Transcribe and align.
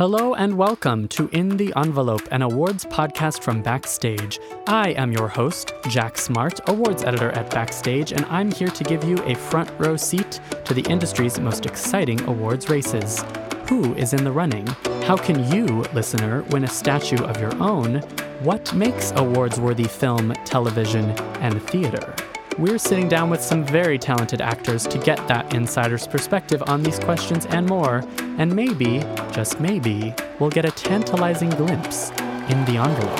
Hello 0.00 0.32
and 0.32 0.56
welcome 0.56 1.08
to 1.08 1.28
In 1.28 1.58
the 1.58 1.74
Envelope, 1.76 2.26
an 2.30 2.40
awards 2.40 2.86
podcast 2.86 3.42
from 3.42 3.60
Backstage. 3.60 4.40
I 4.66 4.92
am 4.92 5.12
your 5.12 5.28
host, 5.28 5.74
Jack 5.90 6.16
Smart, 6.16 6.58
awards 6.70 7.04
editor 7.04 7.32
at 7.32 7.50
Backstage, 7.50 8.12
and 8.12 8.24
I'm 8.30 8.50
here 8.50 8.68
to 8.68 8.82
give 8.82 9.04
you 9.04 9.18
a 9.24 9.34
front 9.34 9.70
row 9.78 9.98
seat 9.98 10.40
to 10.64 10.72
the 10.72 10.80
industry's 10.88 11.38
most 11.38 11.66
exciting 11.66 12.18
awards 12.22 12.70
races. 12.70 13.22
Who 13.68 13.94
is 13.94 14.14
in 14.14 14.24
the 14.24 14.32
running? 14.32 14.66
How 15.04 15.18
can 15.18 15.52
you, 15.52 15.66
listener, 15.92 16.44
win 16.44 16.64
a 16.64 16.68
statue 16.68 17.22
of 17.22 17.38
your 17.38 17.54
own? 17.62 17.96
What 18.40 18.72
makes 18.72 19.12
awards 19.16 19.60
worthy 19.60 19.84
film, 19.84 20.32
television, 20.46 21.10
and 21.40 21.62
theater? 21.64 22.14
We're 22.60 22.76
sitting 22.76 23.08
down 23.08 23.30
with 23.30 23.40
some 23.40 23.64
very 23.64 23.98
talented 23.98 24.42
actors 24.42 24.86
to 24.88 24.98
get 24.98 25.16
that 25.28 25.54
insider's 25.54 26.06
perspective 26.06 26.62
on 26.66 26.82
these 26.82 26.98
questions 26.98 27.46
and 27.46 27.66
more, 27.66 28.04
and 28.36 28.54
maybe, 28.54 28.98
just 29.32 29.58
maybe, 29.60 30.14
we'll 30.38 30.50
get 30.50 30.66
a 30.66 30.70
tantalizing 30.70 31.48
glimpse 31.48 32.10
in 32.50 32.62
the 32.66 32.76
envelope. 32.76 33.18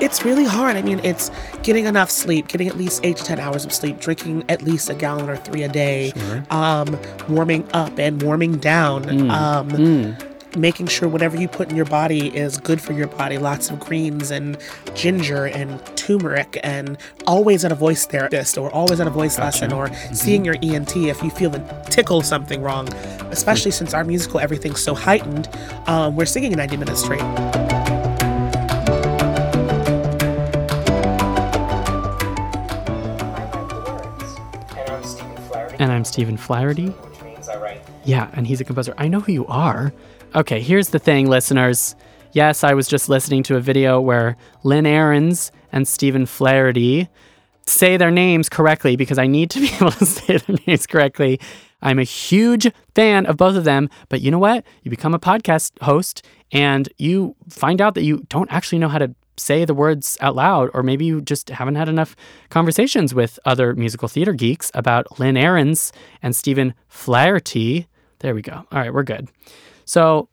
It's 0.00 0.24
really 0.24 0.44
hard. 0.44 0.76
I 0.76 0.82
mean, 0.82 1.00
it's 1.02 1.32
getting 1.64 1.86
enough 1.86 2.10
sleep, 2.10 2.46
getting 2.46 2.68
at 2.68 2.76
least 2.76 3.00
eight 3.04 3.16
to 3.16 3.24
10 3.24 3.40
hours 3.40 3.64
of 3.64 3.72
sleep, 3.72 3.98
drinking 3.98 4.44
at 4.48 4.62
least 4.62 4.88
a 4.88 4.94
gallon 4.94 5.28
or 5.28 5.36
three 5.36 5.64
a 5.64 5.68
day, 5.68 6.12
Sure. 6.16 6.44
um, 6.50 6.96
warming 7.28 7.66
up 7.72 7.98
and 7.98 8.22
warming 8.22 8.58
down. 8.58 9.02
Mm. 9.04 9.30
Um, 9.30 10.16
making 10.56 10.86
sure 10.86 11.08
whatever 11.08 11.36
you 11.36 11.48
put 11.48 11.70
in 11.70 11.76
your 11.76 11.84
body 11.86 12.28
is 12.36 12.58
good 12.58 12.80
for 12.80 12.92
your 12.92 13.06
body. 13.08 13.38
Lots 13.38 13.70
of 13.70 13.80
greens 13.80 14.30
and 14.30 14.56
ginger 14.94 15.46
and 15.46 15.80
turmeric, 15.96 16.58
and 16.62 16.98
always 17.26 17.64
at 17.64 17.72
a 17.72 17.74
voice 17.74 18.06
therapist 18.06 18.58
or 18.58 18.70
always 18.70 19.00
at 19.00 19.06
a 19.06 19.10
voice 19.10 19.38
lesson 19.38 19.72
or 19.72 19.92
seeing 20.12 20.44
your 20.44 20.56
ENT 20.62 20.96
if 20.96 21.22
you 21.22 21.30
feel 21.30 21.50
the 21.50 21.58
tickle 21.90 22.22
something 22.22 22.62
wrong. 22.62 22.92
Especially 23.30 23.70
since 23.70 23.94
our 23.94 24.04
musical 24.04 24.40
everything's 24.40 24.80
so 24.80 24.94
heightened, 24.94 25.48
um, 25.86 26.16
we're 26.16 26.26
singing 26.26 26.52
90 26.52 26.76
minutes 26.76 27.02
straight. 27.02 27.22
I 32.12 33.46
write 33.52 33.68
the 33.68 33.80
words. 33.86 34.36
And 34.74 34.90
I'm 34.90 35.04
Stephen 35.04 35.36
Flaherty, 35.48 35.76
And 35.78 35.92
I'm 35.92 36.04
Stephen 36.04 36.36
Flaherty. 36.36 36.88
which 36.88 37.22
means 37.22 37.48
I 37.48 37.56
write 37.56 37.80
Yeah, 38.04 38.28
and 38.34 38.46
he's 38.46 38.60
a 38.60 38.64
composer. 38.64 38.94
I 38.98 39.08
know 39.08 39.20
who 39.20 39.32
you 39.32 39.46
are. 39.46 39.92
Okay, 40.34 40.62
here's 40.62 40.88
the 40.88 40.98
thing, 40.98 41.28
listeners. 41.28 41.94
Yes, 42.32 42.64
I 42.64 42.72
was 42.72 42.88
just 42.88 43.10
listening 43.10 43.42
to 43.42 43.56
a 43.56 43.60
video 43.60 44.00
where 44.00 44.38
Lynn 44.62 44.86
Ahrens 44.86 45.52
and 45.72 45.86
Stephen 45.86 46.24
Flaherty 46.24 47.10
say 47.66 47.98
their 47.98 48.10
names 48.10 48.48
correctly 48.48 48.96
because 48.96 49.18
I 49.18 49.26
need 49.26 49.50
to 49.50 49.60
be 49.60 49.70
able 49.74 49.90
to 49.90 50.06
say 50.06 50.38
their 50.38 50.56
names 50.66 50.86
correctly. 50.86 51.38
I'm 51.82 51.98
a 51.98 52.04
huge 52.04 52.72
fan 52.94 53.26
of 53.26 53.36
both 53.36 53.56
of 53.56 53.64
them, 53.64 53.90
but 54.08 54.22
you 54.22 54.30
know 54.30 54.38
what? 54.38 54.64
You 54.82 54.90
become 54.90 55.12
a 55.12 55.18
podcast 55.18 55.72
host 55.82 56.24
and 56.50 56.88
you 56.96 57.36
find 57.50 57.82
out 57.82 57.94
that 57.94 58.04
you 58.04 58.24
don't 58.30 58.50
actually 58.50 58.78
know 58.78 58.88
how 58.88 58.98
to 58.98 59.14
say 59.36 59.66
the 59.66 59.74
words 59.74 60.16
out 60.22 60.34
loud, 60.34 60.70
or 60.72 60.82
maybe 60.82 61.04
you 61.04 61.20
just 61.20 61.50
haven't 61.50 61.74
had 61.74 61.90
enough 61.90 62.16
conversations 62.48 63.12
with 63.12 63.38
other 63.44 63.74
musical 63.74 64.08
theater 64.08 64.32
geeks 64.32 64.70
about 64.72 65.18
Lynn 65.18 65.36
Ahrens 65.36 65.92
and 66.22 66.34
Stephen 66.34 66.72
Flaherty. 66.88 67.86
There 68.20 68.34
we 68.34 68.40
go. 68.40 68.64
All 68.72 68.78
right, 68.78 68.94
we're 68.94 69.02
good. 69.02 69.28
So, 69.92 70.30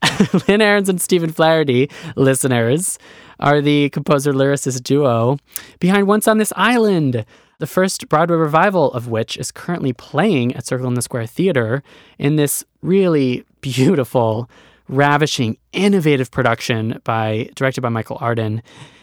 Lynn 0.48 0.62
Ahrens 0.62 0.88
and 0.88 0.98
Stephen 0.98 1.32
Flaherty, 1.32 1.90
listeners, 2.16 2.98
are 3.38 3.60
the 3.60 3.90
composer 3.90 4.32
lyricist 4.32 4.82
duo 4.84 5.36
behind 5.80 6.06
Once 6.06 6.26
on 6.26 6.38
This 6.38 6.50
Island, 6.56 7.26
the 7.58 7.66
first 7.66 8.08
Broadway 8.08 8.36
revival 8.36 8.90
of 8.94 9.08
which 9.08 9.36
is 9.36 9.52
currently 9.52 9.92
playing 9.92 10.56
at 10.56 10.64
Circle 10.64 10.86
in 10.86 10.94
the 10.94 11.02
Square 11.02 11.26
Theater 11.26 11.82
in 12.18 12.36
this 12.36 12.64
really 12.80 13.44
beautiful, 13.60 14.48
ravishing, 14.88 15.58
innovative 15.74 16.30
production 16.30 16.98
by 17.04 17.50
directed 17.54 17.82
by 17.82 17.90
Michael 17.90 18.16
Arden. 18.18 18.62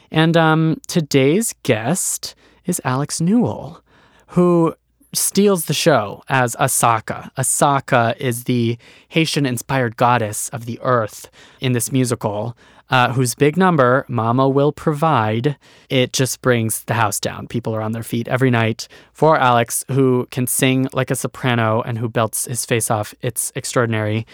And 0.09 0.35
um, 0.35 0.81
today's 0.87 1.53
guest 1.61 2.33
is 2.65 2.81
Alex 2.83 3.21
Newell, 3.21 3.83
who 4.29 4.73
steals 5.13 5.65
the 5.65 5.73
show 5.73 6.23
as 6.29 6.55
Asaka. 6.57 7.31
Asaka 7.35 8.15
is 8.17 8.43
the 8.43 8.77
Haitian 9.09 9.45
inspired 9.45 9.97
goddess 9.97 10.49
of 10.49 10.65
the 10.65 10.79
earth 10.81 11.29
in 11.59 11.71
this 11.73 11.91
musical, 11.91 12.55
uh, 12.89 13.13
whose 13.13 13.35
big 13.35 13.55
number, 13.55 14.05
Mama 14.07 14.49
Will 14.49 14.71
Provide, 14.71 15.57
it 15.89 16.11
just 16.13 16.41
brings 16.41 16.83
the 16.85 16.95
house 16.95 17.19
down. 17.19 17.47
People 17.47 17.75
are 17.75 17.81
on 17.81 17.91
their 17.91 18.03
feet 18.03 18.27
every 18.27 18.49
night 18.49 18.87
for 19.13 19.37
Alex, 19.37 19.85
who 19.89 20.27
can 20.31 20.47
sing 20.47 20.87
like 20.93 21.11
a 21.11 21.15
soprano 21.15 21.81
and 21.81 21.97
who 21.97 22.09
belts 22.09 22.45
his 22.45 22.65
face 22.65 22.89
off. 22.89 23.13
It's 23.21 23.51
extraordinary. 23.55 24.25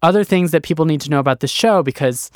Other 0.00 0.24
things 0.24 0.52
that 0.52 0.62
people 0.62 0.84
need 0.84 1.00
to 1.02 1.10
know 1.10 1.18
about 1.18 1.40
the 1.40 1.48
show 1.48 1.82
because 1.82 2.30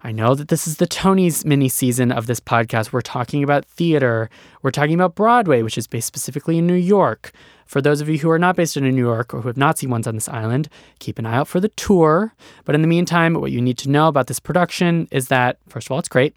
I 0.00 0.12
know 0.12 0.36
that 0.36 0.46
this 0.46 0.68
is 0.68 0.76
the 0.76 0.86
Tony's 0.86 1.44
mini 1.44 1.68
season 1.68 2.12
of 2.12 2.28
this 2.28 2.38
podcast. 2.38 2.92
We're 2.92 3.00
talking 3.00 3.42
about 3.42 3.64
theater. 3.64 4.30
We're 4.62 4.70
talking 4.70 4.94
about 4.94 5.16
Broadway, 5.16 5.62
which 5.62 5.76
is 5.76 5.88
based 5.88 6.06
specifically 6.06 6.58
in 6.58 6.68
New 6.68 6.74
York. 6.74 7.32
For 7.66 7.82
those 7.82 8.00
of 8.00 8.08
you 8.08 8.18
who 8.18 8.30
are 8.30 8.38
not 8.38 8.54
based 8.54 8.76
in 8.76 8.84
New 8.84 8.96
York 8.96 9.34
or 9.34 9.40
who 9.40 9.48
have 9.48 9.56
not 9.56 9.76
seen 9.76 9.90
Once 9.90 10.06
on 10.06 10.14
this 10.14 10.28
Island, 10.28 10.68
keep 11.00 11.18
an 11.18 11.26
eye 11.26 11.34
out 11.34 11.48
for 11.48 11.58
the 11.58 11.68
tour. 11.70 12.32
But 12.64 12.76
in 12.76 12.82
the 12.82 12.86
meantime, 12.86 13.34
what 13.34 13.50
you 13.50 13.60
need 13.60 13.76
to 13.78 13.90
know 13.90 14.06
about 14.06 14.28
this 14.28 14.38
production 14.38 15.08
is 15.10 15.26
that, 15.28 15.58
first 15.68 15.88
of 15.88 15.90
all, 15.90 15.98
it's 15.98 16.08
great. 16.08 16.36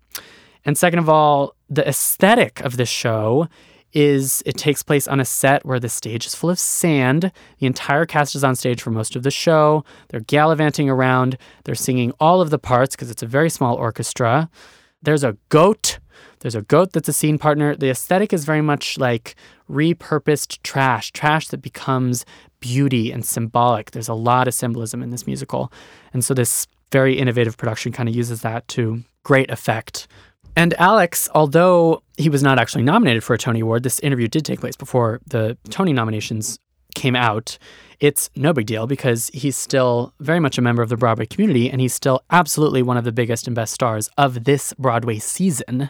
And 0.65 0.75
second 0.75 0.97
of 0.97 1.07
all, 1.07 1.53
the 1.69 1.87
aesthetic 1.87 2.61
of 2.61 2.77
this 2.77 2.89
show 2.89 3.47
is 3.93 4.41
it 4.45 4.57
takes 4.57 4.83
place 4.83 5.07
on 5.07 5.19
a 5.19 5.25
set 5.25 5.65
where 5.65 5.79
the 5.79 5.89
stage 5.89 6.25
is 6.25 6.35
full 6.35 6.49
of 6.49 6.59
sand. 6.59 7.31
The 7.59 7.65
entire 7.65 8.05
cast 8.05 8.35
is 8.35 8.43
on 8.43 8.55
stage 8.55 8.81
for 8.81 8.91
most 8.91 9.15
of 9.15 9.23
the 9.23 9.31
show. 9.31 9.83
They're 10.09 10.21
gallivanting 10.21 10.89
around. 10.89 11.37
They're 11.63 11.75
singing 11.75 12.11
all 12.19 12.41
of 12.41 12.49
the 12.49 12.59
parts 12.59 12.95
because 12.95 13.11
it's 13.11 13.23
a 13.23 13.27
very 13.27 13.49
small 13.49 13.75
orchestra. 13.75 14.49
There's 15.01 15.23
a 15.23 15.37
goat. 15.49 15.99
There's 16.39 16.55
a 16.55 16.61
goat 16.61 16.93
that's 16.93 17.09
a 17.09 17.13
scene 17.13 17.37
partner. 17.37 17.75
The 17.75 17.89
aesthetic 17.89 18.33
is 18.33 18.45
very 18.45 18.61
much 18.61 18.97
like 18.97 19.35
repurposed 19.69 20.61
trash, 20.63 21.11
trash 21.11 21.47
that 21.49 21.61
becomes 21.61 22.25
beauty 22.59 23.11
and 23.11 23.25
symbolic. 23.25 23.91
There's 23.91 24.09
a 24.09 24.13
lot 24.13 24.47
of 24.47 24.53
symbolism 24.53 25.01
in 25.01 25.09
this 25.09 25.27
musical. 25.27 25.71
And 26.13 26.23
so 26.23 26.33
this 26.33 26.67
very 26.91 27.17
innovative 27.17 27.57
production 27.57 27.91
kind 27.91 28.09
of 28.09 28.15
uses 28.15 28.41
that 28.41 28.67
to 28.69 29.03
great 29.23 29.49
effect. 29.49 30.07
And 30.55 30.73
Alex, 30.75 31.29
although 31.33 32.03
he 32.17 32.29
was 32.29 32.43
not 32.43 32.59
actually 32.59 32.83
nominated 32.83 33.23
for 33.23 33.33
a 33.33 33.37
Tony 33.37 33.61
Award, 33.61 33.83
this 33.83 33.99
interview 33.99 34.27
did 34.27 34.45
take 34.45 34.59
place 34.59 34.75
before 34.75 35.21
the 35.25 35.57
Tony 35.69 35.93
nominations 35.93 36.59
came 36.93 37.15
out. 37.15 37.57
It's 37.99 38.29
no 38.35 38.51
big 38.51 38.65
deal 38.65 38.87
because 38.87 39.29
he's 39.33 39.55
still 39.55 40.13
very 40.19 40.39
much 40.39 40.57
a 40.57 40.61
member 40.61 40.81
of 40.81 40.89
the 40.89 40.97
Broadway 40.97 41.25
community 41.25 41.69
and 41.69 41.79
he's 41.79 41.93
still 41.93 42.21
absolutely 42.31 42.81
one 42.81 42.97
of 42.97 43.03
the 43.05 43.11
biggest 43.11 43.47
and 43.47 43.55
best 43.55 43.73
stars 43.73 44.09
of 44.17 44.43
this 44.43 44.73
Broadway 44.77 45.19
season. 45.19 45.89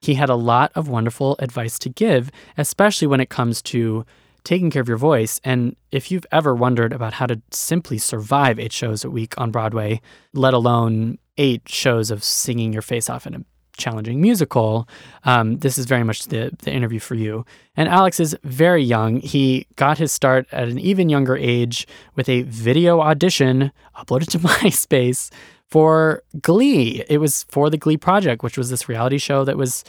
He 0.00 0.14
had 0.14 0.28
a 0.28 0.34
lot 0.34 0.72
of 0.74 0.88
wonderful 0.88 1.36
advice 1.38 1.78
to 1.80 1.88
give, 1.88 2.30
especially 2.58 3.06
when 3.06 3.20
it 3.20 3.30
comes 3.30 3.62
to 3.62 4.04
taking 4.44 4.70
care 4.70 4.82
of 4.82 4.88
your 4.88 4.96
voice. 4.96 5.40
And 5.44 5.76
if 5.92 6.10
you've 6.10 6.26
ever 6.32 6.54
wondered 6.54 6.92
about 6.92 7.14
how 7.14 7.26
to 7.26 7.40
simply 7.52 7.98
survive 7.98 8.58
eight 8.58 8.72
shows 8.72 9.04
a 9.04 9.10
week 9.10 9.34
on 9.38 9.52
Broadway, 9.52 10.00
let 10.32 10.54
alone 10.54 11.18
eight 11.38 11.68
shows 11.68 12.10
of 12.10 12.24
singing 12.24 12.72
your 12.72 12.82
face 12.82 13.08
off 13.08 13.26
in 13.26 13.34
a 13.34 13.44
challenging 13.76 14.20
musical, 14.20 14.88
um, 15.24 15.58
this 15.58 15.78
is 15.78 15.86
very 15.86 16.04
much 16.04 16.26
the, 16.26 16.50
the 16.58 16.72
interview 16.72 16.98
for 16.98 17.14
you. 17.14 17.44
And 17.76 17.88
Alex 17.88 18.20
is 18.20 18.36
very 18.44 18.82
young. 18.82 19.20
He 19.20 19.66
got 19.76 19.98
his 19.98 20.12
start 20.12 20.46
at 20.52 20.68
an 20.68 20.78
even 20.78 21.08
younger 21.08 21.36
age 21.36 21.86
with 22.14 22.28
a 22.28 22.42
video 22.42 23.00
audition 23.00 23.72
uploaded 23.96 24.28
to 24.30 24.38
MySpace 24.40 25.30
for 25.68 26.22
Glee. 26.40 27.02
It 27.08 27.18
was 27.18 27.44
for 27.44 27.70
the 27.70 27.78
Glee 27.78 27.96
Project, 27.96 28.42
which 28.42 28.58
was 28.58 28.70
this 28.70 28.88
reality 28.88 29.18
show 29.18 29.44
that 29.44 29.56
was 29.56 29.84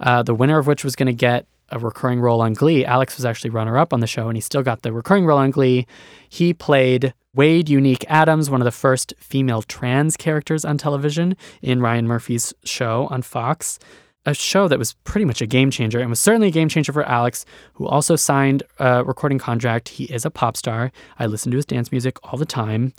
uh, 0.00 0.22
the 0.22 0.34
winner 0.34 0.58
of 0.58 0.66
which 0.66 0.84
was 0.84 0.94
going 0.96 1.06
to 1.06 1.12
get 1.12 1.46
a 1.70 1.78
recurring 1.78 2.20
role 2.20 2.40
on 2.40 2.52
Glee. 2.52 2.84
Alex 2.84 3.16
was 3.16 3.24
actually 3.24 3.50
runner 3.50 3.76
up 3.78 3.92
on 3.92 4.00
the 4.00 4.06
show, 4.06 4.28
and 4.28 4.36
he 4.36 4.40
still 4.40 4.62
got 4.62 4.82
the 4.82 4.92
recurring 4.92 5.26
role 5.26 5.38
on 5.38 5.50
Glee. 5.50 5.86
He 6.28 6.52
played 6.54 7.14
Wade 7.34 7.68
Unique 7.68 8.04
Adams, 8.08 8.50
one 8.50 8.60
of 8.60 8.64
the 8.64 8.70
first 8.70 9.12
female 9.18 9.62
trans 9.62 10.16
characters 10.16 10.64
on 10.64 10.78
television 10.78 11.36
in 11.62 11.80
Ryan 11.80 12.06
Murphy's 12.06 12.54
show 12.64 13.08
on 13.10 13.22
Fox. 13.22 13.78
A 14.26 14.32
show 14.32 14.68
that 14.68 14.78
was 14.78 14.94
pretty 15.04 15.26
much 15.26 15.42
a 15.42 15.46
game 15.46 15.70
changer 15.70 16.00
and 16.00 16.08
was 16.08 16.20
certainly 16.20 16.48
a 16.48 16.52
game 16.52 16.70
changer 16.70 16.92
for 16.92 17.04
Alex, 17.04 17.44
who 17.74 17.86
also 17.86 18.16
signed 18.16 18.62
a 18.78 19.04
recording 19.04 19.38
contract. 19.38 19.90
He 19.90 20.04
is 20.04 20.24
a 20.24 20.30
pop 20.30 20.56
star. 20.56 20.92
I 21.18 21.26
listen 21.26 21.50
to 21.50 21.56
his 21.56 21.66
dance 21.66 21.92
music 21.92 22.16
all 22.24 22.38
the 22.38 22.46
time. 22.46 22.94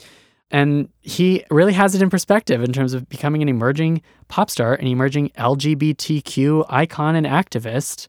And 0.51 0.89
he 1.01 1.43
really 1.49 1.73
has 1.73 1.95
it 1.95 2.01
in 2.01 2.09
perspective 2.09 2.63
in 2.63 2.71
terms 2.71 2.93
of 2.93 3.09
becoming 3.09 3.41
an 3.41 3.49
emerging 3.49 4.03
pop 4.27 4.49
star, 4.49 4.75
an 4.75 4.85
emerging 4.85 5.29
LGBTQ 5.29 6.65
icon 6.69 7.15
and 7.15 7.25
activist, 7.25 8.07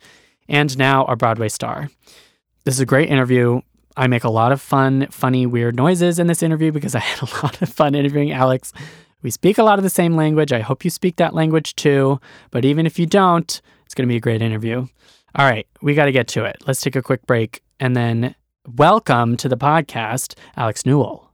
and 0.48 0.76
now 0.78 1.04
a 1.06 1.16
Broadway 1.16 1.48
star. 1.48 1.90
This 2.64 2.74
is 2.74 2.80
a 2.80 2.86
great 2.86 3.08
interview. 3.08 3.60
I 3.96 4.06
make 4.06 4.24
a 4.24 4.30
lot 4.30 4.52
of 4.52 4.60
fun, 4.60 5.06
funny, 5.10 5.46
weird 5.46 5.76
noises 5.76 6.18
in 6.18 6.26
this 6.26 6.42
interview 6.42 6.72
because 6.72 6.94
I 6.94 6.98
had 7.10 7.22
a 7.22 7.34
lot 7.42 7.62
of 7.62 7.68
fun 7.68 7.94
interviewing 7.94 8.32
Alex. 8.32 8.72
We 9.22 9.30
speak 9.30 9.58
a 9.58 9.62
lot 9.62 9.78
of 9.78 9.82
the 9.82 9.90
same 9.90 10.14
language. 10.16 10.52
I 10.52 10.60
hope 10.60 10.84
you 10.84 10.90
speak 10.90 11.16
that 11.16 11.34
language 11.34 11.74
too. 11.76 12.20
But 12.50 12.64
even 12.64 12.86
if 12.86 12.98
you 12.98 13.06
don't, 13.06 13.60
it's 13.84 13.94
going 13.94 14.06
to 14.06 14.12
be 14.12 14.16
a 14.16 14.20
great 14.20 14.42
interview. 14.42 14.86
All 15.34 15.44
right, 15.44 15.66
we 15.82 15.94
got 15.94 16.06
to 16.06 16.12
get 16.12 16.28
to 16.28 16.44
it. 16.44 16.56
Let's 16.66 16.80
take 16.80 16.96
a 16.96 17.02
quick 17.02 17.26
break 17.26 17.62
and 17.78 17.96
then 17.96 18.34
welcome 18.66 19.36
to 19.38 19.48
the 19.48 19.56
podcast, 19.56 20.34
Alex 20.56 20.86
Newell. 20.86 21.25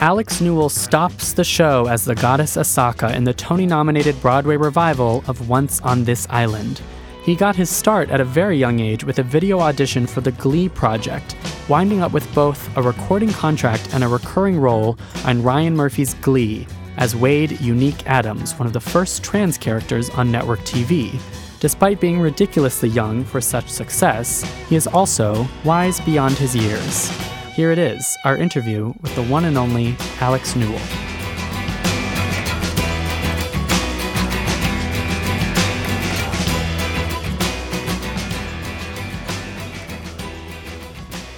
Alex 0.00 0.40
Newell 0.40 0.68
stops 0.68 1.32
the 1.32 1.44
show 1.44 1.86
as 1.86 2.04
the 2.04 2.14
goddess 2.14 2.56
Asaka 2.56 3.14
in 3.14 3.24
the 3.24 3.32
Tony 3.32 3.64
nominated 3.64 4.20
Broadway 4.20 4.56
revival 4.56 5.24
of 5.28 5.48
Once 5.48 5.80
on 5.80 6.04
This 6.04 6.26
Island. 6.30 6.82
He 7.22 7.34
got 7.34 7.56
his 7.56 7.70
start 7.70 8.10
at 8.10 8.20
a 8.20 8.24
very 8.24 8.58
young 8.58 8.80
age 8.80 9.04
with 9.04 9.18
a 9.20 9.22
video 9.22 9.60
audition 9.60 10.06
for 10.06 10.20
the 10.20 10.32
Glee 10.32 10.68
project, 10.68 11.36
winding 11.68 12.02
up 12.02 12.12
with 12.12 12.32
both 12.34 12.76
a 12.76 12.82
recording 12.82 13.30
contract 13.32 13.94
and 13.94 14.04
a 14.04 14.08
recurring 14.08 14.58
role 14.58 14.98
on 15.24 15.42
Ryan 15.42 15.76
Murphy's 15.76 16.14
Glee 16.14 16.66
as 16.96 17.16
Wade 17.16 17.60
Unique 17.60 18.06
Adams, 18.06 18.58
one 18.58 18.66
of 18.66 18.72
the 18.72 18.80
first 18.80 19.22
trans 19.22 19.56
characters 19.56 20.10
on 20.10 20.30
network 20.30 20.60
TV. 20.60 21.18
Despite 21.60 22.00
being 22.00 22.20
ridiculously 22.20 22.90
young 22.90 23.24
for 23.24 23.40
such 23.40 23.70
success, 23.70 24.42
he 24.68 24.76
is 24.76 24.86
also 24.86 25.46
wise 25.64 25.98
beyond 26.00 26.36
his 26.36 26.54
years. 26.54 27.33
Here 27.54 27.70
it 27.70 27.78
is, 27.78 28.18
our 28.24 28.36
interview 28.36 28.92
with 29.00 29.14
the 29.14 29.22
one 29.22 29.44
and 29.44 29.56
only 29.56 29.94
Alex 30.18 30.56
Newell. 30.56 30.74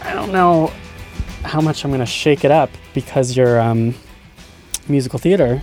I 0.00 0.14
don't 0.14 0.32
know 0.32 0.72
how 1.42 1.60
much 1.60 1.84
I'm 1.84 1.90
going 1.90 2.00
to 2.00 2.06
shake 2.06 2.46
it 2.46 2.50
up 2.50 2.70
because 2.94 3.36
you're 3.36 3.60
um, 3.60 3.94
musical 4.88 5.18
theater 5.18 5.60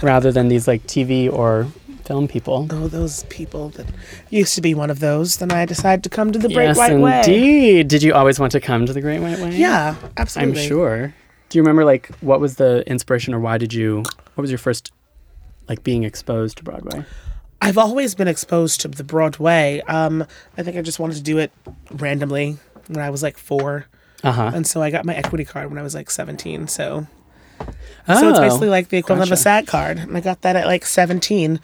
rather 0.00 0.30
than 0.30 0.46
these 0.46 0.68
like 0.68 0.84
TV 0.84 1.28
or 1.28 1.66
film 2.08 2.26
people. 2.26 2.66
Oh, 2.70 2.88
those 2.88 3.22
people 3.24 3.68
that 3.70 3.86
used 4.30 4.54
to 4.56 4.60
be 4.62 4.74
one 4.74 4.90
of 4.90 4.98
those. 5.00 5.36
Then 5.36 5.52
I 5.52 5.64
decided 5.66 6.02
to 6.04 6.08
come 6.08 6.32
to 6.32 6.38
the 6.38 6.48
Great 6.48 6.68
yes, 6.68 6.76
White 6.78 6.98
Way. 6.98 7.18
indeed. 7.18 7.88
Did 7.88 8.02
you 8.02 8.14
always 8.14 8.40
want 8.40 8.52
to 8.52 8.60
come 8.60 8.86
to 8.86 8.92
the 8.94 9.00
Great 9.02 9.20
White 9.20 9.38
Way? 9.38 9.50
Yeah, 9.56 9.94
absolutely. 10.16 10.60
I'm 10.62 10.66
sure. 10.68 11.14
Do 11.50 11.58
you 11.58 11.62
remember 11.62 11.84
like 11.84 12.08
what 12.20 12.40
was 12.40 12.56
the 12.56 12.82
inspiration 12.86 13.34
or 13.34 13.40
why 13.40 13.58
did 13.58 13.72
you 13.72 14.02
what 14.34 14.42
was 14.42 14.50
your 14.50 14.58
first 14.58 14.90
like 15.68 15.84
being 15.84 16.02
exposed 16.02 16.56
to 16.58 16.64
Broadway? 16.64 17.04
I've 17.60 17.76
always 17.78 18.14
been 18.14 18.28
exposed 18.28 18.80
to 18.82 18.88
the 18.88 19.04
Broadway. 19.04 19.82
Um, 19.88 20.24
I 20.56 20.62
think 20.62 20.76
I 20.76 20.82
just 20.82 20.98
wanted 20.98 21.16
to 21.16 21.22
do 21.22 21.38
it 21.38 21.52
randomly 21.90 22.56
when 22.86 23.00
I 23.04 23.10
was 23.10 23.22
like 23.22 23.36
four, 23.36 23.86
Uh-huh. 24.22 24.50
and 24.54 24.66
so 24.66 24.80
I 24.80 24.90
got 24.90 25.04
my 25.04 25.14
equity 25.14 25.44
card 25.44 25.68
when 25.68 25.78
I 25.78 25.82
was 25.82 25.94
like 25.94 26.10
seventeen. 26.10 26.68
So, 26.68 27.06
Oh, 28.06 28.20
so 28.20 28.30
it's 28.30 28.38
basically 28.38 28.68
like 28.68 28.88
the 28.88 28.96
equivalent 28.96 29.30
of 29.30 29.32
a 29.34 29.36
SAG 29.36 29.66
card, 29.66 29.98
and 29.98 30.16
I 30.16 30.20
got 30.20 30.42
that 30.42 30.54
at 30.56 30.66
like 30.66 30.86
seventeen. 30.86 31.60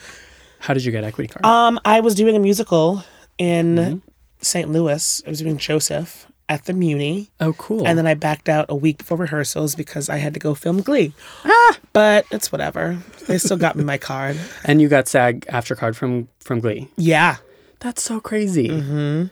How 0.64 0.72
did 0.74 0.84
you 0.84 0.92
get 0.92 1.04
equity 1.04 1.28
card? 1.28 1.44
Um, 1.44 1.78
I 1.84 2.00
was 2.00 2.14
doing 2.14 2.34
a 2.36 2.38
musical 2.38 3.04
in 3.38 3.76
Mm-hmm. 3.76 3.98
St. 4.40 4.70
Louis. 4.70 5.22
I 5.26 5.30
was 5.30 5.38
doing 5.40 5.56
Joseph 5.58 6.26
at 6.48 6.64
the 6.64 6.72
Muny. 6.74 7.28
oh, 7.40 7.52
cool. 7.54 7.86
And 7.86 7.98
then 7.98 8.06
I 8.06 8.14
backed 8.14 8.48
out 8.48 8.66
a 8.68 8.74
week 8.74 8.98
before 8.98 9.16
rehearsals 9.18 9.74
because 9.74 10.08
I 10.10 10.18
had 10.18 10.34
to 10.34 10.40
go 10.40 10.54
film 10.54 10.82
Glee. 10.82 11.12
Ah! 11.44 11.78
But 11.94 12.26
it's 12.30 12.50
whatever. 12.52 12.98
They 13.26 13.38
still 13.38 13.56
got 13.56 13.76
me 13.76 13.84
my 13.84 13.96
card. 14.10 14.38
and 14.64 14.80
you 14.82 14.88
got 14.88 15.08
SAG-AFTRA 15.08 15.76
card 15.78 15.96
from 15.96 16.28
from 16.40 16.60
Glee. 16.60 16.88
Yeah. 16.96 17.36
That's 17.80 18.02
so 18.02 18.20
crazy. 18.20 18.68
Mm-hmm. 18.68 19.26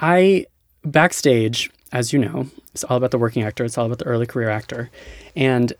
I 0.00 0.46
backstage, 0.84 1.70
as 1.92 2.12
you 2.12 2.18
know, 2.18 2.46
it's 2.72 2.84
all 2.84 2.96
about 2.96 3.10
the 3.10 3.18
working 3.18 3.42
actor. 3.42 3.64
It's 3.64 3.76
all 3.78 3.86
about 3.86 3.98
the 3.98 4.06
early 4.06 4.26
career 4.26 4.48
actor, 4.50 4.90
and 5.36 5.72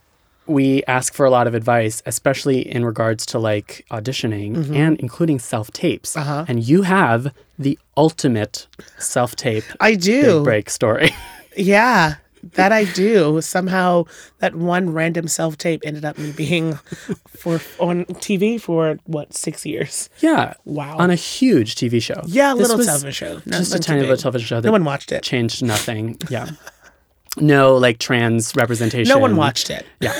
we 0.50 0.82
ask 0.84 1.14
for 1.14 1.24
a 1.26 1.30
lot 1.30 1.46
of 1.46 1.54
advice, 1.54 2.02
especially 2.06 2.60
in 2.68 2.84
regards 2.84 3.24
to 3.26 3.38
like 3.38 3.84
auditioning 3.90 4.74
and 4.74 4.98
including 5.00 5.38
self 5.38 5.70
tapes. 5.70 6.16
Uh-huh. 6.16 6.44
And 6.48 6.62
you 6.62 6.82
have 6.82 7.32
the 7.58 7.78
ultimate 7.96 8.66
self 8.98 9.36
tape 9.36 9.64
I 9.80 9.94
do. 9.94 10.42
break 10.44 10.70
story. 10.70 11.10
Yeah. 11.56 12.14
That 12.54 12.72
I 12.72 12.84
do. 12.84 13.40
Somehow 13.42 14.04
that 14.38 14.54
one 14.54 14.90
random 14.94 15.28
self 15.28 15.58
tape 15.58 15.82
ended 15.84 16.04
up 16.04 16.16
me 16.16 16.32
being 16.32 16.74
for 17.36 17.60
on 17.78 18.04
TV 18.22 18.58
for 18.58 18.98
what, 19.04 19.34
six 19.34 19.66
years. 19.66 20.08
yeah. 20.20 20.54
Wow. 20.64 20.96
On 20.98 21.10
a 21.10 21.16
huge 21.16 21.74
TV 21.74 22.00
show. 22.00 22.22
Yeah, 22.26 22.52
a 22.52 22.54
little 22.54 22.78
television 22.78 23.10
show. 23.12 23.40
Just 23.46 23.74
a 23.74 23.78
tiny 23.78 24.00
little 24.02 24.16
television 24.16 24.46
show 24.46 24.60
that 24.60 24.66
No 24.68 24.72
one 24.72 24.84
watched 24.84 25.12
it. 25.12 25.22
changed 25.22 25.62
nothing. 25.62 26.16
Yeah. 26.30 26.48
No 27.38 27.76
like 27.76 27.98
trans 27.98 28.54
representation. 28.56 29.08
No 29.12 29.18
one 29.18 29.36
watched 29.36 29.70
it. 29.70 29.86
Yeah. 30.00 30.14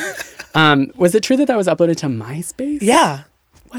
Um, 0.55 0.91
was 0.97 1.15
it 1.15 1.23
true 1.23 1.37
that 1.37 1.47
that 1.47 1.57
was 1.57 1.67
uploaded 1.67 1.97
to 1.99 2.07
MySpace? 2.07 2.79
Yeah. 2.83 3.23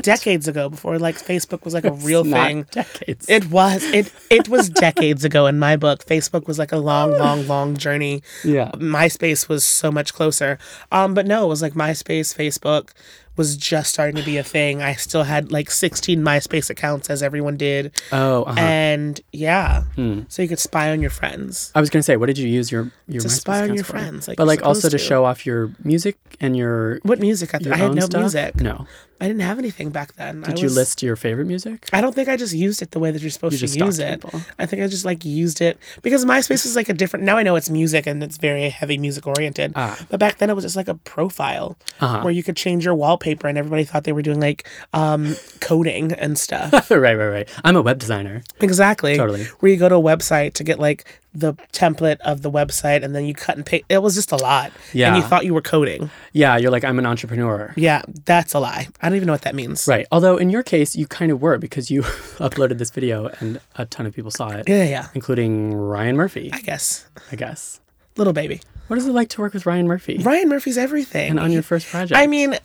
Decades 0.01 0.47
ago 0.47 0.69
before 0.69 0.97
like 0.99 1.17
Facebook 1.17 1.65
was 1.65 1.73
like 1.73 1.83
a 1.83 1.91
real 1.91 2.23
Not 2.23 2.47
thing. 2.47 2.65
Decades. 2.71 3.29
It 3.29 3.49
was. 3.51 3.83
It 3.83 4.09
it 4.29 4.47
was 4.47 4.69
decades 4.69 5.25
ago 5.25 5.47
in 5.47 5.59
my 5.59 5.75
book. 5.75 6.05
Facebook 6.05 6.47
was 6.47 6.57
like 6.57 6.71
a 6.71 6.77
long, 6.77 7.11
long, 7.17 7.45
long 7.45 7.75
journey. 7.75 8.23
yeah. 8.45 8.71
MySpace 8.75 9.49
was 9.49 9.65
so 9.65 9.91
much 9.91 10.13
closer. 10.13 10.57
Um, 10.93 11.13
but 11.13 11.27
no, 11.27 11.43
it 11.43 11.49
was 11.49 11.61
like 11.61 11.73
MySpace, 11.73 12.33
Facebook 12.33 12.91
was 13.37 13.55
just 13.57 13.93
starting 13.93 14.15
to 14.17 14.23
be 14.23 14.37
a 14.37 14.43
thing. 14.43 14.81
I 14.81 14.93
still 14.93 15.23
had 15.23 15.51
like 15.51 15.71
16 15.71 16.21
MySpace 16.21 16.69
accounts 16.69 17.09
as 17.09 17.23
everyone 17.23 17.57
did. 17.57 17.91
Oh, 18.11 18.43
uh-huh. 18.43 18.59
And 18.59 19.21
yeah. 19.31 19.83
Hmm. 19.95 20.21
So 20.27 20.41
you 20.41 20.47
could 20.49 20.59
spy 20.59 20.91
on 20.91 21.01
your 21.01 21.09
friends. 21.11 21.71
I 21.73 21.79
was 21.79 21.89
gonna 21.89 22.03
say, 22.03 22.17
what 22.17 22.25
did 22.27 22.37
you 22.37 22.47
use 22.47 22.71
your 22.71 22.91
your 23.07 23.21
To 23.21 23.27
MySpace 23.27 23.31
spy 23.31 23.61
on 23.61 23.73
your 23.73 23.83
for? 23.83 23.91
friends, 23.93 24.27
like 24.27 24.37
but 24.37 24.47
like 24.47 24.63
also 24.63 24.89
to 24.89 24.97
to. 24.97 25.03
show 25.03 25.25
off 25.25 25.45
your 25.45 25.71
music 25.83 26.17
and 26.39 26.55
your 26.57 26.99
What 27.03 27.19
music? 27.19 27.55
I, 27.55 27.59
your 27.59 27.73
I 27.73 27.77
had 27.77 27.95
no 27.95 28.05
stuff? 28.05 28.19
music. 28.21 28.55
No. 28.61 28.85
I 29.21 29.27
didn't 29.27 29.43
have 29.43 29.59
anything 29.59 29.91
back 29.91 30.13
then. 30.15 30.41
Did 30.41 30.57
I 30.57 30.61
you 30.63 30.69
list 30.69 31.01
your 31.03 31.15
favorite 31.15 31.45
music? 31.45 31.87
I 31.93 32.01
don't 32.01 32.13
think 32.15 32.27
I 32.27 32.35
just 32.35 32.53
used 32.53 32.81
it 32.81 32.89
the 32.91 32.99
way 32.99 33.11
that 33.11 33.21
you're 33.21 33.29
supposed 33.31 33.61
You 33.61 33.67
to 33.67 33.85
use 33.85 33.99
it. 33.99 34.21
people. 34.21 34.41
I 34.59 34.65
think 34.65 34.81
I 34.81 34.87
just 34.87 35.05
like 35.05 35.23
used 35.23 35.61
it 35.61 35.77
because 36.01 36.25
MySpace 36.25 36.65
is 36.65 36.75
like 36.75 36.89
a 36.89 36.93
different. 36.93 37.23
Now 37.23 37.37
I 37.37 37.43
know 37.43 37.55
it's 37.55 37.69
music 37.69 38.07
and 38.07 38.21
it's 38.23 38.37
very 38.37 38.67
heavy 38.69 38.97
music 38.97 39.27
oriented. 39.27 39.73
Ah. 39.75 39.97
But 40.09 40.19
back 40.19 40.39
then 40.39 40.49
it 40.49 40.55
was 40.55 40.65
just 40.65 40.75
like 40.75 40.87
a 40.87 40.95
profile 40.95 41.77
Uh-huh. 41.99 42.21
where 42.21 42.33
you 42.33 42.41
could 42.43 42.57
change 42.57 42.83
your 42.83 42.95
wallpaper 42.95 43.47
and 43.47 43.57
everybody 43.57 43.83
thought 43.83 44.03
they 44.05 44.11
were 44.11 44.23
doing 44.23 44.39
like 44.39 44.67
um, 44.93 45.35
coding 45.59 46.11
and 46.13 46.37
stuff. 46.39 46.73
right, 46.91 47.15
right, 47.15 47.27
right. 47.27 47.49
I'm 47.63 47.75
a 47.75 47.81
web 47.83 47.99
designer. 47.99 48.41
exactly. 48.59 49.15
Totally. 49.17 49.45
Where 49.59 49.71
you 49.71 49.77
go 49.77 49.87
to 49.89 49.95
a 49.95 50.01
website 50.01 50.53
to 50.55 50.63
get 50.63 50.79
like 50.79 51.05
the 51.33 51.53
template 51.71 52.19
of 52.21 52.41
the 52.41 52.51
website 52.51 53.03
and 53.03 53.15
then 53.15 53.25
you 53.25 53.33
cut 53.33 53.55
and 53.55 53.65
paste. 53.65 53.85
It 53.87 53.99
was 54.01 54.15
just 54.15 54.31
a 54.31 54.35
lot. 54.35 54.71
Yeah. 54.93 55.07
And 55.13 55.15
you 55.17 55.23
thought 55.23 55.45
you 55.45 55.53
were 55.53 55.61
coding. 55.61 56.09
Yeah, 56.33 56.57
you're 56.57 56.71
like 56.71 56.83
I'm 56.83 56.99
an 56.99 57.05
entrepreneur. 57.05 57.73
Yeah, 57.77 58.01
that's 58.25 58.53
a 58.53 58.59
lie. 58.59 58.87
I 59.01 59.07
don't 59.09 59.15
even 59.15 59.27
know 59.27 59.33
what 59.33 59.43
that 59.43 59.55
means. 59.55 59.87
Right. 59.87 60.05
Although 60.11 60.35
in 60.37 60.49
your 60.49 60.61
case, 60.63 60.95
you 60.95 61.07
kind 61.07 61.31
of 61.31 61.41
were 61.41 61.57
because 61.57 61.89
you 61.89 62.01
uploaded 62.37 62.77
this 62.79 62.89
video 62.91 63.27
and 63.39 63.61
a 63.75 63.85
ton 63.85 64.05
of 64.05 64.13
people 64.13 64.31
saw 64.31 64.49
it, 64.49 64.67
Yeah, 64.67 64.83
yeah. 64.83 65.07
including 65.13 65.73
Ryan 65.73 66.17
Murphy, 66.17 66.49
I 66.51 66.59
guess. 66.61 67.05
I 67.31 67.35
guess. 67.37 67.79
Little 68.17 68.33
baby. 68.33 68.59
What 68.87 68.97
is 68.97 69.07
it 69.07 69.13
like 69.13 69.29
to 69.29 69.41
work 69.41 69.53
with 69.53 69.65
Ryan 69.65 69.87
Murphy? 69.87 70.17
Ryan 70.17 70.49
Murphy's 70.49 70.77
everything. 70.77 71.29
And 71.31 71.39
on 71.39 71.53
your 71.53 71.63
first 71.63 71.87
project? 71.87 72.17
I 72.19 72.27
mean, 72.27 72.57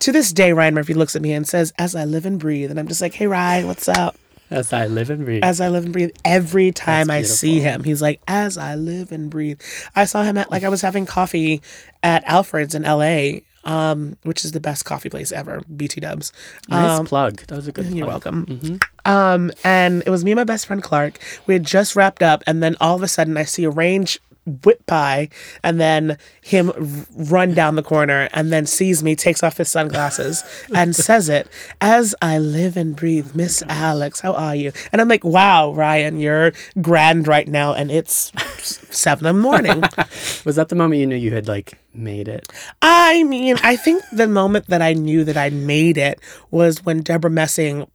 to 0.00 0.12
this 0.12 0.30
day, 0.30 0.52
Ryan 0.52 0.74
Murphy 0.74 0.92
looks 0.92 1.16
at 1.16 1.22
me 1.22 1.32
and 1.32 1.48
says, 1.48 1.72
"As 1.78 1.94
I 1.94 2.04
live 2.04 2.26
and 2.26 2.38
breathe," 2.38 2.70
and 2.70 2.78
I'm 2.78 2.86
just 2.88 3.00
like, 3.00 3.14
"Hey, 3.14 3.26
Ryan, 3.26 3.66
what's 3.66 3.88
up?" 3.88 4.16
As 4.54 4.72
I 4.72 4.86
live 4.86 5.10
and 5.10 5.24
breathe. 5.24 5.42
As 5.44 5.60
I 5.60 5.68
live 5.68 5.84
and 5.84 5.92
breathe, 5.92 6.10
every 6.24 6.70
time 6.72 7.10
I 7.10 7.22
see 7.22 7.60
him, 7.60 7.84
he's 7.84 8.00
like, 8.00 8.20
"As 8.28 8.56
I 8.56 8.74
live 8.76 9.12
and 9.12 9.28
breathe." 9.28 9.60
I 9.96 10.04
saw 10.04 10.22
him 10.22 10.38
at 10.38 10.50
like 10.50 10.62
I 10.62 10.68
was 10.68 10.80
having 10.82 11.06
coffee 11.06 11.60
at 12.02 12.22
Alfred's 12.24 12.74
in 12.74 12.84
L.A., 12.84 13.42
um, 13.64 14.16
which 14.24 14.44
is 14.44 14.52
the 14.52 14.60
best 14.60 14.84
coffee 14.84 15.08
place 15.10 15.32
ever. 15.32 15.62
BT 15.74 16.00
Dubs. 16.00 16.32
nice 16.68 16.98
Um, 17.00 17.06
plug. 17.06 17.38
That 17.48 17.56
was 17.56 17.66
a 17.66 17.72
good 17.72 17.86
You're 17.86 18.06
plug. 18.06 18.24
welcome. 18.24 18.78
Um, 19.04 19.50
and 19.64 20.02
it 20.06 20.10
was 20.10 20.24
me 20.24 20.32
and 20.32 20.36
my 20.38 20.44
best 20.44 20.66
friend 20.66 20.82
Clark. 20.82 21.18
We 21.46 21.54
had 21.54 21.64
just 21.64 21.96
wrapped 21.96 22.22
up, 22.22 22.44
and 22.46 22.62
then 22.62 22.76
all 22.80 22.94
of 22.94 23.02
a 23.02 23.08
sudden, 23.08 23.36
I 23.36 23.44
see 23.44 23.64
a 23.64 23.70
range 23.70 24.20
whip 24.46 24.84
by, 24.86 25.28
and 25.62 25.80
then 25.80 26.18
him 26.42 27.06
run 27.16 27.54
down 27.54 27.76
the 27.76 27.82
corner, 27.82 28.28
and 28.32 28.52
then 28.52 28.66
sees 28.66 29.02
me, 29.02 29.16
takes 29.16 29.42
off 29.42 29.56
his 29.56 29.68
sunglasses, 29.68 30.44
and 30.74 30.94
says 30.94 31.28
it 31.28 31.48
as 31.80 32.14
I 32.22 32.38
live 32.38 32.76
and 32.76 32.94
breathe, 32.94 33.34
Miss 33.34 33.62
Alex, 33.68 34.20
how 34.20 34.34
are 34.34 34.54
you? 34.54 34.72
And 34.92 35.00
I'm 35.00 35.08
like, 35.08 35.24
wow, 35.24 35.72
Ryan, 35.72 36.18
you're 36.18 36.52
grand 36.80 37.26
right 37.28 37.48
now, 37.48 37.74
and 37.74 37.90
it's 37.90 38.32
seven 38.90 39.26
in 39.26 39.36
the 39.36 39.42
morning. 39.42 39.82
Was 40.44 40.56
that 40.56 40.68
the 40.68 40.76
moment 40.76 41.00
you 41.00 41.06
knew 41.06 41.16
you 41.16 41.34
had 41.34 41.48
like 41.48 41.78
made 41.94 42.28
it? 42.28 42.48
I 42.82 43.22
mean, 43.24 43.56
I 43.62 43.76
think 43.76 44.02
the 44.12 44.28
moment 44.28 44.66
that 44.68 44.82
I 44.82 44.92
knew 44.92 45.24
that 45.24 45.36
I 45.36 45.50
made 45.50 45.96
it 45.96 46.20
was 46.50 46.84
when 46.84 47.02
Debra 47.02 47.30
Messing 47.30 47.86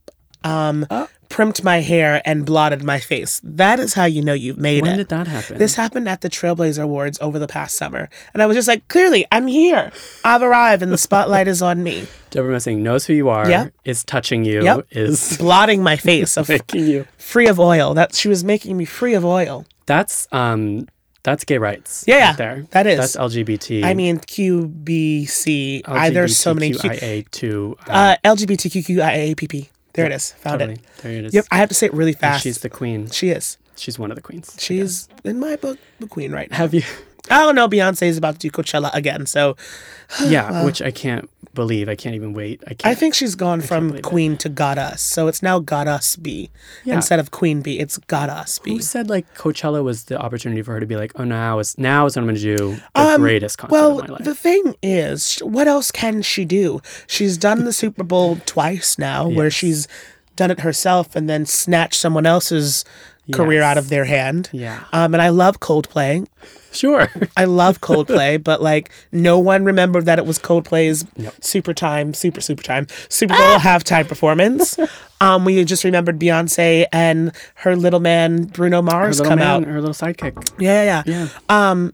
um, 0.43 0.85
primped 1.29 1.63
my 1.63 1.81
hair 1.81 2.21
and 2.25 2.45
blotted 2.45 2.83
my 2.83 2.99
face. 2.99 3.39
That 3.43 3.79
is 3.79 3.93
how 3.93 4.05
you 4.05 4.21
know 4.23 4.33
you've 4.33 4.57
made 4.57 4.81
When 4.81 4.87
it. 4.89 4.91
When 4.93 4.97
did 4.97 5.09
that 5.09 5.27
happen? 5.27 5.57
This 5.57 5.75
happened 5.75 6.09
at 6.09 6.21
the 6.21 6.29
Trailblazer 6.29 6.83
Awards 6.83 7.19
over 7.21 7.37
the 7.39 7.47
past 7.47 7.77
summer. 7.77 8.09
And 8.33 8.41
I 8.41 8.45
was 8.45 8.55
just 8.55 8.67
like, 8.67 8.87
clearly, 8.87 9.25
I'm 9.31 9.47
here. 9.47 9.91
I've 10.25 10.41
arrived 10.41 10.81
and 10.81 10.91
the 10.91 10.97
spotlight 10.97 11.47
is 11.47 11.61
on 11.61 11.83
me. 11.83 12.07
Debra 12.31 12.51
Messing 12.51 12.81
knows 12.83 13.05
who 13.05 13.13
you 13.13 13.29
are, 13.29 13.49
Yep. 13.49 13.73
is 13.85 14.03
touching 14.03 14.43
you, 14.45 14.63
Yep. 14.63 14.87
is 14.91 15.37
Blotting 15.39 15.83
my 15.83 15.95
face 15.97 16.35
of 16.37 16.49
making 16.49 16.87
you. 16.87 17.05
free 17.17 17.47
of 17.47 17.59
oil. 17.59 17.93
That 17.93 18.15
she 18.15 18.27
was 18.27 18.43
making 18.43 18.75
me 18.77 18.85
free 18.85 19.13
of 19.13 19.23
oil. 19.25 19.65
That's 19.85 20.27
um 20.31 20.87
that's 21.23 21.43
gay 21.43 21.57
rights. 21.57 22.05
Yeah, 22.07 22.15
right 22.15 22.19
yeah, 22.21 22.33
there. 22.33 22.65
that 22.71 22.87
is. 22.87 22.97
That's 22.97 23.15
LGBT. 23.17 23.83
I 23.83 23.93
mean, 23.93 24.19
QBC. 24.19 25.81
I, 25.85 26.09
there's 26.11 26.37
so 26.37 26.53
many 26.53 26.71
Q. 26.73 27.77
Uh, 27.87 28.15
LGBTQIAPP. 28.23 29.67
There 29.93 30.05
it 30.05 30.11
is. 30.11 30.31
Found 30.33 30.59
totally. 30.59 30.75
it. 30.79 30.81
There 31.01 31.11
it 31.11 31.25
is. 31.25 31.33
Yep, 31.33 31.45
I 31.51 31.57
have 31.57 31.69
to 31.69 31.75
say 31.75 31.87
it 31.87 31.93
really 31.93 32.11
And 32.11 32.19
fast. 32.19 32.43
she's 32.43 32.59
the 32.59 32.69
queen. 32.69 33.09
She 33.09 33.29
is. 33.29 33.57
She's 33.75 33.97
one 33.97 34.11
of 34.11 34.15
the 34.15 34.21
queens. 34.21 34.55
She's 34.59 35.07
in 35.23 35.39
my 35.39 35.55
book 35.55 35.77
the 35.99 36.07
queen 36.07 36.31
right 36.31 36.49
now. 36.51 36.57
Have 36.57 36.73
you 36.73 36.83
Oh 37.29 37.51
no, 37.51 37.67
Beyonce 37.67 38.03
is 38.07 38.17
about 38.17 38.35
to 38.35 38.39
do 38.39 38.51
Coachella 38.51 38.89
again. 38.93 39.25
So 39.25 39.55
Yeah, 40.25 40.63
which 40.65 40.81
I 40.81 40.91
can't 40.91 41.29
believe. 41.53 41.89
I 41.89 41.95
can't 41.95 42.15
even 42.15 42.33
wait. 42.33 42.61
I 42.67 42.73
can't. 42.73 42.85
I 42.85 42.95
think 42.95 43.13
she's 43.13 43.35
gone 43.35 43.61
from 43.61 43.87
believe 43.87 43.99
it. 43.99 44.03
Queen 44.03 44.37
to 44.37 44.49
Goddess. 44.49 45.01
So 45.01 45.27
it's 45.27 45.41
now 45.43 45.59
Goddess 45.59 45.93
Us 45.95 46.15
B 46.15 46.49
Yeah. 46.85 46.95
instead 46.95 47.19
of 47.19 47.31
Queen 47.31 47.61
B. 47.61 47.79
It's 47.79 47.97
Goddess 47.97 48.35
Us 48.35 48.59
B. 48.59 48.71
Who 48.73 48.81
said 48.81 49.09
like 49.09 49.31
Coachella 49.35 49.83
was 49.83 50.05
the 50.05 50.17
opportunity 50.19 50.61
for 50.61 50.73
her 50.73 50.79
to 50.79 50.85
be 50.85 50.95
like, 50.95 51.11
oh, 51.19 51.23
now 51.23 51.59
is 51.59 51.77
now 51.77 52.05
is 52.05 52.15
when 52.15 52.23
I'm 52.23 52.27
going 52.27 52.41
to 52.41 52.57
do 52.57 52.77
the 52.95 53.15
greatest 53.17 53.57
concert 53.57 53.75
Um, 53.75 53.81
Well, 53.81 53.99
of 54.01 54.07
my 54.09 54.13
life. 54.15 54.23
the 54.25 54.35
thing 54.35 54.75
is, 54.81 55.39
what 55.39 55.67
else 55.67 55.91
can 55.91 56.21
she 56.21 56.45
do? 56.45 56.81
She's 57.07 57.37
done 57.37 57.65
the 57.65 57.73
Super 57.73 58.03
Bowl 58.03 58.37
twice 58.45 58.97
now, 58.97 59.27
where 59.27 59.51
she's 59.51 59.87
done 60.35 60.51
it 60.51 60.61
herself 60.61 61.15
and 61.15 61.29
then 61.29 61.45
snatched 61.45 61.99
someone 61.99 62.25
else's 62.25 62.85
career 63.33 63.61
out 63.61 63.77
of 63.77 63.89
their 63.89 64.05
hand. 64.05 64.49
Yeah. 64.53 64.85
Um, 64.93 65.13
and 65.13 65.21
I 65.21 65.29
love 65.29 65.59
Coldplay. 65.59 66.25
Sure. 66.71 67.09
I 67.37 67.45
love 67.45 67.81
Coldplay, 67.81 68.43
but 68.43 68.61
like 68.61 68.89
no 69.11 69.39
one 69.39 69.63
remembered 69.63 70.05
that 70.05 70.19
it 70.19 70.25
was 70.25 70.39
Coldplay's 70.39 71.05
super 71.41 71.73
time, 71.73 72.13
super 72.13 72.41
super 72.41 72.63
time, 72.63 72.87
Super 73.09 73.33
Bowl 73.35 73.43
Ah! 73.43 73.59
halftime 73.61 74.07
performance. 74.07 74.77
Um, 75.21 75.43
we 75.43 75.61
just 75.65 75.83
remembered 75.83 76.17
Beyonce 76.17 76.85
and 76.93 77.33
her 77.55 77.75
little 77.75 77.99
man 77.99 78.45
Bruno 78.45 78.81
Mars 78.81 79.17
little 79.19 79.31
come 79.31 79.39
man, 79.39 79.63
out. 79.63 79.67
her 79.67 79.81
little 79.81 79.93
sidekick. 79.93 80.49
Yeah, 80.57 80.83
yeah, 80.85 81.03
yeah. 81.05 81.27
Yeah. 81.49 81.89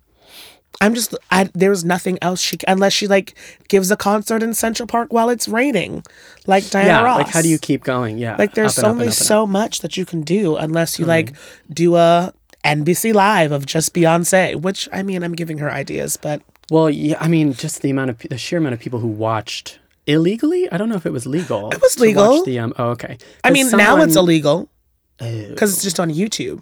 I'm 0.82 0.94
just 0.94 1.15
I 1.32 1.50
there's 1.53 1.84
nothing 1.84 2.20
else 2.22 2.39
she 2.41 2.58
unless 2.67 2.94
she 2.94 3.08
like 3.08 3.34
gives 3.67 3.89
a 3.91 3.98
concert 3.98 4.44
in 4.44 4.53
Central 4.53 4.86
Park 4.88 5.12
while 5.12 5.29
it's 5.29 5.48
raining, 5.48 6.03
like 6.48 6.70
Diana 6.70 6.88
yeah. 6.89 7.03
Ross. 7.03 7.17
Like, 7.17 7.29
how 7.29 7.41
do 7.41 7.50
you 7.50 7.58
keep 7.58 7.84
going? 7.84 8.17
Yeah. 8.17 8.36
like? 8.38 8.53
There's 8.53 8.77
Up 8.77 8.84
and 8.84 8.86
up 8.86 8.91
and 8.91 9.01
up 9.01 9.05
and 9.08 9.13
so 9.15 9.48
much 9.48 9.79
that 9.79 9.98
you 9.98 10.05
can 10.05 10.22
do 10.22 10.55
unless 10.55 11.00
you 11.00 11.05
like 11.05 11.34
do 11.72 11.96
a 11.96 12.34
NBC 12.65 13.13
Live 13.13 13.51
of 13.51 13.65
just 13.65 13.93
Beyonce. 13.93 14.55
Which 14.55 14.89
I 14.91 15.03
mean, 15.03 15.24
I'm 15.24 15.34
giving 15.34 15.60
her 15.60 15.72
ideas, 15.72 16.17
but 16.17 16.41
Well, 16.69 16.89
yeah, 16.89 17.17
I 17.19 17.27
mean, 17.27 17.53
just 17.53 17.81
the 17.81 17.89
amount 17.89 18.10
of 18.10 18.19
the 18.19 18.38
sheer 18.38 18.60
amount 18.60 18.74
of 18.74 18.79
people 18.79 19.00
who 19.00 19.07
watched 19.07 19.79
illegally. 20.07 20.69
I 20.72 20.77
don't 20.77 20.89
know 20.89 20.95
if 20.95 21.05
it 21.05 21.13
was 21.13 21.25
legal. 21.25 21.72
It 21.72 21.81
was 21.81 22.00
legal. 22.00 22.43
the 22.43 22.60
um. 22.60 22.74
Oh, 22.77 22.89
okay. 22.89 23.17
I 23.43 23.51
mean 23.51 23.69
now 23.72 23.98
it's 24.01 24.15
illegal 24.15 24.69
because 25.17 25.74
it's 25.74 25.84
just 25.84 26.00
on 26.00 26.10
YouTube. 26.12 26.62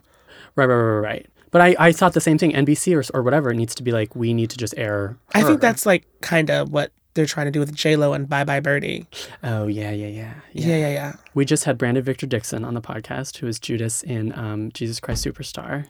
Right, 0.55 0.65
right, 0.65 0.75
right, 0.75 0.99
right. 0.99 1.29
But 1.51 1.61
I, 1.61 1.75
I 1.77 1.91
thought 1.91 2.13
the 2.13 2.21
same 2.21 2.37
thing. 2.39 2.51
NBC 2.51 2.95
or, 2.95 3.17
or 3.17 3.21
whatever 3.21 3.51
it 3.51 3.55
needs 3.55 3.75
to 3.75 3.83
be 3.83 3.91
like 3.91 4.15
we 4.15 4.33
need 4.33 4.49
to 4.49 4.57
just 4.57 4.73
air. 4.77 5.17
I 5.33 5.43
think 5.43 5.61
that's 5.61 5.85
like 5.85 6.05
kind 6.21 6.49
of 6.49 6.71
what 6.71 6.91
they're 7.13 7.25
trying 7.25 7.45
to 7.45 7.51
do 7.51 7.59
with 7.59 7.73
J 7.75 7.95
Lo 7.95 8.13
and 8.13 8.27
Bye 8.27 8.43
Bye 8.43 8.59
Birdie. 8.59 9.05
Oh 9.43 9.67
yeah, 9.67 9.91
yeah, 9.91 10.07
yeah, 10.07 10.33
yeah. 10.53 10.67
Yeah, 10.67 10.77
yeah, 10.77 10.89
yeah. 10.93 11.13
We 11.33 11.45
just 11.45 11.63
had 11.65 11.77
Brandon 11.77 12.03
Victor 12.03 12.25
Dixon 12.25 12.63
on 12.65 12.73
the 12.73 12.81
podcast, 12.81 13.37
who 13.37 13.47
is 13.47 13.59
Judas 13.59 14.03
in 14.03 14.37
um, 14.37 14.71
Jesus 14.73 14.99
Christ 14.99 15.25
Superstar. 15.25 15.87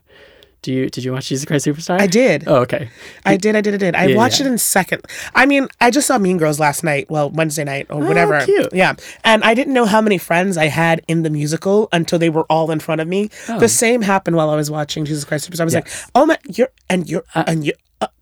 Do 0.62 0.72
you 0.72 0.90
did 0.90 1.04
you 1.04 1.12
watch 1.12 1.28
Jesus 1.28 1.44
Christ 1.44 1.66
Superstar? 1.68 2.00
I 2.00 2.08
did. 2.08 2.46
Oh, 2.48 2.56
okay. 2.62 2.90
I 3.26 3.36
did, 3.36 3.54
I 3.54 3.60
did, 3.60 3.74
I 3.74 3.78
did. 3.78 3.96
I 3.96 4.06
Yeah, 4.06 4.16
watched 4.16 4.40
yeah. 4.40 4.46
it 4.46 4.52
in 4.52 4.58
second. 4.58 5.02
I 5.36 5.46
mean, 5.46 5.68
I 5.82 5.92
just 5.92 6.08
saw 6.08 6.18
Mean 6.18 6.38
Girls 6.38 6.58
last 6.58 6.86
night. 6.86 7.10
Well, 7.10 7.30
Wednesday 7.32 7.66
night 7.66 7.88
or 7.90 8.00
whatever. 8.00 8.38
Oh, 8.38 8.46
cute. 8.46 8.70
Yeah, 8.74 8.94
and 9.26 9.44
I 9.44 9.56
didn't 9.56 9.74
know 9.74 9.84
how 9.86 10.00
many 10.00 10.18
friends 10.18 10.56
I 10.58 10.68
had 10.68 11.02
in 11.10 11.24
the 11.24 11.30
musical 11.30 11.90
until 11.92 12.18
they 12.18 12.30
were 12.30 12.46
all 12.50 12.72
in 12.72 12.80
front 12.80 13.02
of 13.02 13.10
me. 13.10 13.30
Oh. 13.50 13.60
The 13.60 13.68
same 13.68 14.02
happened 14.04 14.38
while 14.38 14.50
I 14.50 14.56
was 14.56 14.72
watching 14.72 15.04
Jesus 15.04 15.26
Christ 15.26 15.52
Superstar. 15.52 15.62
I 15.62 15.66
was 15.66 15.74
like, 15.76 15.90
Oh. 16.16 16.26
Yes. 16.26 16.28
my, 16.28 16.38
you're 16.56 16.70
and 16.90 17.10
you're 17.10 17.26
and 17.36 17.66
you. 17.66 17.74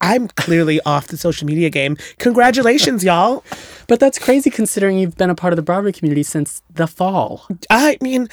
I'm 0.01 0.27
clearly 0.29 0.79
off 0.85 1.07
the 1.07 1.17
social 1.17 1.47
media 1.47 1.69
game. 1.69 1.97
Congratulations, 2.19 3.03
y'all. 3.03 3.43
But 3.87 3.99
that's 3.99 4.19
crazy 4.19 4.49
considering 4.49 4.97
you've 4.97 5.17
been 5.17 5.29
a 5.29 5.35
part 5.35 5.53
of 5.53 5.57
the 5.57 5.63
Broadway 5.63 5.91
community 5.91 6.23
since 6.23 6.61
the 6.73 6.87
fall. 6.87 7.47
I 7.69 7.97
mean, 8.01 8.29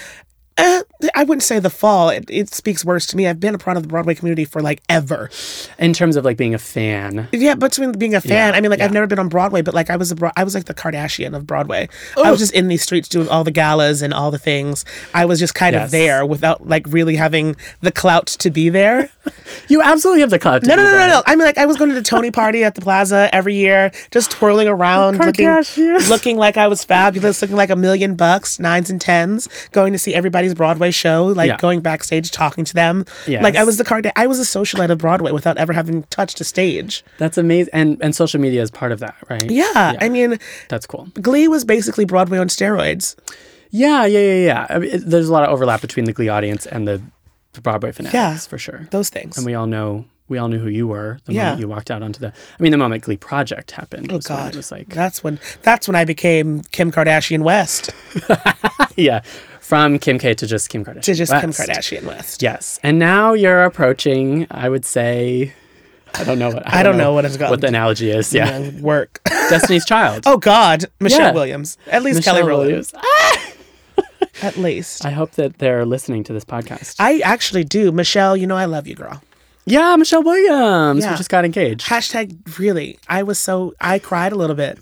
uh, 0.59 0.83
I 1.15 1.25
wouldn't 1.25 1.43
say 1.45 1.59
the 1.59 1.71
fall. 1.71 2.09
It, 2.11 2.25
it 2.29 2.49
speaks 2.53 2.85
worse 2.85 3.07
to 3.07 3.17
me. 3.17 3.27
I've 3.27 3.41
been 3.41 3.55
a 3.55 3.59
part 3.59 3.77
of 3.77 3.83
the 3.85 3.89
Broadway 3.89 4.15
community 4.15 4.45
for 4.45 4.61
like 4.61 4.83
ever. 4.89 5.31
In 5.79 5.93
terms 5.93 6.17
of 6.17 6.25
like 6.25 6.37
being 6.37 6.55
a 6.55 6.59
fan. 6.59 7.29
Yeah, 7.33 7.55
but 7.55 7.71
between 7.71 7.93
being 7.93 8.15
a 8.15 8.21
fan, 8.21 8.53
Yeah, 8.53 8.57
I 8.59 8.61
mean, 8.61 8.71
like 8.71 8.81
I've 8.81 8.93
never 8.93 9.07
been 9.07 9.19
on 9.19 9.29
Broadway, 9.29 9.63
but 9.63 9.75
like 9.75 9.91
I 9.91 9.97
was 9.97 10.11
a 10.13 10.33
I 10.37 10.45
was 10.45 10.55
like 10.55 10.65
the 10.65 10.75
Kardashian 10.75 11.35
of 11.37 11.47
Broadway. 11.47 11.89
I 12.17 12.31
was 12.31 12.41
just 12.41 12.53
in 12.53 12.69
these 12.69 12.83
streets 12.83 13.09
doing 13.09 13.29
all 13.29 13.45
the 13.45 13.51
galas 13.51 14.03
and 14.03 14.13
all 14.13 14.31
the 14.31 14.39
things. 14.39 14.85
I 15.15 15.25
was 15.25 15.39
just 15.39 15.55
kind 15.55 15.75
Yes. 15.75 15.87
of 15.87 15.91
there 15.93 16.27
without 16.27 16.67
like 16.67 16.87
really 16.89 17.17
having 17.17 17.57
the 17.81 17.93
clout 17.93 18.27
to 18.27 18.51
be 18.51 18.69
there. 18.69 19.11
You 19.69 19.83
absolutely 19.83 20.23
have 20.23 20.31
the 20.31 20.39
clout. 20.39 20.63
to 20.63 20.69
No, 20.69 20.75
no, 20.77 20.83
no, 20.85 20.91
no, 20.93 21.07
no. 21.07 21.23
I 21.27 21.37
mean, 21.37 21.45
like 21.45 21.59
I 21.59 21.67
was 21.67 21.77
going 21.77 21.91
to 21.91 21.95
the 21.95 22.03
Tony 22.03 22.31
party 22.31 22.65
at 22.65 22.75
the 22.75 22.81
Plaza 22.81 23.29
every 23.33 23.55
year, 23.55 23.91
just 24.11 24.31
twirling 24.31 24.69
around, 24.69 25.19
looking, 25.19 25.47
looking 26.09 26.37
like 26.39 26.57
I 26.57 26.67
was 26.69 26.83
fabulous, 26.85 27.41
looking 27.43 27.57
like 27.57 27.69
a 27.71 27.77
million 27.77 28.15
bucks, 28.15 28.59
nines 28.59 28.89
and 28.89 28.99
tens, 29.01 29.47
going 29.73 29.93
to 29.93 29.99
see 29.99 30.15
Broadway 30.55 30.91
show, 30.91 31.27
like 31.27 31.49
Yeah. 31.49 31.57
going 31.59 31.81
backstage, 31.81 32.31
talking 32.31 32.65
to 32.65 32.75
them. 32.75 33.05
Yes. 33.27 33.43
Like 33.43 33.57
I 33.57 33.65
was 33.65 33.77
the 33.77 33.85
card. 33.85 34.11
I 34.17 34.27
was 34.27 34.39
a 34.39 34.43
socialite 34.59 34.91
of 34.91 34.99
Broadway 34.99 35.33
without 35.33 35.57
ever 35.59 35.73
having 35.73 36.03
touched 36.05 36.41
a 36.41 36.45
stage. 36.45 37.05
That's 37.19 37.39
amazing. 37.39 37.71
And 37.73 37.99
and 38.01 38.15
social 38.15 38.41
media 38.41 38.63
is 38.63 38.71
part 38.71 38.93
of 38.93 39.01
that, 39.01 39.17
right? 39.29 39.51
Yeah, 39.51 39.97
I 40.01 40.09
mean, 40.09 40.39
That's 40.69 40.87
cool. 40.87 41.09
Glee 41.21 41.49
was 41.49 41.65
basically 41.65 42.05
Broadway 42.05 42.39
on 42.39 42.49
steroids. 42.49 43.17
Yeah, 43.71 44.07
yeah, 44.07 44.21
yeah, 44.21 44.45
yeah. 44.47 44.67
I 44.71 44.79
mean, 44.79 44.91
it, 44.95 44.99
there's 45.05 45.29
a 45.29 45.33
lot 45.33 45.45
of 45.45 45.51
overlap 45.51 45.81
between 45.83 46.07
the 46.07 46.13
Glee 46.15 46.29
audience 46.31 46.65
and 46.65 46.89
the, 46.89 47.03
the 47.53 47.61
Broadway 47.61 47.93
fanatics, 47.93 48.15
Yeah. 48.15 48.37
for 48.39 48.57
sure. 48.57 48.89
Those 48.93 49.11
things. 49.11 49.37
And 49.37 49.45
we 49.45 49.55
all 49.55 49.67
know 49.67 50.07
we 50.31 50.37
all 50.37 50.49
knew 50.49 50.59
who 50.59 50.69
you 50.69 50.87
were 50.87 51.19
the 51.25 51.33
Yeah. 51.33 51.45
moment 51.45 51.61
you 51.61 51.69
walked 51.69 51.91
out 51.91 52.03
onto 52.03 52.21
the. 52.21 52.29
I 52.29 52.63
mean, 52.63 52.73
the 52.73 52.79
moment 52.79 53.03
Glee 53.05 53.17
Project 53.17 53.71
happened. 53.73 54.11
oh 54.13 54.19
God, 54.19 54.53
it 54.55 54.57
was 54.57 54.71
like 54.71 54.89
that's 54.89 55.23
when 55.25 55.39
that's 55.63 55.87
when 55.89 55.97
I 55.97 56.05
became 56.07 56.61
Kim 56.71 56.93
Kardashian 56.93 57.43
West 57.43 57.91
yeah, 58.97 59.21
from 59.69 59.99
Kim 59.99 60.19
K 60.19 60.33
to 60.35 60.47
just 60.47 60.71
Kim 60.71 60.85
Kardashian. 60.85 61.03
to 61.03 61.15
just 61.15 61.33
Kim 61.33 61.51
Kardashian 61.51 62.05
West. 62.05 62.43
Yes, 62.43 62.81
and 62.83 62.99
now 62.99 63.35
you're 63.35 63.65
approaching. 63.65 64.47
I 64.51 64.69
would 64.69 64.85
say, 64.87 65.53
I 66.15 66.25
don't 66.25 66.39
know 66.39 66.49
what 66.51 66.63
I 66.67 66.83
don't 66.83 66.97
know 66.97 67.13
what 67.13 67.25
it's 67.27 67.37
called. 67.37 67.51
What 67.51 67.61
the 67.61 67.67
analogy 67.69 68.11
is? 68.11 68.33
Yeah, 68.33 68.71
work. 68.81 69.21
Destiny's 69.27 69.85
Child. 69.85 70.25
oh 70.27 70.39
God, 70.39 70.87
Michelle 71.01 71.21
Yeah. 71.29 71.33
Williams. 71.33 71.77
At 71.87 72.03
least 72.03 72.17
Michelle 72.17 72.35
Kelly 72.37 72.49
Rowland. 72.49 72.69
Williams. 72.69 72.93
Ah! 72.97 73.45
At 74.41 74.57
least. 74.57 75.05
I 75.05 75.11
hope 75.11 75.33
that 75.33 75.59
they're 75.59 75.85
listening 75.85 76.23
to 76.25 76.33
this 76.33 76.45
podcast. 76.45 76.95
I 76.99 77.19
actually 77.21 77.65
do. 77.65 77.91
Michelle, 77.93 78.37
you 78.37 78.47
know 78.47 78.57
I 78.57 78.67
love 78.67 78.87
you, 78.87 78.95
girl. 78.95 79.21
Yeah, 79.71 79.97
Michelle 79.97 80.23
Williams. 80.23 81.05
Yeah. 81.05 81.13
We 81.13 81.17
just 81.17 81.31
got 81.31 81.45
engaged. 81.45 81.87
Hashtag 81.87 82.59
really. 82.59 82.99
I 83.09 83.23
was 83.23 83.39
so 83.39 83.75
I 83.81 83.99
cried 83.99 84.33
a 84.33 84.37
little 84.37 84.57
bit. 84.57 84.79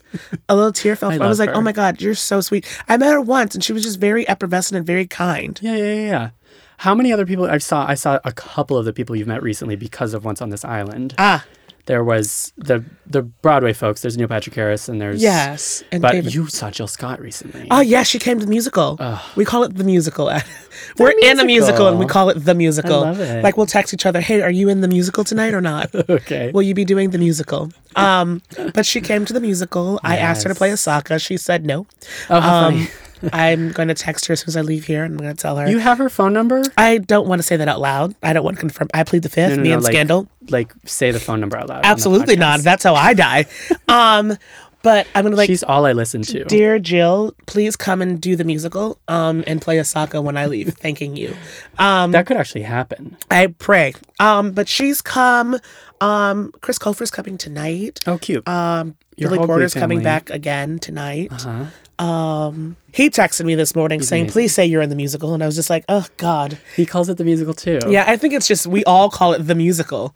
A 0.48 0.56
little 0.56 0.72
tear 0.72 0.96
fell. 0.96 1.10
I, 1.12 1.16
I 1.16 1.28
was 1.28 1.38
like, 1.38 1.50
her. 1.50 1.56
oh 1.56 1.60
my 1.60 1.72
God, 1.72 2.00
you're 2.00 2.14
so 2.14 2.40
sweet. 2.40 2.66
I 2.88 2.96
met 2.96 3.12
her 3.12 3.20
once 3.20 3.54
and 3.54 3.62
she 3.62 3.72
was 3.72 3.82
just 3.82 4.00
very 4.00 4.26
effervescent 4.28 4.76
and 4.76 4.86
very 4.86 5.06
kind. 5.06 5.58
Yeah, 5.62 5.76
yeah, 5.76 5.84
yeah, 5.84 6.06
yeah. 6.08 6.30
How 6.78 6.94
many 6.94 7.12
other 7.12 7.24
people 7.24 7.46
I 7.46 7.58
saw? 7.58 7.86
I 7.86 7.94
saw 7.94 8.18
a 8.24 8.32
couple 8.32 8.76
of 8.76 8.84
the 8.84 8.92
people 8.92 9.16
you've 9.16 9.26
met 9.26 9.42
recently 9.42 9.76
because 9.76 10.12
of 10.12 10.24
Once 10.24 10.42
on 10.42 10.50
This 10.50 10.64
Island. 10.64 11.14
Ah, 11.16 11.44
There 11.86 12.02
was 12.04 12.52
the 12.56 12.84
the 13.06 13.22
Broadway 13.22 13.72
folks. 13.72 14.02
There's 14.02 14.16
Neil 14.18 14.26
Patrick 14.28 14.54
Harris, 14.56 14.88
and 14.88 15.00
there's 15.00 15.22
yes. 15.22 15.84
And 15.92 16.02
But 16.02 16.12
David. 16.12 16.34
you 16.34 16.48
saw 16.48 16.70
Jill 16.70 16.88
Scott 16.88 17.20
recently. 17.20 17.68
Oh 17.70 17.80
yeah, 17.80 18.02
she 18.02 18.18
came 18.18 18.38
to 18.40 18.44
the 18.44 18.50
musical. 18.50 18.98
We 19.36 19.44
call 19.44 19.62
it 19.62 19.76
the 19.76 19.84
musical. 19.84 20.26
We're 20.98 21.12
in 21.22 21.38
a 21.40 21.44
musical 21.44 21.86
and 21.88 21.98
we 21.98 22.06
call 22.06 22.28
it 22.28 22.34
the 22.44 22.54
musical. 22.54 23.00
love 23.02 23.20
it. 23.20 23.42
Like 23.44 23.56
we'll 23.56 23.66
text 23.66 23.94
each 23.94 24.04
other, 24.04 24.20
"Hey, 24.20 24.42
are 24.42 24.50
you 24.50 24.68
in 24.68 24.80
the 24.80 24.88
musical 24.88 25.22
tonight 25.24 25.54
or 25.54 25.60
not? 25.60 25.94
okay. 26.10 26.50
Will 26.52 26.62
you 26.62 26.74
be 26.74 26.84
doing 26.84 27.10
the 27.10 27.18
musical?" 27.18 27.70
Um, 27.96 28.42
but 28.74 28.84
she 28.84 29.00
came 29.00 29.24
to 29.24 29.32
the 29.32 29.40
musical. 29.40 29.98
I 30.04 30.18
asked 30.18 30.42
her 30.42 30.50
to 30.50 30.54
play 30.54 30.68
Yes. 30.68 30.84
Asaka. 30.86 31.18
She 31.18 31.38
said 31.38 31.64
no. 31.64 31.86
oh, 32.28 32.36
Um, 32.36 32.42
funny. 32.74 32.88
I'm 33.32 33.72
going 33.72 33.88
to 33.88 33.94
text 33.94 34.26
her 34.26 34.32
as 34.32 34.40
soon 34.40 34.48
as 34.48 34.56
I 34.56 34.60
leave 34.60 34.84
here, 34.84 35.04
and 35.04 35.14
I'm 35.14 35.18
going 35.18 35.34
to 35.34 35.40
tell 35.40 35.56
her. 35.56 35.68
You 35.68 35.78
have 35.78 35.98
her 35.98 36.08
phone 36.08 36.32
number? 36.32 36.62
I 36.76 36.98
don't 36.98 37.26
want 37.26 37.38
to 37.40 37.42
say 37.42 37.56
that 37.56 37.68
out 37.68 37.80
loud. 37.80 38.14
I 38.22 38.32
don't 38.32 38.44
want 38.44 38.56
to 38.56 38.60
confirm. 38.60 38.88
I 38.94 39.04
plead 39.04 39.22
the 39.22 39.28
fifth. 39.28 39.50
No, 39.50 39.56
no, 39.56 39.62
me 39.62 39.68
no, 39.70 39.74
and 39.74 39.82
like- 39.84 39.92
Scandal. 39.92 40.28
Like, 40.48 40.72
say 40.84 41.10
the 41.10 41.18
phone 41.20 41.40
number 41.40 41.56
out 41.56 41.68
loud. 41.68 41.84
Absolutely 41.84 42.36
not. 42.36 42.60
That's 42.60 42.84
how 42.84 42.94
I 42.94 43.14
die. 43.14 43.46
um, 43.88 44.36
but 44.82 45.08
I'm 45.16 45.24
gonna 45.24 45.34
like. 45.34 45.48
She's 45.48 45.64
all 45.64 45.84
I 45.84 45.90
listen 45.92 46.22
to. 46.22 46.44
Dear 46.44 46.78
Jill, 46.78 47.34
please 47.46 47.74
come 47.74 48.00
and 48.00 48.20
do 48.20 48.36
the 48.36 48.44
musical 48.44 49.00
um, 49.08 49.42
and 49.48 49.60
play 49.60 49.78
Asaka 49.78 50.22
when 50.22 50.36
I 50.36 50.46
leave. 50.46 50.74
Thanking 50.78 51.16
you. 51.16 51.34
Um, 51.78 52.12
that 52.12 52.26
could 52.26 52.36
actually 52.36 52.62
happen. 52.62 53.16
I 53.28 53.48
pray. 53.48 53.94
Um, 54.20 54.52
but 54.52 54.68
she's 54.68 55.02
come. 55.02 55.58
Um, 56.00 56.52
Chris 56.60 56.78
Colfer's 56.78 57.10
coming 57.10 57.36
tonight. 57.36 57.98
Oh, 58.06 58.18
cute. 58.18 58.46
Um, 58.46 58.96
Your 59.16 59.30
Billy 59.30 59.44
Porter's 59.44 59.74
coming 59.74 60.04
back 60.04 60.30
again 60.30 60.78
tonight. 60.78 61.32
uh-huh. 61.32 61.64
Um, 61.98 62.76
he 62.92 63.08
texted 63.08 63.44
me 63.46 63.54
this 63.54 63.74
morning 63.74 64.02
saying, 64.02 64.24
amazing. 64.24 64.32
"Please 64.32 64.54
say 64.54 64.66
you're 64.66 64.82
in 64.82 64.90
the 64.90 64.96
musical," 64.96 65.32
and 65.34 65.42
I 65.42 65.46
was 65.46 65.54
just 65.56 65.70
like, 65.70 65.84
"Oh 65.88 66.06
God." 66.18 66.58
He 66.74 66.84
calls 66.84 67.08
it 67.08 67.16
the 67.16 67.24
musical 67.24 67.54
too. 67.54 67.78
Yeah, 67.88 68.04
I 68.06 68.16
think 68.16 68.34
it's 68.34 68.46
just 68.46 68.66
we 68.66 68.84
all 68.84 69.08
call 69.10 69.32
it 69.32 69.38
the 69.46 69.54
musical. 69.54 70.14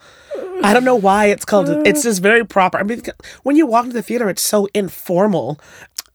I 0.63 0.75
don't 0.75 0.85
know 0.85 0.95
why 0.97 1.27
it's 1.27 1.47
called. 1.47 1.69
It's 1.87 2.03
just 2.03 2.21
very 2.21 2.45
proper. 2.45 2.77
I 2.79 2.83
mean, 2.83 3.01
when 3.45 3.57
you 3.57 3.67
walk 3.67 3.85
into 3.87 3.95
the 3.95 4.03
theater, 4.03 4.29
it's 4.29 4.43
so 4.43 4.69
informal. 4.75 5.59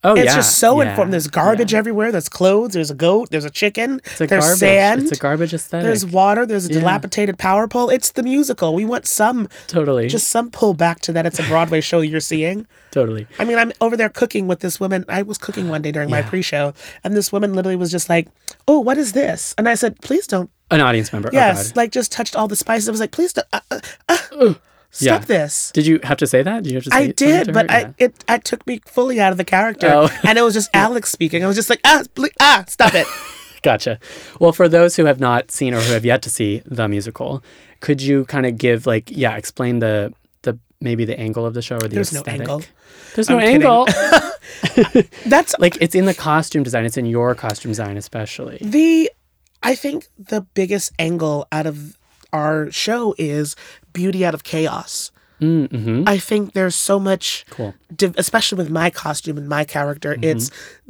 Oh, 0.08 0.16
It's 0.16 0.26
yeah. 0.26 0.36
just 0.36 0.60
so 0.60 0.82
yeah. 0.82 0.90
informal. 0.92 1.12
There's 1.12 1.28
garbage 1.28 1.74
everywhere. 1.74 2.12
There's 2.12 2.30
clothes. 2.30 2.74
There's 2.74 2.92
a 2.92 2.96
goat. 2.96 3.30
There's 3.32 3.44
a 3.44 3.50
chicken. 3.50 4.00
It's 4.06 4.22
a 4.22 4.28
there's 4.28 4.44
garbage. 4.44 4.60
sand. 4.60 5.02
It's 5.04 5.12
a 5.14 5.16
garbage 5.16 5.54
aesthetic. 5.54 5.84
There's 5.86 6.06
water. 6.06 6.46
There's 6.46 6.68
a 6.70 6.74
Yeah. 6.74 6.80
dilapidated 6.82 7.38
power 7.40 7.68
pole. 7.68 7.90
It's 7.90 8.12
the 8.12 8.22
musical. 8.24 8.76
We 8.76 8.86
want 8.86 9.08
some, 9.08 9.50
totally. 9.68 10.08
just 10.08 10.28
some 10.30 10.52
pull 10.52 10.74
back 10.76 11.00
to 11.02 11.12
that. 11.14 11.26
It's 11.26 11.40
a 11.40 11.44
Broadway 11.44 11.82
show 11.82 12.02
you're 12.02 12.20
seeing. 12.20 12.68
totally. 12.92 13.28
I 13.40 13.44
mean, 13.46 13.58
I'm 13.58 13.74
over 13.82 13.98
there 13.98 14.08
cooking 14.08 14.48
with 14.48 14.60
this 14.62 14.80
woman. 14.80 15.04
I 15.10 15.22
was 15.24 15.38
cooking 15.38 15.68
one 15.68 15.82
day 15.82 15.92
during 15.92 16.10
my 16.10 16.22
pre-show, 16.22 16.74
and 17.04 17.14
this 17.14 17.30
woman 17.32 17.54
literally 17.54 17.76
was 17.76 17.92
just 17.92 18.08
like, 18.08 18.28
"Oh, 18.70 18.80
what 18.80 18.98
is 18.98 19.12
this?" 19.12 19.54
And 19.58 19.68
I 19.68 19.76
said, 19.76 20.00
"Please 20.02 20.28
don't." 20.28 20.50
An 20.72 20.80
audience 20.82 21.12
member. 21.12 21.30
Yes, 21.34 21.58
Oh, 21.60 21.64
God. 21.70 21.76
like 21.78 21.92
just 21.92 22.12
touched 22.12 22.36
all 22.38 22.48
the 22.48 22.56
spices. 22.56 22.88
I 22.88 22.92
was 22.92 23.02
like, 23.02 23.12
"Please 23.12 23.34
don't." 23.34 23.48
Uh, 23.52 23.60
uh, 24.08 24.18
uh. 24.40 24.54
Stop 24.96 25.22
Yeah. 25.22 25.26
this. 25.26 25.72
Did 25.74 25.86
you 25.86 26.00
have 26.04 26.18
to 26.18 26.28
say 26.28 26.42
that? 26.42 26.64
Did 26.64 26.72
you 26.72 26.78
have 26.78 26.84
to 26.86 26.92
say 26.92 26.98
I 26.98 27.08
did, 27.12 27.54
but? 27.54 27.70
I 27.70 27.94
it, 27.98 28.24
it 28.30 28.44
took 28.46 28.66
me 28.66 28.80
fully 28.86 29.20
out 29.20 29.32
of 29.32 29.38
the 29.38 29.44
character, 29.44 29.88
Oh. 29.92 30.10
and 30.28 30.38
it 30.38 30.42
was 30.42 30.54
just 30.54 30.70
Alex 30.74 31.12
speaking. 31.12 31.44
I 31.44 31.48
was 31.48 31.56
just 31.58 31.70
like, 31.70 31.82
ah, 31.86 32.04
ble- 32.16 32.30
ah, 32.40 32.64
stop 32.68 32.94
it. 32.96 33.06
Gotcha. 33.62 34.00
Well, 34.40 34.52
for 34.54 34.70
those 34.70 34.96
who 34.96 35.06
have 35.06 35.20
not 35.20 35.52
seen 35.52 35.74
or 35.74 35.82
who 35.82 35.92
have 35.94 36.06
yet 36.06 36.22
to 36.22 36.30
see 36.30 36.62
the 36.66 36.88
musical, 36.88 37.44
could 37.82 38.02
you 38.02 38.24
kind 38.26 38.46
of 38.46 38.58
give 38.58 38.86
like 38.86 39.10
yeah, 39.12 39.36
explain 39.36 39.80
the 39.80 40.14
the 40.44 40.58
maybe 40.80 41.04
the 41.04 41.20
angle 41.20 41.46
of 41.46 41.54
the 41.56 41.62
show 41.62 41.76
or 41.76 41.80
the 41.80 41.90
There's 41.90 42.14
no 42.14 42.20
aesthetic? 42.22 42.42
angle. 42.42 42.62
There's 43.16 43.30
no 43.30 43.40
I'm 43.40 43.48
angle. 43.48 43.88
That's 45.26 45.56
like 45.60 45.78
it's 45.82 45.96
in 45.96 46.06
the 46.06 46.14
costume 46.14 46.64
design. 46.64 46.86
It's 46.86 46.98
in 46.98 47.06
your 47.06 47.36
costume 47.36 47.72
design 47.72 47.98
especially. 47.98 48.60
the. 48.62 49.12
I 49.64 49.74
think 49.74 50.08
the 50.20 50.42
biggest 50.42 50.92
angle 51.00 51.48
out 51.52 51.66
of 51.66 51.98
our 52.40 52.70
show 52.72 53.16
is 53.18 53.56
beauty 53.94 54.22
out 54.28 54.34
of 54.34 54.44
chaos. 54.44 55.12
Mm-hmm. 55.42 56.04
I 56.08 56.18
think 56.18 56.54
there's 56.54 56.76
so 56.76 56.98
much, 56.98 57.46
Cool. 57.50 57.74
div- 57.94 58.16
especially 58.18 58.58
with 58.58 58.70
my 58.70 58.90
costume 58.90 59.38
and 59.38 59.50
my 59.50 59.64
character, 59.66 60.12
Mm-hmm. 60.14 60.24
it's 60.32 60.50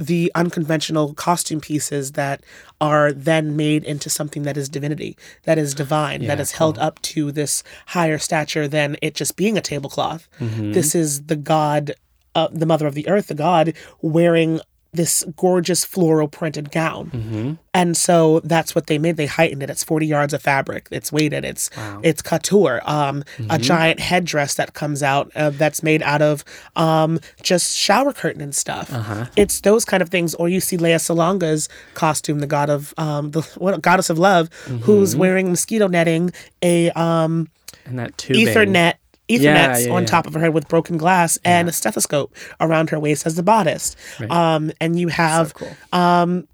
the 0.10 0.32
unconventional 0.36 1.14
costume 1.16 1.60
pieces 1.62 2.12
that 2.12 2.44
are 2.80 3.12
then 3.12 3.56
made 3.56 3.84
into 3.84 4.08
something 4.10 4.44
that 4.44 4.56
is 4.56 4.70
divinity, 4.70 5.18
that 5.48 5.58
is 5.58 5.74
divine, 5.74 6.22
that 6.28 6.38
Yeah, 6.38 6.42
is 6.44 6.52
held 6.52 6.78
up 6.78 7.02
to 7.14 7.32
this 7.32 7.64
higher 7.88 8.20
stature 8.20 8.68
than 8.68 8.98
it 9.02 9.16
just 9.16 9.36
being 9.36 9.58
a 9.58 9.62
tablecloth. 9.62 10.24
Mm-hmm. 10.40 10.74
This 10.74 10.94
is 10.94 11.24
the 11.24 11.36
god, 11.36 11.94
uh, 12.36 12.50
the 12.52 12.68
mother 12.68 12.86
of 12.88 12.94
the 12.94 13.08
earth, 13.08 13.28
the 13.34 13.34
god, 13.50 13.74
wearing 14.02 14.60
this 14.96 15.24
gorgeous 15.36 15.84
floral 15.86 16.28
printed 16.28 16.72
gown. 16.72 17.12
Mm-hmm. 17.12 17.54
And 17.74 17.98
so 17.98 18.40
that's 18.42 18.74
what 18.74 18.88
they 18.88 18.98
made. 18.98 19.18
They 19.18 19.26
heightened 19.26 19.62
it. 19.62 19.70
It's 19.70 19.84
40 19.84 20.06
yards 20.08 20.34
of 20.34 20.42
fabric. 20.42 20.88
It's 20.92 21.12
weighted. 21.12 21.44
It's 21.44 21.70
Wow. 21.76 22.00
it's 22.04 22.22
couture. 22.22 22.82
Um, 22.86 23.24
a 23.50 23.58
giant 23.60 24.00
headdress 24.00 24.56
that 24.56 24.74
comes 24.74 25.04
out 25.04 25.30
uh, 25.36 25.50
that's 25.50 25.84
made 25.84 26.02
out 26.02 26.22
of 26.22 26.44
um, 26.78 27.20
just 27.44 27.76
shower 27.76 28.14
curtain 28.14 28.42
and 28.42 28.56
stuff. 28.56 28.92
Uh-huh. 28.94 29.26
It's 29.36 29.60
those 29.62 29.84
kind 29.84 30.02
of 30.02 30.10
things. 30.10 30.34
Or 30.36 30.48
you 30.48 30.62
see 30.62 30.78
Lea 30.78 30.98
Salonga's 31.00 31.68
costume, 31.96 32.40
the 32.40 32.48
god 32.48 32.70
of 32.70 32.94
um, 32.98 33.32
the 33.32 33.42
what, 33.58 33.82
goddess 33.82 34.10
of 34.10 34.18
love, 34.18 34.50
who's 34.84 35.16
wearing 35.16 35.50
mosquito 35.50 35.88
netting, 35.88 36.32
a 36.62 36.90
um, 36.92 37.50
And 37.86 38.00
that 38.00 38.18
tubing. 38.18 38.48
Ethernet. 38.48 38.94
Ethernets 39.30 39.42
Yeah, 39.42 39.78
yeah, 39.78 39.94
on 39.94 40.06
top 40.06 40.28
of 40.28 40.34
her 40.34 40.40
head 40.40 40.54
with 40.54 40.68
broken 40.68 40.98
glass 40.98 41.40
and 41.44 41.68
a 41.68 41.72
stethoscope 41.72 42.36
around 42.60 42.90
her 42.92 43.00
waist 43.00 43.26
as 43.26 43.36
the 43.36 43.44
bodice. 43.44 43.96
Right. 44.20 44.30
Um, 44.30 44.72
and 44.80 45.00
you 45.00 45.08
have 45.08 45.50
So 45.50 45.54
cool. 45.54 45.76
Um, 45.92 46.48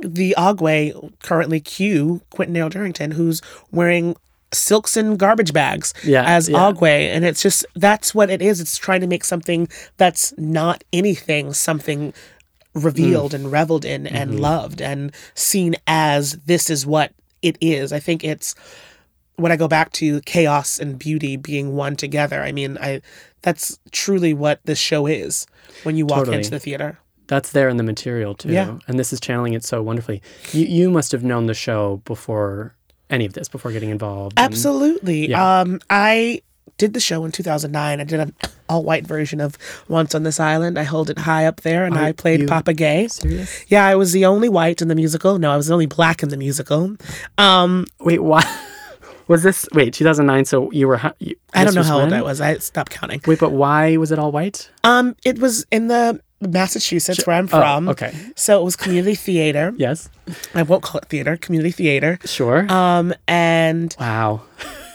the 0.00 0.34
Agwe, 0.36 1.12
currently 1.20 1.60
Q, 1.60 2.22
Quentin 2.30 2.56
Earl 2.56 2.70
Darrington, 2.70 3.12
who's 3.12 3.42
wearing 3.70 4.16
silks 4.52 4.96
and 4.96 5.18
garbage 5.18 5.52
bags 5.52 5.94
Yeah, 6.04 6.24
as 6.24 6.48
yeah. 6.48 6.58
Agwe. 6.58 7.14
And 7.14 7.24
it's 7.24 7.42
just, 7.42 7.64
that's 7.74 8.14
what 8.14 8.30
it 8.30 8.42
is. 8.42 8.60
It's 8.60 8.76
trying 8.76 9.00
to 9.02 9.06
make 9.06 9.24
something 9.24 9.68
that's 9.96 10.36
not 10.36 10.82
anything, 10.92 11.52
something 11.52 12.12
revealed 12.74 13.32
mm. 13.32 13.36
and 13.36 13.52
reveled 13.52 13.84
in 13.84 14.06
and 14.06 14.30
mm-hmm. 14.30 14.40
loved 14.40 14.80
and 14.80 15.12
seen 15.34 15.76
as 15.86 16.32
this 16.46 16.70
is 16.70 16.86
what 16.86 17.12
it 17.42 17.56
is. 17.60 17.92
I 17.92 17.98
think 17.98 18.24
it's 18.24 18.54
when 19.36 19.50
I 19.52 19.56
go 19.56 19.68
back 19.68 19.92
to 19.94 20.20
chaos 20.22 20.78
and 20.78 20.98
beauty 20.98 21.36
being 21.36 21.74
one 21.74 21.96
together. 21.96 22.42
I 22.42 22.52
mean, 22.52 22.78
I 22.80 23.00
that's 23.42 23.78
truly 23.90 24.34
what 24.34 24.60
this 24.64 24.78
show 24.78 25.06
is 25.06 25.46
when 25.84 25.96
you 25.96 26.06
walk 26.06 26.18
Totally. 26.20 26.36
into 26.38 26.50
the 26.50 26.58
theater. 26.60 26.98
That's 27.28 27.52
there 27.52 27.68
in 27.68 27.76
the 27.76 27.82
material 27.82 28.34
too. 28.34 28.50
Yeah. 28.52 28.78
And 28.86 28.98
this 28.98 29.12
is 29.12 29.18
channeling 29.20 29.54
it 29.54 29.64
so 29.64 29.82
wonderfully. 29.82 30.22
You 30.52 30.66
you 30.66 30.90
must 30.90 31.12
have 31.12 31.24
known 31.24 31.46
the 31.46 31.54
show 31.54 32.02
before 32.04 32.74
any 33.10 33.26
of 33.26 33.32
this, 33.32 33.48
before 33.48 33.72
getting 33.72 33.90
involved. 33.90 34.34
and- 34.38 34.44
Absolutely. 34.52 35.28
Yeah. 35.30 35.60
Um, 35.60 35.80
I 35.90 36.42
did 36.78 36.94
the 36.94 37.00
show 37.00 37.24
in 37.24 37.32
2009. 37.32 38.00
I 38.00 38.04
did 38.04 38.20
an 38.20 38.34
all 38.68 38.82
white 38.82 39.06
version 39.06 39.40
of 39.40 39.56
Once 39.88 40.14
on 40.14 40.22
This 40.22 40.40
Island. 40.40 40.78
I 40.78 40.82
held 40.82 41.10
it 41.10 41.18
high 41.18 41.46
up 41.46 41.60
there 41.60 41.84
and 41.84 41.94
Are 41.96 42.04
I 42.04 42.12
played 42.12 42.48
Papa 42.48 42.72
Ge. 42.74 43.10
Serious? 43.10 43.64
Yeah, 43.68 43.86
I 43.86 43.94
was 43.94 44.12
the 44.12 44.24
only 44.24 44.48
white 44.48 44.80
in 44.82 44.88
the 44.88 44.94
musical. 44.94 45.38
No, 45.38 45.50
I 45.52 45.56
was 45.56 45.66
the 45.66 45.74
only 45.74 45.86
black 45.86 46.22
in 46.22 46.28
the 46.30 46.36
musical. 46.38 46.96
Um, 47.38 47.86
Wait, 48.00 48.22
why? 48.22 48.42
Was 49.28 49.42
this 49.42 49.66
wait 49.72 49.94
2009? 49.94 50.44
So 50.44 50.70
you 50.72 50.88
were? 50.88 51.00
You, 51.18 51.36
I 51.54 51.64
don't 51.64 51.74
know 51.74 51.82
how 51.82 52.00
old? 52.00 52.12
I 52.12 52.22
was. 52.22 52.40
I 52.40 52.58
stopped 52.58 52.90
counting. 52.90 53.20
Wait, 53.26 53.38
but 53.38 53.52
why 53.52 53.96
was 53.96 54.10
it 54.12 54.18
all 54.18 54.32
white? 54.32 54.70
Um, 54.84 55.14
it 55.24 55.38
was 55.38 55.64
in 55.70 55.88
the 55.88 56.20
Massachusetts 56.40 57.26
where 57.26 57.36
I'm 57.36 57.46
Oh, 57.52 57.60
from. 57.60 57.88
okay. 57.88 58.14
So 58.36 58.60
it 58.60 58.64
was 58.64 58.76
community 58.76 59.14
theater. 59.14 59.72
Yes. 59.78 60.08
I 60.54 60.62
won't 60.62 60.82
call 60.82 61.00
it 61.00 61.06
theater, 61.08 61.36
community 61.36 61.70
theater. 61.70 62.18
Sure. 62.24 62.70
Um, 62.72 63.14
and 63.28 63.94
wow. 63.98 64.42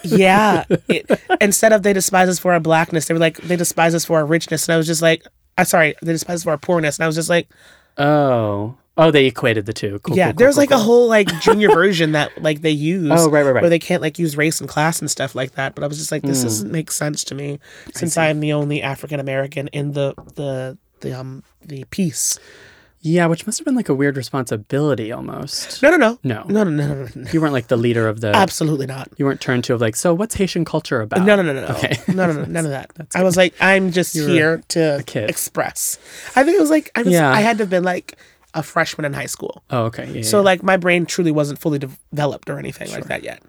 yeah, 0.03 0.65
it, 0.89 1.09
instead 1.41 1.71
of 1.73 1.83
they 1.83 1.93
despise 1.93 2.27
us 2.29 2.37
for 2.39 2.53
our 2.53 2.59
blackness, 2.59 3.05
they 3.07 3.13
were 3.13 3.19
like 3.19 3.37
they 3.37 3.55
despise 3.55 3.95
us 3.95 4.05
for 4.05 4.17
our 4.17 4.25
richness, 4.25 4.67
and 4.67 4.73
I 4.73 4.77
was 4.77 4.87
just 4.87 5.01
like, 5.01 5.25
I'm 5.57 5.65
sorry, 5.65 5.95
they 6.01 6.11
despise 6.13 6.37
us 6.37 6.43
for 6.43 6.51
our 6.51 6.57
poorness, 6.57 6.97
and 6.97 7.03
I 7.03 7.07
was 7.07 7.15
just 7.15 7.29
like, 7.29 7.47
Oh. 7.97 8.75
Oh, 8.97 9.11
they 9.11 9.25
equated 9.27 9.65
the 9.67 9.73
two. 9.73 9.99
Cool, 9.99 10.17
yeah, 10.17 10.25
cool, 10.27 10.33
cool, 10.33 10.37
there's 10.39 10.57
like 10.57 10.71
a 10.71 10.77
whole 10.77 11.07
like 11.07 11.27
junior 11.39 11.69
version 11.73 12.13
that 12.13 12.41
like 12.41 12.61
they 12.61 12.71
use. 12.71 13.11
Oh, 13.13 13.29
right, 13.29 13.43
right, 13.43 13.51
right. 13.53 13.61
Where 13.61 13.69
they 13.69 13.79
can't 13.79 14.01
like 14.01 14.17
use 14.17 14.35
race 14.35 14.59
and 14.59 14.67
class 14.69 14.99
and 14.99 15.09
stuff 15.11 15.35
like 15.35 15.51
that. 15.53 15.75
But 15.75 15.83
I 15.83 15.87
was 15.87 15.97
just 15.97 16.11
like, 16.11 16.23
this 16.23 16.39
Hmm. 16.41 16.47
doesn't 16.47 16.71
make 16.71 16.91
sense 16.91 17.23
to 17.25 17.35
me 17.35 17.59
since 17.93 18.17
I'm 18.17 18.39
the 18.39 18.53
only 18.53 18.81
African 18.81 19.19
American 19.19 19.67
in 19.69 19.93
the 19.93 20.13
the 20.35 20.77
the 21.01 21.13
um 21.13 21.43
the 21.63 21.83
piece. 21.85 22.39
Yeah, 23.01 23.27
which 23.27 23.45
must 23.45 23.59
have 23.59 23.65
been 23.65 23.75
like 23.75 23.89
a 23.89 23.93
weird 23.93 24.17
responsibility 24.17 25.11
almost. 25.11 25.83
No, 25.83 25.91
no, 25.91 25.97
no, 25.97 26.19
No. 26.23 26.43
no, 26.49 26.63
no, 26.63 26.71
no, 26.71 26.93
no, 27.03 27.07
no. 27.13 27.31
You 27.31 27.39
weren't 27.39 27.53
like 27.53 27.67
the 27.67 27.77
leader 27.77 28.07
of 28.07 28.21
the. 28.21 28.35
absolutely 28.35 28.87
not. 28.87 29.07
You 29.17 29.25
weren't 29.25 29.39
turned 29.39 29.63
to 29.65 29.75
of 29.75 29.79
like, 29.81 29.95
so 29.95 30.13
what's 30.15 30.33
Haitian 30.35 30.65
culture 30.65 31.01
about? 31.01 31.23
No, 31.23 31.35
no, 31.35 31.43
no, 31.43 31.53
no, 31.53 31.61
no. 31.61 31.75
Okay. 31.75 31.95
no, 32.07 32.25
no, 32.25 32.33
no, 32.33 32.45
none 32.45 32.65
of 32.65 32.71
that. 32.71 32.89
I 33.15 33.23
was 33.23 33.37
like, 33.37 33.53
I'm 33.61 33.91
just 33.91 34.15
were 34.19 34.27
here 34.27 34.63
to 34.69 35.03
express. 35.15 35.99
I 36.35 36.43
think 36.43 36.57
it 36.57 36.61
was 36.61 36.71
like 36.71 36.91
I 36.95 37.03
was, 37.03 37.13
Yeah. 37.13 37.31
I 37.31 37.41
had 37.41 37.59
to 37.59 37.63
have 37.63 37.69
been 37.69 37.83
like 37.83 38.17
a 38.53 38.63
freshman 38.63 39.05
in 39.05 39.13
high 39.13 39.25
school, 39.27 39.63
Oh, 39.69 39.83
okay. 39.85 40.05
Yeah, 40.11 40.21
so 40.23 40.37
yeah. 40.39 40.43
like 40.45 40.63
my 40.63 40.77
brain 40.77 41.05
truly 41.05 41.31
wasn't 41.31 41.59
fully 41.59 41.79
developed 41.79 42.49
or 42.49 42.57
anything 42.59 42.89
like 42.91 43.05
that 43.05 43.23
yet. 43.23 43.41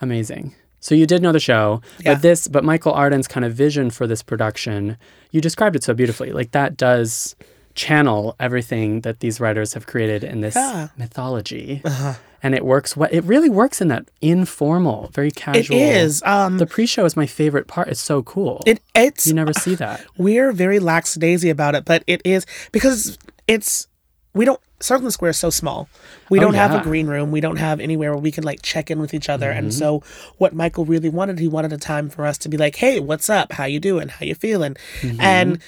Amazing. 0.00 0.54
So 0.80 0.94
you 0.96 1.06
did 1.06 1.22
know 1.22 1.30
the 1.32 1.38
show, 1.40 1.80
Yeah. 2.00 2.14
but 2.14 2.22
this, 2.22 2.48
but 2.48 2.64
Michael 2.64 2.92
Arden's 2.92 3.28
kind 3.28 3.44
of 3.46 3.54
vision 3.54 3.88
for 3.90 4.06
this 4.06 4.22
production, 4.22 4.96
you 5.30 5.40
described 5.40 5.76
it 5.76 5.84
so 5.84 5.94
beautifully. 5.94 6.32
Like 6.32 6.50
that 6.50 6.76
does 6.76 7.36
channel 7.74 8.34
everything 8.40 9.00
that 9.02 9.20
these 9.20 9.40
writers 9.40 9.74
have 9.74 9.86
created 9.86 10.24
in 10.24 10.40
this 10.40 10.54
Yeah. 10.56 10.88
mythology, 10.98 11.80
Uh-huh. 11.84 12.14
and 12.42 12.54
it 12.54 12.64
works. 12.66 12.96
What 12.96 13.12
it 13.14 13.22
really 13.24 13.48
works 13.48 13.80
in 13.80 13.88
that 13.88 14.06
informal, 14.20 15.08
very 15.14 15.28
It 15.28 15.36
casual. 15.36 15.76
is. 15.78 16.20
Um, 16.26 16.58
The 16.58 16.66
pre-show 16.66 17.04
is 17.06 17.16
my 17.16 17.26
favorite 17.26 17.68
part. 17.68 17.88
It's 17.88 18.00
so 18.00 18.22
cool. 18.22 18.62
it 18.66 18.80
it's 18.94 19.26
you 19.26 19.34
never 19.34 19.52
see 19.54 19.74
that. 19.76 20.04
we're 20.18 20.52
very 20.52 20.80
lackadaisy 20.80 21.48
about 21.48 21.74
it, 21.76 21.84
but 21.86 22.02
it 22.06 22.20
is 22.24 22.44
because 22.72 23.16
it's 23.48 23.86
we 24.34 24.44
don't 24.44 24.60
Circle 24.80 25.10
Square 25.10 25.30
is 25.30 25.38
so 25.38 25.50
small. 25.50 25.88
We 26.28 26.38
Oh, 26.38 26.42
don't 26.42 26.54
have 26.54 26.74
a 26.74 26.82
green 26.82 27.06
room. 27.06 27.30
We 27.30 27.40
don't 27.40 27.56
have 27.56 27.78
anywhere 27.80 28.12
where 28.12 28.20
we 28.20 28.32
can 28.32 28.44
like 28.44 28.62
check 28.62 28.90
in 28.90 29.00
with 29.00 29.14
each 29.14 29.28
other. 29.28 29.48
Mm-hmm. 29.48 29.58
And 29.58 29.74
so 29.74 30.02
what 30.38 30.54
Michael 30.54 30.84
really 30.84 31.08
wanted, 31.08 31.38
he 31.38 31.48
wanted 31.48 31.72
a 31.72 31.78
time 31.78 32.08
for 32.10 32.26
us 32.26 32.36
to 32.38 32.48
be 32.48 32.56
like, 32.56 32.76
"Hey, 32.76 32.98
what's 33.00 33.30
up? 33.30 33.52
How 33.52 33.64
you 33.64 33.78
doing? 33.78 34.08
How 34.08 34.26
you 34.26 34.34
feeling?" 34.34 34.76
Mm-hmm. 35.00 35.20
And 35.20 35.62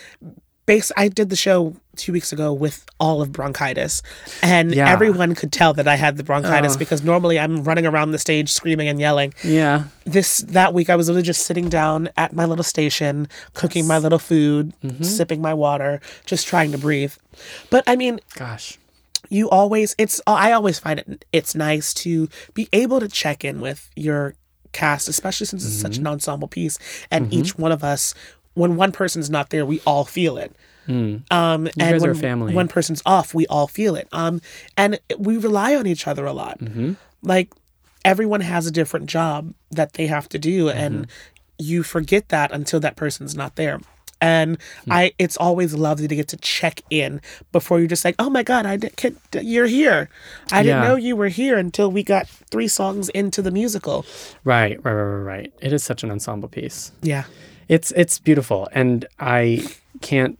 base 0.66 0.90
I 0.96 1.08
did 1.08 1.28
the 1.30 1.36
show 1.36 1.76
two 1.96 2.12
weeks 2.12 2.32
ago 2.32 2.52
with 2.52 2.84
all 2.98 3.22
of 3.22 3.30
bronchitis, 3.32 4.02
and 4.42 4.74
Yeah. 4.74 4.90
everyone 4.90 5.34
could 5.34 5.52
tell 5.52 5.72
that 5.74 5.86
I 5.86 5.94
had 5.96 6.16
the 6.16 6.24
bronchitis 6.24 6.74
Oh. 6.74 6.78
because 6.78 7.02
normally 7.04 7.38
I'm 7.38 7.62
running 7.62 7.86
around 7.86 8.10
the 8.12 8.18
stage 8.18 8.50
screaming 8.50 8.88
and 8.88 8.98
yelling 8.98 9.32
Yeah. 9.44 9.84
this 10.04 10.38
that 10.38 10.74
week 10.74 10.90
I 10.90 10.96
was 10.96 11.08
literally 11.08 11.22
just 11.26 11.42
sitting 11.46 11.68
down 11.68 12.08
at 12.16 12.32
my 12.32 12.44
little 12.46 12.64
station, 12.64 13.28
cooking 13.52 13.86
my 13.86 13.98
little 13.98 14.18
food, 14.18 14.72
Mm-hmm. 14.84 15.04
sipping 15.04 15.40
my 15.40 15.54
water, 15.54 16.00
just 16.26 16.46
trying 16.46 16.72
to 16.72 16.78
breathe. 16.78 17.12
But 17.70 17.84
I 17.86 17.94
mean, 17.96 18.18
Gosh. 18.34 18.78
you 19.28 19.48
always 19.50 19.94
it's 19.98 20.20
I 20.26 20.50
always 20.52 20.78
find 20.78 20.98
it 21.00 21.24
it's 21.32 21.54
nice 21.54 21.94
to 21.94 22.28
be 22.54 22.68
able 22.72 23.00
to 23.00 23.08
check 23.08 23.44
in 23.44 23.60
with 23.60 23.88
your 23.96 24.34
cast, 24.72 25.08
especially 25.08 25.46
since 25.46 25.64
it's 25.64 25.80
such 25.80 25.98
an 25.98 26.06
ensemble 26.08 26.48
piece 26.48 26.78
and 27.10 27.32
each 27.32 27.56
one 27.56 27.70
of 27.70 27.84
us 27.84 28.12
when 28.54 28.76
one 28.76 28.92
person's 28.92 29.28
not 29.30 29.50
there, 29.50 29.64
we 29.66 29.80
all 29.86 30.04
feel 30.04 30.36
it. 30.36 30.54
Um, 30.86 31.22
and 31.30 31.72
guys 31.76 32.00
when 32.02 32.10
are 32.10 32.14
family. 32.14 32.54
one 32.54 32.68
person's 32.68 33.02
off, 33.06 33.32
we 33.34 33.46
all 33.46 33.66
feel 33.66 33.96
it. 33.96 34.06
Um, 34.12 34.40
and 34.76 35.00
we 35.18 35.36
rely 35.38 35.74
on 35.74 35.86
each 35.86 36.06
other 36.06 36.26
a 36.26 36.32
lot. 36.32 36.58
Like 37.22 37.50
everyone 38.04 38.42
has 38.42 38.66
a 38.66 38.70
different 38.70 39.06
job 39.06 39.54
that 39.70 39.94
they 39.94 40.06
have 40.08 40.28
to 40.30 40.38
do, 40.38 40.68
and 40.68 41.06
you 41.58 41.82
forget 41.82 42.28
that 42.28 42.52
until 42.52 42.80
that 42.80 42.96
person's 42.96 43.34
not 43.34 43.56
there. 43.56 43.80
And 44.20 44.58
I, 44.90 45.12
it's 45.18 45.36
always 45.36 45.74
lovely 45.74 46.08
to 46.08 46.16
get 46.16 46.28
to 46.28 46.36
check 46.38 46.80
in 46.88 47.20
before 47.52 47.78
you're 47.78 47.88
just 47.88 48.04
like, 48.06 48.14
oh 48.18 48.30
my 48.30 48.42
god, 48.42 48.64
I 48.64 48.76
did, 48.78 48.96
can, 48.96 49.18
you're 49.42 49.66
here. 49.66 50.08
I 50.50 50.62
didn't 50.62 50.80
know 50.88 50.94
you 50.96 51.14
were 51.16 51.28
here 51.28 51.58
until 51.58 51.90
we 51.90 52.02
got 52.02 52.26
three 52.28 52.68
songs 52.68 53.10
into 53.10 53.42
the 53.42 53.50
musical. 53.50 54.06
Right. 54.44 54.82
Right. 54.84 54.92
Right. 54.94 55.02
Right. 55.02 55.22
Right. 55.36 55.52
It 55.60 55.72
is 55.74 55.82
such 55.84 56.02
an 56.04 56.10
ensemble 56.10 56.48
piece. 56.48 56.92
Yeah, 57.02 57.24
It's 57.68 57.92
it's 57.92 58.18
beautiful, 58.18 58.68
and 58.72 59.06
I 59.18 59.66
can't 60.00 60.38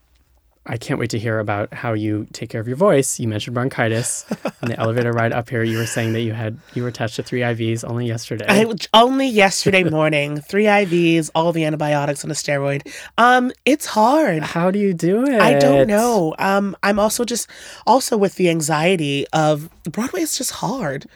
I 0.67 0.79
can't 0.79 0.99
wait 0.99 1.11
to 1.11 1.19
hear 1.19 1.41
about 1.41 1.75
how 1.75 1.93
you 1.93 2.27
take 2.33 2.49
care 2.49 2.61
of 2.61 2.67
your 2.67 2.77
voice. 2.77 3.21
You 3.21 3.29
mentioned 3.29 3.53
bronchitis 3.53 4.25
on 4.63 4.71
the 4.71 4.79
elevator 4.79 5.13
ride 5.13 5.33
up 5.33 5.51
here. 5.51 5.63
You 5.63 5.77
were 5.77 5.87
saying 5.87 6.15
that 6.15 6.23
you 6.23 6.33
had 6.33 6.59
you 6.73 6.83
were 6.83 6.89
attached 6.89 7.17
to 7.17 7.23
three 7.23 7.41
IVs 7.41 7.89
only 7.89 8.07
yesterday. 8.07 8.47
I 8.49 8.65
only 8.95 9.27
yesterday 9.27 9.85
morning, 9.85 10.41
three 10.41 10.65
IVs, 10.65 11.31
all 11.35 11.53
the 11.53 11.65
antibiotics 11.65 12.23
and 12.23 12.33
a 12.33 12.35
steroid. 12.35 12.91
Um, 13.19 13.53
it's 13.67 13.85
hard. 13.87 14.43
how 14.43 14.71
do 14.71 14.79
you 14.79 14.95
do 14.95 15.25
it? 15.25 15.41
I 15.41 15.59
don't 15.59 15.87
know. 15.87 16.35
Um, 16.39 16.75
I'm 16.83 16.99
also 16.99 17.27
just 17.27 17.49
also 17.87 18.17
with 18.17 18.37
the 18.37 18.49
anxiety 18.49 19.27
of 19.35 19.69
Broadway 19.85 20.23
is 20.23 20.39
just 20.39 20.53
hard. 20.53 21.07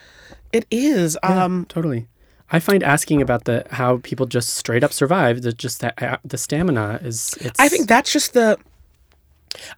It 0.53 0.67
is. 0.71 1.17
Um, 1.23 1.65
Totally. 1.69 2.07
I 2.51 2.61
find 2.61 2.83
asking 2.83 3.21
about 3.21 3.45
the 3.45 3.67
how 3.71 3.99
people 3.99 4.27
just 4.27 4.51
straight 4.55 4.83
up 4.83 4.93
survive 4.93 5.43
the 5.43 5.53
just 5.53 5.81
that 5.81 6.03
uh, 6.03 6.17
the 6.25 6.39
stamina 6.39 6.99
is 7.03 7.35
it's 7.41 7.59
I 7.61 7.69
think 7.69 7.89
that's 7.89 8.13
just 8.13 8.33
the. 8.33 8.59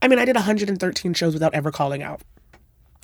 I 0.03 0.09
mean, 0.09 0.19
I 0.19 0.25
did 0.25 0.37
113 0.37 1.15
shows 1.15 1.33
without 1.33 1.55
ever 1.55 1.71
calling 1.71 2.03
out. 2.03 2.21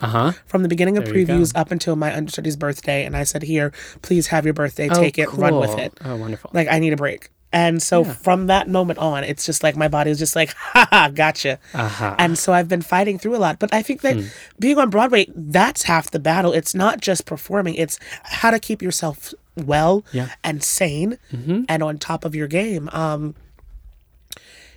uh-huh. 0.00 0.33
From 0.46 0.62
the 0.62 0.68
beginning 0.68 0.98
of 0.98 1.05
There 1.05 1.14
previews 1.14 1.52
up 1.57 1.70
until 1.70 1.96
my 1.96 2.14
understudy's 2.14 2.57
birthday, 2.57 3.05
and 3.05 3.16
I 3.16 3.24
said, 3.24 3.42
"Here, 3.42 3.72
please 4.02 4.26
have 4.29 4.44
your 4.44 4.55
birthday. 4.55 4.88
Take 4.88 5.18
it, 5.18 5.33
run 5.33 5.57
with 5.57 5.79
it. 5.79 5.92
Oh, 6.05 6.16
wonderful. 6.16 6.50
Like 6.52 6.68
I 6.70 6.79
need 6.79 6.92
a 6.92 6.96
break." 6.96 7.31
And 7.52 7.81
so 7.83 8.05
from 8.05 8.48
that 8.48 8.68
moment 8.68 8.98
on, 8.98 9.24
it's 9.24 9.46
just 9.46 9.62
like 9.62 9.76
my 9.76 9.88
body 9.88 10.11
is 10.11 10.18
just 10.18 10.37
like, 10.37 10.50
"Ha 10.57 10.87
ha, 10.90 11.11
gotcha." 11.14 11.59
uh-huh. 11.72 12.14
And 12.18 12.37
so 12.38 12.52
I've 12.52 12.68
been 12.68 12.83
fighting 12.83 13.18
through 13.18 13.37
a 13.37 13.38
lot. 13.38 13.59
But 13.59 13.72
I 13.72 13.83
think 13.83 14.02
that 14.02 14.16
Hmm. 14.16 14.26
being 14.59 14.79
on 14.79 14.90
Broadway, 14.90 15.26
that's 15.35 15.85
half 15.85 16.11
the 16.11 16.18
battle. 16.20 16.52
It's 16.52 16.74
not 16.74 17.00
just 17.00 17.24
performing, 17.24 17.74
it's 17.76 17.98
how 18.24 18.50
to 18.50 18.59
keep 18.59 18.83
yourself 18.83 19.33
well 19.57 20.05
Yeah. 20.12 20.25
Mm-hmm. 20.25 20.33
and 20.45 20.62
sane 20.62 21.19
and 21.69 21.83
on 21.83 21.99
top 21.99 22.25
of 22.25 22.35
your 22.35 22.47
game. 22.49 22.88
Um, 22.92 23.35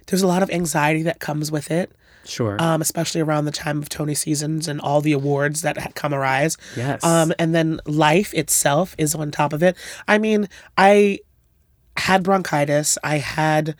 there's 0.07 0.21
a 0.21 0.27
lot 0.27 0.41
of 0.43 0.49
anxiety 0.49 1.03
that 1.03 1.19
comes 1.19 1.51
with 1.51 1.69
it, 1.69 1.91
Sure. 2.25 2.57
um, 2.59 2.81
especially 2.81 3.21
around 3.21 3.45
the 3.45 3.51
time 3.51 3.77
of 3.79 3.89
Tony 3.89 4.15
seasons 4.15 4.67
and 4.67 4.81
all 4.81 5.01
the 5.01 5.11
awards 5.11 5.61
that 5.61 5.77
ha- 5.77 5.89
come 5.93 6.13
arise. 6.13 6.57
Yes. 6.75 7.03
Um, 7.03 7.31
and 7.37 7.53
then 7.53 7.79
life 7.85 8.33
itself 8.33 8.95
is 8.97 9.13
on 9.13 9.29
top 9.31 9.53
of 9.53 9.61
it. 9.61 9.75
I 10.07 10.17
mean, 10.17 10.49
I 10.77 11.19
had 11.97 12.23
bronchitis. 12.23 12.97
I 13.03 13.17
had 13.17 13.75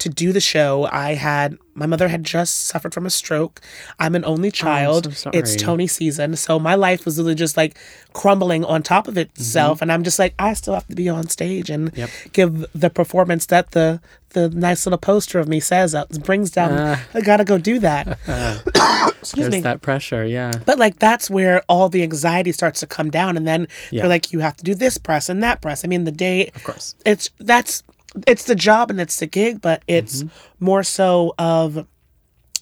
to 0.00 0.08
do 0.08 0.32
the 0.32 0.40
show. 0.40 0.88
I 0.92 1.14
had 1.14 1.58
my 1.74 1.84
mother 1.86 2.08
had 2.08 2.24
just 2.24 2.64
suffered 2.66 2.94
from 2.94 3.04
a 3.04 3.10
stroke. 3.10 3.60
I'm 3.98 4.14
an 4.14 4.24
only 4.24 4.50
child. 4.50 5.08
Oh, 5.08 5.10
so 5.10 5.30
it's. 5.34 5.56
Tony 5.56 5.86
season, 5.86 6.36
so 6.36 6.58
my 6.58 6.74
life 6.74 7.04
was 7.04 7.18
literally 7.18 7.34
just 7.34 7.56
like 7.56 7.76
crumbling 8.14 8.64
on 8.64 8.82
top 8.82 9.08
of 9.08 9.18
itself, 9.18 9.82
and 9.82 9.90
I'm 9.92 10.02
just 10.04 10.18
like 10.18 10.34
I 10.38 10.54
still 10.54 10.74
have 10.74 10.86
to 10.88 10.94
be 10.94 11.08
on 11.08 11.28
stage 11.28 11.68
and 11.70 11.90
Mm-hmm. 11.92 12.00
Yep. 12.00 12.10
give 12.32 12.66
the 12.74 12.88
performance 12.90 13.46
that 13.46 13.72
the 13.72 14.00
the 14.30 14.48
nice 14.50 14.84
little 14.86 14.98
poster 14.98 15.38
of 15.38 15.48
me 15.48 15.60
says 15.60 15.94
uh, 15.94 16.04
brings 16.24 16.50
down. 16.50 16.72
Ah. 16.72 17.02
I 17.14 17.20
gotta 17.20 17.44
go 17.44 17.58
do 17.58 17.78
that. 17.80 18.18
Excuse 19.20 19.50
me. 19.50 19.60
that 19.60 19.82
pressure, 19.82 20.24
yeah. 20.24 20.52
But 20.66 20.78
like 20.78 20.98
that's 20.98 21.28
where 21.30 21.62
all 21.68 21.88
the 21.88 22.02
anxiety 22.02 22.52
starts 22.52 22.80
to 22.80 22.86
come 22.86 23.10
down, 23.10 23.36
and 23.36 23.46
then 23.46 23.66
Yeah. 23.90 24.02
they're 24.02 24.08
like, 24.08 24.32
you 24.32 24.40
have 24.40 24.56
to 24.58 24.64
do 24.64 24.74
this 24.74 24.98
press 24.98 25.28
and 25.28 25.42
that 25.42 25.60
press. 25.62 25.84
I 25.84 25.88
mean, 25.88 26.04
the 26.04 26.12
day, 26.12 26.50
Of 26.54 26.64
course. 26.64 26.94
it's 27.04 27.30
that's 27.38 27.82
it's 28.26 28.44
the 28.44 28.54
job 28.54 28.90
and 28.90 29.00
it's 29.00 29.18
the 29.18 29.26
gig, 29.26 29.60
but 29.60 29.82
it's 29.86 30.22
Mm-hmm. 30.22 30.64
more 30.64 30.82
so 30.82 31.34
of 31.38 31.86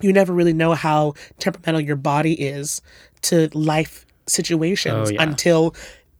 you 0.00 0.12
never 0.12 0.32
really 0.32 0.52
know 0.52 0.72
how 0.74 1.14
temperamental 1.38 1.80
your 1.80 1.96
body 1.96 2.32
is 2.34 2.82
to 3.22 3.48
life 3.54 4.04
situations 4.26 5.10
Oh, 5.10 5.12
yeah. 5.12 5.22
until 5.22 5.74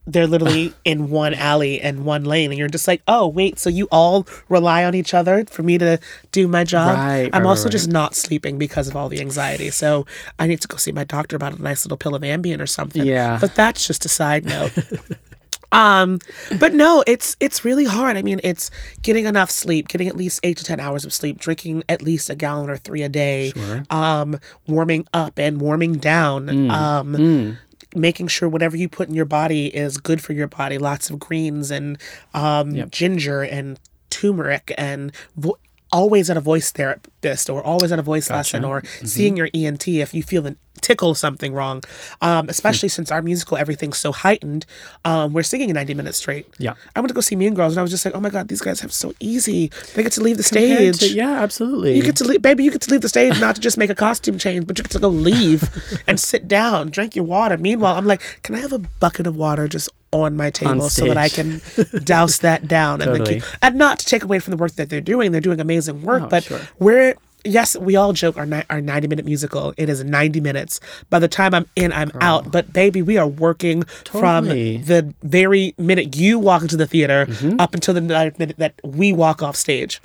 they're 0.07 0.27
literally 0.27 0.73
in 0.85 1.09
one 1.09 1.33
alley 1.33 1.81
and 1.81 2.05
one 2.05 2.23
lane 2.23 2.51
and 2.51 2.59
you're 2.59 2.67
just 2.69 2.87
like 2.87 3.01
oh 3.07 3.27
wait 3.27 3.57
so 3.59 3.69
you 3.69 3.87
all 3.91 4.27
rely 4.49 4.85
on 4.85 4.93
each 4.93 5.13
other 5.15 5.43
for 5.45 5.63
me 5.63 5.77
to 5.79 5.99
do 6.31 6.47
my 6.47 6.63
job 6.63 6.95
Right, 6.95 7.29
i'm 7.33 7.41
right, 7.41 7.49
also 7.49 7.65
right. 7.65 7.71
just 7.71 7.89
not 7.89 8.13
sleeping 8.15 8.57
because 8.59 8.87
of 8.87 8.95
all 8.95 9.09
the 9.09 9.19
anxiety 9.19 9.71
so 9.71 10.05
i 10.37 10.45
need 10.45 10.61
to 10.61 10.67
go 10.67 10.77
see 10.77 10.91
my 10.91 11.03
doctor 11.03 11.35
about 11.35 11.57
a 11.57 11.61
nice 11.61 11.83
little 11.85 11.97
pill 11.97 12.13
of 12.13 12.21
ambien 12.21 12.61
or 12.61 12.67
something 12.67 13.03
Yeah. 13.03 13.39
but 13.41 13.55
that's 13.55 13.85
just 13.87 14.05
a 14.05 14.09
side 14.09 14.45
note 14.45 14.71
um 15.71 16.19
but 16.59 16.73
no 16.73 17.03
it's 17.07 17.35
it's 17.39 17.65
really 17.65 17.85
hard 17.85 18.17
i 18.17 18.21
mean 18.21 18.39
it's 18.43 18.69
getting 19.01 19.25
enough 19.25 19.49
sleep 19.49 19.87
getting 19.87 20.07
at 20.07 20.15
least 20.15 20.39
eight 20.43 20.57
to 20.57 20.63
ten 20.63 20.79
hours 20.79 21.05
of 21.05 21.11
sleep 21.13 21.37
drinking 21.39 21.83
at 21.89 22.01
least 22.01 22.29
a 22.29 22.35
gallon 22.35 22.69
or 22.69 22.77
three 22.77 23.01
a 23.03 23.09
day 23.09 23.51
Sure. 23.51 23.83
um 23.89 24.39
warming 24.67 25.07
up 25.13 25.37
and 25.39 25.59
warming 25.61 25.93
down 25.93 26.45
Mm. 26.47 26.71
um 26.71 27.57
making 27.95 28.27
sure 28.27 28.49
whatever 28.49 28.75
you 28.75 28.89
put 28.89 29.07
in 29.07 29.15
your 29.15 29.25
body 29.25 29.67
is 29.67 29.97
good 29.97 30.21
for 30.21 30.33
your 30.33 30.47
body 30.47 30.77
lots 30.77 31.09
of 31.09 31.17
greens 31.19 31.71
and 31.71 31.97
um 32.33 32.89
ginger 32.89 33.41
and 33.41 33.79
turmeric 34.09 34.73
and 34.77 35.11
vo- 35.37 35.57
always 35.91 36.29
at 36.29 36.35
a 36.35 36.41
voice 36.41 36.71
therapist 36.71 37.49
or 37.49 37.63
always 37.63 37.91
at 37.91 37.99
a 37.99 38.01
voice 38.01 38.29
lesson 38.29 38.65
or 38.65 38.81
Mm-hmm. 38.81 39.05
seeing 39.05 39.37
your 39.37 39.49
ENT 39.53 39.87
if 39.87 40.13
you 40.13 40.23
feel 40.23 40.41
the 40.41 40.57
tickle 40.81 41.15
something 41.15 41.53
wrong 41.53 41.81
um, 42.21 42.47
especially 42.49 42.89
since 42.89 43.11
our 43.11 43.21
musical 43.21 43.57
everything's 43.57 43.97
so 43.97 44.11
heightened 44.11 44.65
um, 45.05 45.33
we're 45.33 45.43
singing 45.43 45.71
90 45.73 45.93
minutes 45.93 46.17
straight 46.17 46.47
Yeah. 46.59 46.73
I 46.95 46.99
went 46.99 47.09
to 47.09 47.13
go 47.15 47.21
see 47.21 47.35
Mean 47.35 47.53
Girls 47.53 47.73
and 47.73 47.79
I 47.79 47.81
was 47.81 47.91
just 47.91 48.05
like 48.05 48.15
oh 48.15 48.19
my 48.19 48.29
god 48.29 48.47
these 48.47 48.61
guys 48.61 48.79
have 48.81 48.93
so 48.93 49.13
easy 49.19 49.71
they 49.95 50.03
get 50.03 50.11
to 50.13 50.21
leave 50.21 50.37
the 50.37 50.43
Compared 50.43 50.95
stage 50.95 51.09
to- 51.11 51.15
yeah, 51.15 51.41
absolutely. 51.41 51.95
you 51.95 52.03
get 52.03 52.15
to 52.17 52.23
leave, 52.23 52.41
baby. 52.41 52.63
You 52.63 52.71
get 52.71 52.81
to 52.81 52.91
leave 52.91 53.01
the 53.01 53.09
stage 53.09 53.39
not 53.39 53.55
to 53.55 53.61
just 53.61 53.77
make 53.77 53.89
a 53.89 53.95
costume 53.95 54.37
change, 54.37 54.67
but 54.67 54.77
you 54.77 54.83
get 54.83 54.91
to 54.91 54.99
go 54.99 55.09
leave 55.09 55.63
and 56.07 56.19
sit 56.19 56.47
down, 56.47 56.89
drink 56.89 57.15
your 57.15 57.25
water. 57.25 57.57
Meanwhile, 57.57 57.95
I'm 57.95 58.05
like, 58.05 58.21
can 58.43 58.55
I 58.55 58.59
have 58.59 58.73
a 58.73 58.79
bucket 58.79 59.25
of 59.27 59.35
water 59.35 59.67
just 59.67 59.89
on 60.11 60.35
my 60.37 60.49
table 60.49 60.89
so 60.89 61.05
that 61.07 61.17
I 61.17 61.29
can 61.29 61.61
douse 62.03 62.37
that 62.39 62.67
down 62.67 63.01
and 63.01 63.13
then 63.15 63.25
keep, 63.25 63.43
and 63.61 63.75
not 63.75 63.99
to 63.99 64.05
take 64.05 64.23
away 64.23 64.39
from 64.39 64.51
the 64.51 64.57
work 64.57 64.73
that 64.73 64.89
they're 64.89 65.01
doing. 65.01 65.31
They're 65.31 65.41
doing 65.41 65.59
amazing 65.59 66.01
work, 66.03 66.23
Oh, 66.23 66.27
but 66.29 66.43
sure. 66.43 66.61
we're 66.79 67.15
yes, 67.45 67.77
we 67.77 67.95
all 67.95 68.11
joke 68.13 68.37
our 68.37 68.45
ni- 68.45 68.63
our 68.69 68.81
90 68.81 69.07
minute 69.07 69.25
musical. 69.25 69.73
It 69.77 69.87
is 69.89 70.03
90 70.03 70.41
minutes. 70.41 70.79
By 71.09 71.19
the 71.19 71.27
time 71.27 71.53
I'm 71.53 71.67
in, 71.75 71.93
I'm 71.93 72.11
out. 72.21 72.51
But 72.51 72.73
baby, 72.73 73.01
we 73.01 73.17
are 73.17 73.27
working 73.27 73.83
Totally. 74.03 74.77
from 74.79 74.85
the 74.85 75.13
very 75.23 75.73
minute 75.77 76.15
you 76.15 76.39
walk 76.39 76.61
into 76.63 76.77
the 76.77 76.87
theater 76.87 77.25
Mm-hmm. 77.27 77.59
up 77.59 77.73
until 77.73 77.93
the 77.93 78.01
minute 78.01 78.57
that 78.57 78.73
we 78.83 79.13
walk 79.13 79.41
off 79.43 79.55
stage. 79.55 80.01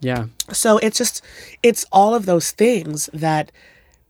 yeah. 0.00 0.26
So 0.52 0.78
it's 0.78 0.98
just 0.98 1.22
it's 1.62 1.84
all 1.92 2.14
of 2.14 2.26
those 2.26 2.50
things 2.52 3.08
that 3.12 3.50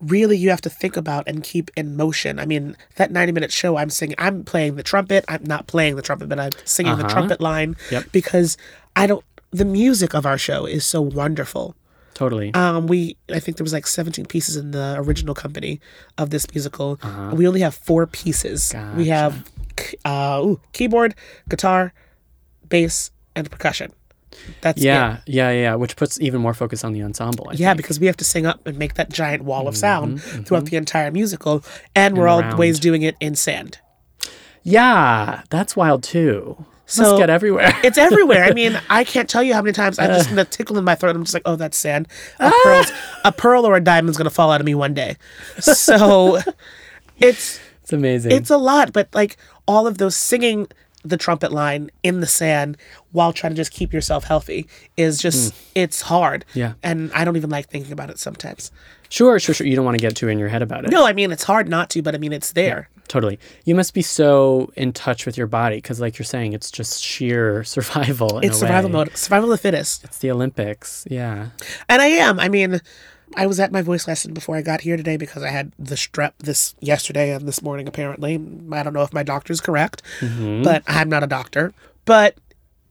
really 0.01 0.37
you 0.37 0.51
have 0.51 0.61
to 0.62 0.68
think 0.71 0.97
about 0.97 1.23
and 1.29 1.45
keep 1.45 1.71
in 1.77 1.97
motion. 1.97 2.40
I 2.40 2.47
mean, 2.47 2.77
that 2.97 3.12
90 3.12 3.33
minute 3.33 3.53
show 3.53 3.77
I'm 3.77 3.90
singing 3.90 4.16
I'm 4.18 4.42
playing 4.42 4.75
the 4.77 4.83
trumpet. 4.83 5.25
I'm 5.29 5.45
not 5.45 5.66
playing 5.68 5.95
the 5.97 6.03
trumpet, 6.03 6.29
but 6.29 6.40
I'm 6.40 6.51
singing 6.64 6.97
the 6.97 7.05
Uh-huh. 7.05 7.12
trumpet 7.14 7.40
line 7.40 7.77
Yep. 7.90 8.07
because 8.12 8.57
I 8.97 9.07
don't 9.07 9.25
the 9.53 9.64
music 9.66 10.14
of 10.14 10.25
our 10.27 10.38
show 10.38 10.64
is 10.66 10.85
so 10.87 11.01
wonderful. 11.03 11.77
Totally. 12.14 12.53
Um, 12.55 12.87
we 12.87 13.16
I 13.33 13.38
think 13.40 13.57
there 13.57 13.64
was 13.64 13.72
like 13.72 13.87
17 13.87 14.27
pieces 14.27 14.57
in 14.57 14.70
the 14.72 14.94
original 14.98 15.35
company 15.35 15.81
of 16.18 16.31
this 16.31 16.46
musical. 16.55 16.98
Uh-huh. 17.03 17.35
We 17.35 17.46
only 17.48 17.61
have 17.61 17.75
four 17.75 18.07
pieces. 18.07 18.75
We 18.96 19.09
have 19.09 19.44
uh, 20.05 20.40
ooh, 20.44 20.61
keyboard, 20.72 21.14
guitar, 21.48 21.92
bass, 22.68 23.11
and 23.35 23.51
percussion. 23.51 23.92
That's 24.62 24.81
it. 24.81 24.85
yeah, 24.87 25.20
yeah, 25.27 25.51
yeah, 25.51 25.75
which 25.75 25.94
puts 25.96 26.18
even 26.20 26.40
more 26.40 26.55
focus 26.55 26.85
on 26.85 26.92
the 26.92 27.03
ensemble. 27.03 27.48
I 27.51 27.53
Yeah, 27.55 27.68
think. 27.70 27.77
because 27.79 28.01
we 28.01 28.07
have 28.07 28.16
to 28.18 28.25
sing 28.25 28.46
up 28.46 28.66
and 28.66 28.79
make 28.79 28.94
that 28.94 29.11
giant 29.11 29.44
wall 29.44 29.68
of 29.68 29.77
sound 29.77 30.22
throughout 30.22 30.64
the 30.66 30.77
entire 30.77 31.11
musical, 31.11 31.62
and 31.94 32.16
we're 32.16 32.25
around. 32.27 32.53
always 32.53 32.79
doing 32.81 33.03
it 33.03 33.14
in 33.20 33.35
sand. 33.37 33.79
Yeah, 34.62 35.42
that's 35.51 35.77
wild 35.77 36.03
too. 36.03 36.64
So- 36.92 37.18
get 37.18 37.31
everywhere. 37.31 37.72
It's 37.83 37.98
everywhere. 37.98 38.44
I 38.44 38.52
mean, 38.52 38.81
I 38.88 39.05
can't 39.05 39.28
tell 39.28 39.42
you 39.42 39.55
how 39.55 39.62
many 39.62 39.72
times 39.72 39.98
I'm 39.98 40.11
just 40.11 40.28
gonna 40.28 40.44
tickle 40.44 40.78
in 40.78 40.85
my 40.85 40.94
throat. 40.94 41.16
I'm 41.16 41.24
just 41.24 41.35
like, 41.35 41.42
oh, 41.46 41.57
that's 41.57 41.76
sand. 41.76 42.07
A, 42.38 42.46
ah. 42.46 42.61
pearl's, 42.62 42.92
a 43.24 43.33
pearl 43.33 43.66
or 43.66 43.76
a 43.76 43.81
diamond's 43.81 44.16
gonna 44.16 44.31
fall 44.31 44.50
out 44.50 44.61
of 44.61 44.66
me 44.66 44.74
one 44.74 44.94
day. 44.94 45.16
So 45.61 46.38
it's 47.18 47.61
it's 47.83 47.92
amazing. 47.92 48.33
it's 48.33 48.50
a 48.50 48.57
lot, 48.57 48.92
but 48.92 49.09
like 49.12 49.37
all 49.66 49.87
of 49.87 49.98
those 49.98 50.16
singing 50.16 50.68
the 51.05 51.16
trumpet 51.16 51.52
line 51.52 51.90
in 52.02 52.20
the 52.20 52.26
sand 52.26 52.76
while 53.11 53.33
trying 53.33 53.52
to 53.52 53.57
just 53.57 53.72
keep 53.72 53.92
yourself 53.92 54.24
healthy 54.24 54.68
is 54.96 55.18
just 55.18 55.52
mm. 55.52 55.57
it's 55.74 56.02
hard. 56.02 56.44
Yeah. 56.55 56.74
and 56.83 57.12
I 57.12 57.24
don't 57.24 57.37
even 57.37 57.50
like 57.50 57.68
thinking 57.68 57.92
about 57.92 58.11
it 58.11 58.18
sometimes. 58.18 58.70
sure, 59.09 59.38
sure, 59.40 59.55
sure. 59.55 59.66
You 59.66 59.76
don't 59.76 59.85
want 59.85 59.98
to 59.98 60.02
get 60.02 60.16
too 60.16 60.28
in 60.28 60.38
your 60.38 60.48
head 60.48 60.62
about 60.62 60.85
it. 60.85 60.90
No, 60.90 61.05
I 61.05 61.12
mean 61.12 61.33
it's 61.33 61.44
hard 61.44 61.68
not 61.68 61.90
to, 61.90 62.02
but 62.02 62.14
I 62.14 62.18
mean 62.18 62.33
it's 62.33 62.52
there. 62.52 62.88
Totally. 63.09 63.38
You 63.65 63.75
must 63.75 63.93
be 63.95 64.03
so 64.03 64.73
in 64.77 64.93
touch 64.93 65.27
with 65.27 65.37
your 65.37 65.47
body 65.47 65.77
because, 65.77 66.01
like 66.01 66.19
you're 66.19 66.25
saying, 66.25 66.53
it's 66.55 66.71
just 66.71 67.03
sheer 67.03 67.62
survival. 67.77 68.38
In 68.38 68.45
It's 68.51 68.59
survival 68.59 68.88
way. 68.91 68.97
mode, 68.97 69.17
survival 69.17 69.53
of 69.53 69.59
the 69.59 69.62
fittest. 69.62 70.05
It's 70.05 70.19
the 70.19 70.31
Olympics. 70.31 71.07
Yeah. 71.11 71.49
And 71.88 72.01
I 72.01 72.07
am. 72.07 72.41
I 72.41 72.49
mean, 72.49 72.81
I 73.37 73.47
was 73.47 73.61
at 73.61 73.73
my 73.73 73.83
voice 73.83 74.07
lesson 74.09 74.33
before 74.33 74.57
I 74.57 74.62
got 74.62 74.83
here 74.83 74.97
today 74.97 75.17
because 75.17 75.43
I 75.43 75.49
had 75.51 75.73
the 75.79 75.95
strep 75.95 76.33
this 76.38 76.75
yesterday 76.81 77.35
and 77.35 77.47
this 77.47 77.61
morning, 77.62 77.87
apparently. 77.88 78.35
I 78.73 78.83
don't 78.83 78.93
know 78.95 79.03
if 79.03 79.12
my 79.12 79.23
doctor's 79.23 79.61
correct, 79.61 80.03
Mm-hmm. 80.21 80.62
but 80.62 80.83
I'm 80.87 81.09
not 81.09 81.23
a 81.23 81.27
doctor. 81.27 81.75
But 82.05 82.37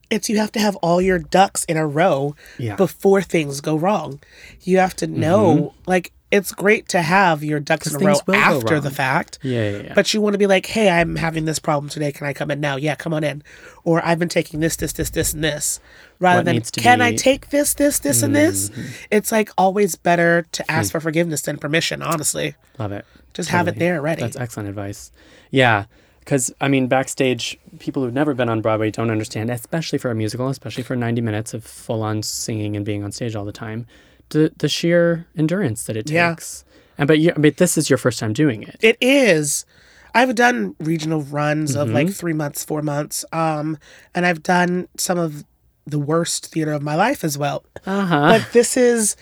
it's 0.10 0.30
you 0.30 0.38
have 0.40 0.52
to 0.52 0.60
have 0.60 0.76
all 0.78 1.02
your 1.02 1.20
ducks 1.20 1.64
in 1.66 1.78
a 1.78 1.88
row 1.88 2.36
Yeah. 2.60 2.76
before 2.76 3.22
things 3.22 3.62
go 3.62 3.76
wrong. 3.76 4.20
You 4.62 4.78
have 4.80 4.96
to 4.98 5.08
know, 5.08 5.56
Mm-hmm. 5.56 5.90
like, 5.90 6.12
it's 6.32 6.54
great 6.54 6.88
to 6.90 7.02
have 7.02 7.44
your 7.44 7.60
ducks 7.60 7.88
in 7.88 7.96
a 7.96 8.00
row 8.06 8.14
things 8.14 8.26
will 8.26 8.34
go 8.34 8.40
after 8.40 8.80
the 8.80 8.90
fact. 8.90 9.38
Yeah, 9.44 9.70
yeah, 9.70 9.78
yeah. 9.84 9.94
But 9.94 10.14
you 10.14 10.22
want 10.22 10.34
to 10.34 10.38
be 10.38 10.48
like, 10.48 10.66
hey, 10.66 10.90
I'm 10.90 11.18
having 11.18 11.46
this 11.46 11.60
problem 11.60 11.90
today. 11.90 12.12
Can 12.12 12.26
I 12.26 12.34
come 12.34 12.50
in 12.50 12.60
now? 12.62 12.78
Yeah, 12.78 12.96
come 12.96 13.14
on 13.14 13.24
in. 13.24 13.44
Or 13.84 14.04
I've 14.06 14.18
been 14.20 14.30
taking 14.30 14.62
this, 14.62 14.76
this, 14.78 14.94
this, 14.94 15.10
this, 15.10 15.34
and 15.34 15.44
this. 15.44 15.80
Rather 16.20 16.38
What 16.40 16.46
than, 16.46 16.84
can 16.84 17.02
I 17.02 17.16
take 17.16 17.50
this, 17.50 17.74
this, 17.74 18.00
this, 18.00 18.24
and 18.24 18.36
this? 18.36 18.70
Mm-hmm. 18.70 18.82
It's 19.12 19.32
like 19.32 19.50
always 19.58 19.96
better 19.96 20.46
to 20.54 20.64
Hmm. 20.64 20.72
ask 20.72 20.92
for 20.92 21.00
forgiveness 21.02 21.42
than 21.42 21.58
permission, 21.58 22.02
honestly. 22.02 22.56
Love 22.80 22.92
it. 22.92 23.06
Just 23.34 23.50
have 23.50 23.68
it 23.68 23.78
there 23.78 24.02
ready. 24.02 24.22
That's 24.22 24.38
excellent 24.38 24.70
advice. 24.70 25.12
Yeah. 25.50 25.86
Because, 26.20 26.54
I 26.62 26.68
mean, 26.68 26.86
backstage, 26.88 27.58
people 27.80 28.04
who've 28.04 28.14
never 28.14 28.36
been 28.36 28.48
on 28.48 28.62
Broadway 28.62 28.92
don't 28.92 29.10
understand, 29.10 29.50
especially 29.50 29.98
for 29.98 30.12
a 30.12 30.16
musical, 30.16 30.48
especially 30.50 30.84
for 30.84 30.96
90 30.96 31.20
minutes 31.22 31.54
of 31.56 31.64
full 31.64 32.04
on 32.04 32.22
singing 32.22 32.76
and 32.76 32.86
being 32.86 33.04
on 33.04 33.12
stage 33.12 33.36
all 33.36 33.44
the 33.44 33.52
time, 33.52 33.88
the, 34.32 34.52
the 34.58 34.68
sheer 34.68 35.28
endurance 35.38 35.84
that 35.86 35.96
it 35.96 36.10
Yeah. 36.10 36.32
takes. 36.32 36.66
And 36.98 37.08
but 37.08 37.20
you, 37.20 37.32
but 37.38 37.58
this 37.58 37.78
is 37.78 37.90
your 37.90 37.98
first 37.98 38.20
time 38.20 38.34
doing 38.34 38.64
it. 38.64 38.78
It 38.82 38.98
is. 39.02 39.66
I've 40.14 40.36
done 40.36 40.76
regional 40.80 41.22
runs 41.22 41.76
of 41.76 41.88
Mm-hmm. 41.88 41.96
like 41.96 42.10
three 42.12 42.34
months, 42.34 42.66
four 42.66 42.82
months, 42.82 43.24
um, 43.32 43.78
and 44.14 44.26
I've 44.26 44.44
done 44.44 44.88
some 44.98 45.18
of 45.18 45.46
the 45.88 45.98
worst 45.98 46.52
theater 46.52 46.74
of 46.74 46.82
my 46.84 46.96
life 46.96 47.24
as 47.24 47.38
well. 47.38 47.64
Uh 47.88 48.06
huh. 48.06 48.28
But 48.38 48.48
this 48.54 48.78
is, 48.78 49.16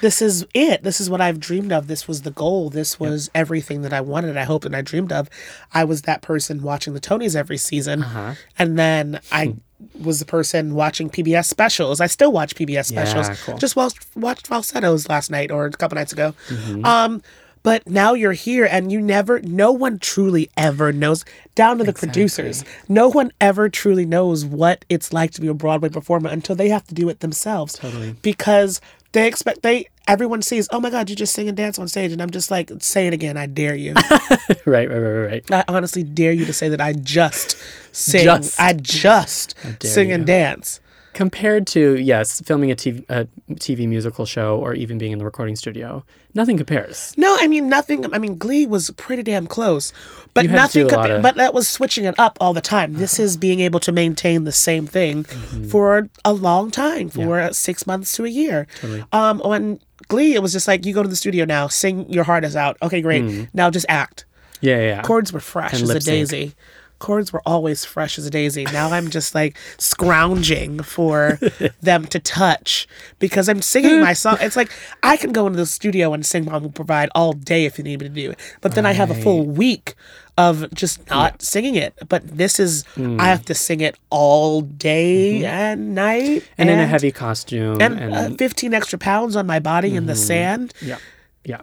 this 0.00 0.20
is 0.20 0.44
it. 0.52 0.82
This 0.82 1.00
is 1.00 1.08
what 1.08 1.20
I've 1.20 1.38
dreamed 1.38 1.70
of. 1.70 1.86
This 1.86 2.08
was 2.08 2.22
the 2.22 2.32
goal. 2.32 2.70
This 2.70 2.98
was 2.98 3.30
everything 3.36 3.82
that 3.82 3.92
I 3.92 4.00
wanted. 4.00 4.36
I 4.36 4.42
hoped 4.44 4.64
and 4.64 4.74
I 4.74 4.80
dreamed 4.82 5.12
of. 5.12 5.28
I 5.72 5.84
was 5.84 6.02
that 6.02 6.20
person 6.22 6.62
watching 6.62 6.92
the 6.94 7.00
Tonys 7.00 7.36
every 7.36 7.56
season, 7.58 8.02
Uh-huh. 8.02 8.34
and 8.58 8.76
then 8.78 9.20
I 9.30 9.54
was 10.00 10.18
the 10.18 10.24
person 10.24 10.74
watching 10.74 11.10
PBS 11.10 11.46
specials. 11.46 12.00
I 12.00 12.06
still 12.06 12.32
watch 12.32 12.54
PBS 12.54 12.86
specials. 12.86 13.28
Yeah, 13.28 13.36
cool. 13.44 13.58
Just 13.58 13.76
watched 13.76 14.06
watched 14.16 14.46
falsettos 14.46 15.08
last 15.08 15.30
night 15.30 15.50
or 15.50 15.66
a 15.66 15.70
couple 15.70 15.96
nights 15.96 16.12
ago. 16.12 16.34
Mm-hmm. 16.48 16.84
Um, 16.84 17.22
but 17.62 17.86
now 17.88 18.14
you're 18.14 18.32
here, 18.32 18.66
and 18.68 18.90
you 18.90 19.00
never. 19.00 19.40
No 19.40 19.70
one 19.70 19.98
truly 19.98 20.50
ever 20.56 20.92
knows. 20.92 21.24
Down 21.54 21.78
to 21.78 21.84
the 21.84 21.92
producers, 21.92 22.64
no 22.88 23.08
one 23.08 23.30
ever 23.40 23.68
truly 23.68 24.06
knows 24.06 24.44
what 24.44 24.84
it's 24.88 25.12
like 25.12 25.30
to 25.32 25.40
be 25.40 25.46
a 25.46 25.54
Broadway 25.54 25.88
performer 25.88 26.30
until 26.30 26.56
they 26.56 26.68
have 26.70 26.86
to 26.88 26.94
do 26.94 27.08
it 27.08 27.20
themselves. 27.20 27.74
Totally. 27.74 28.16
Because 28.22 28.80
they 29.12 29.28
expect 29.28 29.62
they 29.62 29.88
everyone 30.08 30.42
sees. 30.42 30.68
Oh 30.72 30.80
my 30.80 30.90
God, 30.90 31.08
you 31.10 31.16
just 31.16 31.32
sing 31.34 31.48
and 31.48 31.56
dance 31.56 31.78
on 31.78 31.88
stage, 31.88 32.12
and 32.12 32.20
I'm 32.22 32.30
just 32.30 32.50
like, 32.50 32.70
say 32.80 33.06
it 33.06 33.12
again. 33.14 33.36
I 33.36 33.46
dare 33.46 33.74
you. 33.74 33.94
right, 34.66 34.88
right, 34.88 34.88
right, 34.88 35.26
right. 35.26 35.50
I 35.50 35.64
honestly 35.68 36.02
dare 36.02 36.32
you 36.32 36.44
to 36.46 36.52
say 36.52 36.68
that 36.68 36.80
I 36.80 36.92
just 36.92 37.56
sing. 37.92 38.24
Just. 38.24 38.58
I 38.60 38.72
just 38.74 39.54
dare 39.78 39.90
sing 39.90 40.12
and 40.12 40.26
dance. 40.26 40.80
Compared 41.14 41.66
to, 41.66 41.96
yes, 41.96 42.40
filming 42.40 42.70
a 42.70 42.74
TV, 42.74 43.04
a 43.10 43.26
TV 43.56 43.86
musical 43.86 44.24
show 44.24 44.58
or 44.58 44.72
even 44.72 44.96
being 44.96 45.12
in 45.12 45.18
the 45.18 45.26
recording 45.26 45.54
studio, 45.56 46.02
nothing 46.32 46.56
compares. 46.56 47.12
No, 47.18 47.36
I 47.38 47.48
mean 47.48 47.68
nothing. 47.68 48.10
I 48.14 48.18
mean 48.18 48.38
Glee 48.38 48.64
was 48.66 48.88
pretty 48.92 49.22
damn 49.22 49.46
close, 49.46 49.92
but 50.32 50.44
You 50.44 50.52
nothing. 50.52 50.86
compa- 50.88 51.16
of- 51.16 51.22
But 51.22 51.34
that 51.34 51.52
was 51.52 51.68
switching 51.68 52.06
it 52.06 52.14
up 52.18 52.38
all 52.40 52.54
the 52.54 52.62
time. 52.62 52.94
This 52.94 53.18
is 53.18 53.36
being 53.36 53.60
able 53.60 53.78
to 53.80 53.92
maintain 53.92 54.44
the 54.44 54.52
same 54.52 54.86
thing 54.86 55.24
Mm-hmm. 55.24 55.68
for 55.68 56.08
a 56.24 56.32
long 56.32 56.70
time, 56.70 57.10
for 57.10 57.40
uh, 57.40 57.52
six 57.52 57.86
months 57.86 58.14
to 58.14 58.24
a 58.24 58.28
year. 58.30 58.66
Um, 59.12 59.42
on 59.42 59.80
Glee, 60.08 60.34
it 60.34 60.42
was 60.42 60.52
just 60.52 60.68
like 60.68 60.84
you 60.84 60.94
go 60.94 61.02
to 61.02 61.08
the 61.08 61.16
studio 61.16 61.44
now, 61.44 61.68
sing 61.68 62.10
your 62.12 62.24
heart 62.24 62.44
is 62.44 62.56
out. 62.56 62.76
Okay, 62.82 63.00
great. 63.00 63.24
Mm-hmm. 63.24 63.44
Now 63.54 63.70
just 63.70 63.86
act. 63.88 64.24
Yeah, 64.60 64.76
yeah, 64.76 64.82
yeah. 64.82 65.02
Chords 65.02 65.32
were 65.32 65.40
fresh 65.40 65.72
And 65.72 65.82
as 65.82 65.90
a 65.90 66.00
daisy. 66.00 66.54
Chords 66.98 67.32
were 67.32 67.42
always 67.44 67.84
fresh 67.84 68.16
as 68.16 68.26
a 68.26 68.30
daisy. 68.30 68.64
Now 68.66 68.92
I'm 68.92 69.10
just 69.10 69.34
like 69.34 69.56
scrounging 69.78 70.84
for 70.84 71.40
them 71.82 72.06
to 72.06 72.20
touch 72.20 72.86
because 73.18 73.48
I'm 73.48 73.60
singing 73.60 74.00
my 74.00 74.12
song. 74.12 74.36
It's 74.40 74.54
like 74.54 74.70
I 75.02 75.16
can 75.16 75.32
go 75.32 75.48
into 75.48 75.56
the 75.56 75.66
studio 75.66 76.14
and 76.14 76.24
sing 76.24 76.44
Mom 76.44 76.62
Will 76.62 76.70
Provide 76.70 77.08
all 77.12 77.32
day 77.32 77.64
if 77.64 77.76
you 77.76 77.82
need 77.82 78.00
me 78.00 78.08
to 78.08 78.14
do 78.14 78.30
it. 78.30 78.38
But 78.60 78.76
then 78.76 78.86
I 78.86 78.92
have 78.92 79.10
a 79.10 79.14
full 79.16 79.44
week 79.44 79.96
of 80.38 80.72
just 80.74 81.08
not 81.10 81.42
singing 81.42 81.74
it. 81.74 81.94
But 82.08 82.26
this 82.26 82.58
is, 82.58 82.84
Mm. 82.96 83.20
I 83.20 83.26
have 83.26 83.44
to 83.46 83.54
sing 83.54 83.80
it 83.80 83.96
all 84.10 84.62
day 84.62 85.44
and 85.44 85.94
night. 85.94 86.42
Mm-hmm. 86.42 86.54
and 86.58 86.70
in 86.70 86.78
a 86.78 86.86
heavy 86.86 87.12
costume. 87.12 87.80
And, 87.80 87.98
And, 87.98 88.14
uh, 88.14 88.30
15 88.36 88.72
extra 88.74 88.98
pounds 88.98 89.36
on 89.36 89.46
my 89.46 89.58
body 89.58 89.94
in 89.94 90.06
the 90.06 90.16
sand. 90.16 90.72
yeah, 90.80 90.98
yeah. 91.44 91.60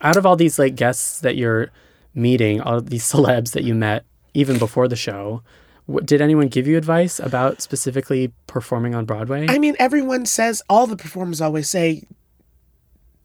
Out 0.00 0.16
of 0.16 0.24
all 0.26 0.36
these 0.36 0.58
like 0.58 0.74
guests 0.76 1.20
that 1.20 1.36
you're 1.36 1.70
meeting, 2.14 2.60
all 2.60 2.78
of 2.78 2.90
these 2.90 3.10
celebs 3.10 3.52
that 3.52 3.64
you 3.64 3.74
met 3.74 4.04
even 4.34 4.58
before 4.58 4.86
the 4.88 4.96
show, 4.96 5.42
did 6.04 6.20
anyone 6.20 6.48
give 6.48 6.66
you 6.66 6.76
advice 6.76 7.18
about 7.20 7.62
specifically 7.62 8.32
performing 8.46 8.94
on 8.94 9.04
Broadway? 9.06 9.46
I 9.48 9.58
mean, 9.58 9.74
everyone 9.78 10.26
says, 10.26 10.62
all 10.68 10.86
the 10.86 10.96
performers 10.96 11.40
always 11.40 11.68
say, 11.68 12.02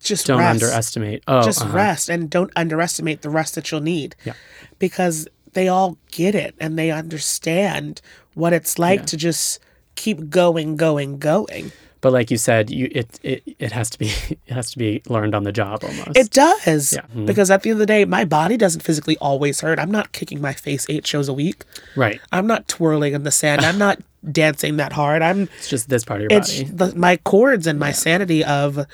just 0.02 0.28
Don't 0.28 0.40
rest. 0.40 0.64
underestimate. 0.64 1.24
Oh, 1.28 1.42
just 1.44 1.62
uh-huh. 1.62 1.76
rest 1.76 2.10
and 2.10 2.30
don't 2.30 2.52
underestimate 2.56 3.22
the 3.22 3.30
rest 3.30 3.56
that 3.56 3.72
you'll 3.72 3.82
need. 3.82 4.16
Yeah. 4.26 4.34
Because 4.80 5.28
they 5.54 5.68
all 5.68 5.98
get 6.12 6.36
it 6.36 6.56
and 6.60 6.78
they 6.78 6.92
understand 6.92 8.02
what 8.34 8.54
it's 8.54 8.80
like 8.80 9.06
to 9.08 9.18
just 9.18 9.60
keep 9.96 10.30
going, 10.30 10.76
going, 10.78 11.20
going. 11.20 11.72
But 12.00 12.14
like 12.14 12.32
you 12.32 12.38
said, 12.38 12.72
you 12.72 12.90
it, 12.92 13.20
it 13.22 13.44
it 13.60 13.72
has 13.74 13.90
to 13.92 14.00
be 14.00 14.08
it 14.30 14.54
has 14.54 14.72
to 14.72 14.78
be 14.80 15.04
learned 15.08 15.36
on 15.36 15.44
the 15.44 15.52
job 15.52 15.84
almost. 15.84 16.18
It 16.18 16.32
does. 16.32 16.94
Yeah. 16.94 17.02
Mhm. 17.16 17.28
Because 17.28 17.52
at 17.52 17.62
the 17.62 17.70
end 17.70 17.76
of 17.76 17.80
the 17.80 17.86
day, 17.86 18.06
my 18.06 18.26
body 18.26 18.58
doesn't 18.58 18.82
physically 18.82 19.18
always 19.18 19.62
hurt. 19.62 19.78
I'm 19.78 19.92
not 19.92 20.12
kicking 20.12 20.42
my 20.42 20.54
face 20.54 20.86
eight 20.90 21.06
shows 21.06 21.28
a 21.28 21.34
week. 21.34 21.64
right. 21.96 22.20
I'm 22.32 22.48
not 22.48 22.68
twirling 22.68 23.14
in 23.14 23.24
the 23.24 23.32
sand. 23.32 23.62
I'm 23.62 23.78
not 23.78 24.00
dancing 24.30 24.78
that 24.78 24.94
hard. 24.94 25.22
I'm 25.22 25.44
It's 25.58 25.70
just 25.70 25.90
this 25.90 26.04
part 26.06 26.22
of 26.22 26.30
your 26.30 26.40
it's 26.40 26.62
body. 26.64 26.70
the, 26.72 26.96
my 26.96 27.18
cords 27.18 27.66
and 27.68 27.80
my 27.80 27.92
sanity 27.92 28.44
of 28.44 28.86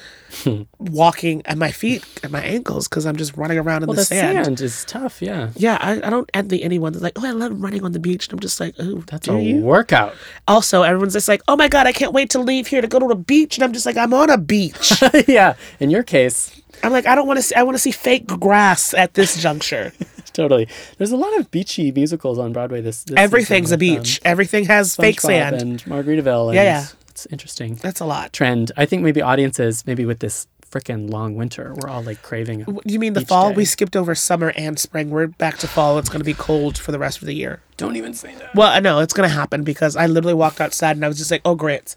walking 0.80 1.42
and 1.46 1.60
my 1.60 1.72
feet 1.72 2.04
and 2.24 2.32
my 2.32 2.42
ankles 2.42 2.88
because 2.88 3.06
I'm 3.06 3.16
just 3.16 3.36
running 3.36 3.58
around 3.58 3.84
in 3.84 3.88
Well, 3.88 3.96
the, 3.96 4.02
the 4.02 4.06
sand. 4.06 4.46
sand 4.46 4.62
is 4.62 4.86
tough. 4.86 5.22
Yeah, 5.22 5.50
Yeah, 5.56 5.78
I, 5.82 5.94
I 6.06 6.10
don't 6.10 6.30
envy 6.34 6.63
anyone 6.63 6.94
that's 6.94 7.04
like, 7.04 7.18
oh, 7.18 7.26
I 7.28 7.32
love 7.32 7.60
running 7.62 7.84
on 7.84 7.92
the 7.92 8.00
beach. 8.00 8.28
And 8.28 8.34
I'm 8.34 8.40
just 8.40 8.60
like, 8.60 8.76
oh, 8.80 9.04
that's 9.08 9.28
a 9.28 9.42
you? 9.42 9.58
workout. 9.62 10.16
Also, 10.48 10.84
everyone's 10.84 11.13
just 11.13 11.28
like, 11.28 11.42
oh 11.48 11.56
my 11.56 11.68
God, 11.68 11.88
I 11.88 11.92
can't 11.92 12.13
wait 12.13 12.30
to 12.32 12.40
leave 12.40 12.68
here 12.68 12.82
to 12.82 12.88
go 12.88 13.00
to 13.00 13.08
the 13.08 13.16
beach. 13.16 13.58
And 13.58 13.63
I'm 13.63 13.74
just 13.74 13.86
like, 13.86 13.98
I'm 13.98 14.13
on 14.13 14.30
a 14.30 14.38
beach. 14.38 15.02
yeah. 15.28 15.56
In 15.80 15.90
your 15.90 16.04
case, 16.04 16.62
I'm 16.84 16.92
like, 16.92 17.06
I 17.06 17.16
don't 17.16 17.28
want 17.28 17.38
to 17.38 17.44
see, 17.44 17.56
I 17.56 17.63
want 17.63 17.76
to 17.76 17.80
see 17.80 17.92
fake 17.92 18.28
grass 18.28 18.94
at 18.94 19.13
this 19.13 19.42
juncture. 19.42 19.92
totally. 20.34 20.68
There's 20.98 21.12
a 21.12 21.18
lot 21.18 21.38
of 21.38 21.50
beachy 21.52 21.92
musicals 21.92 22.38
on 22.38 22.54
Broadway. 22.54 22.82
This, 22.82 23.04
this 23.04 23.18
Everything's 23.18 23.72
a 23.72 23.78
beach. 23.78 24.22
Everything 24.24 24.66
has 24.66 24.98
um, 24.98 25.04
fake 25.04 25.22
sand. 25.22 25.62
and 25.62 25.84
Margaritaville. 25.84 26.48
And 26.48 26.56
Yeah, 26.56 26.63
yeah. 26.63 26.86
It's 27.10 27.26
interesting 27.28 27.76
That's 27.76 28.00
a 28.00 28.06
lot. 28.06 28.32
trend. 28.32 28.72
I 28.78 28.86
think 28.86 29.02
maybe 29.02 29.24
audiences, 29.24 29.88
maybe 29.88 30.06
with 30.06 30.20
this 30.20 30.46
frickin' 30.70 31.10
long 31.10 31.36
winter, 31.36 31.74
we're 31.76 31.90
all 31.90 32.04
like 32.04 32.22
craving. 32.22 32.66
You 32.86 33.00
mean 33.00 33.13
the 33.13 33.26
fall? 33.26 33.50
day. 33.50 33.56
We 33.56 33.66
skipped 33.66 33.96
over 33.96 34.13
summer 34.13 34.54
and 34.56 34.78
spring. 34.78 35.10
We're 35.10 35.26
back 35.28 35.58
to 35.60 35.68
fall. 35.68 35.98
It's 35.98 36.10
going 36.10 36.20
to 36.20 36.26
be 36.26 36.36
cold 36.36 36.78
for 36.78 36.92
the 36.92 37.00
rest 37.00 37.22
of 37.22 37.26
the 37.26 37.34
year. 37.34 37.62
Don't 37.78 37.96
even 37.96 38.13
say 38.13 38.36
that. 38.36 38.54
Well, 38.54 38.70
I 38.72 38.80
know 38.80 39.00
it's 39.00 39.13
going 39.13 39.28
to 39.28 39.34
happen 39.34 39.63
because 39.63 39.96
I 39.96 40.06
literally 40.06 40.36
walked 40.36 40.62
outside 40.62 40.96
and 40.96 41.04
I 41.04 41.08
was 41.08 41.18
just 41.18 41.32
like, 41.32 41.42
oh, 41.44 41.56
grits. 41.56 41.96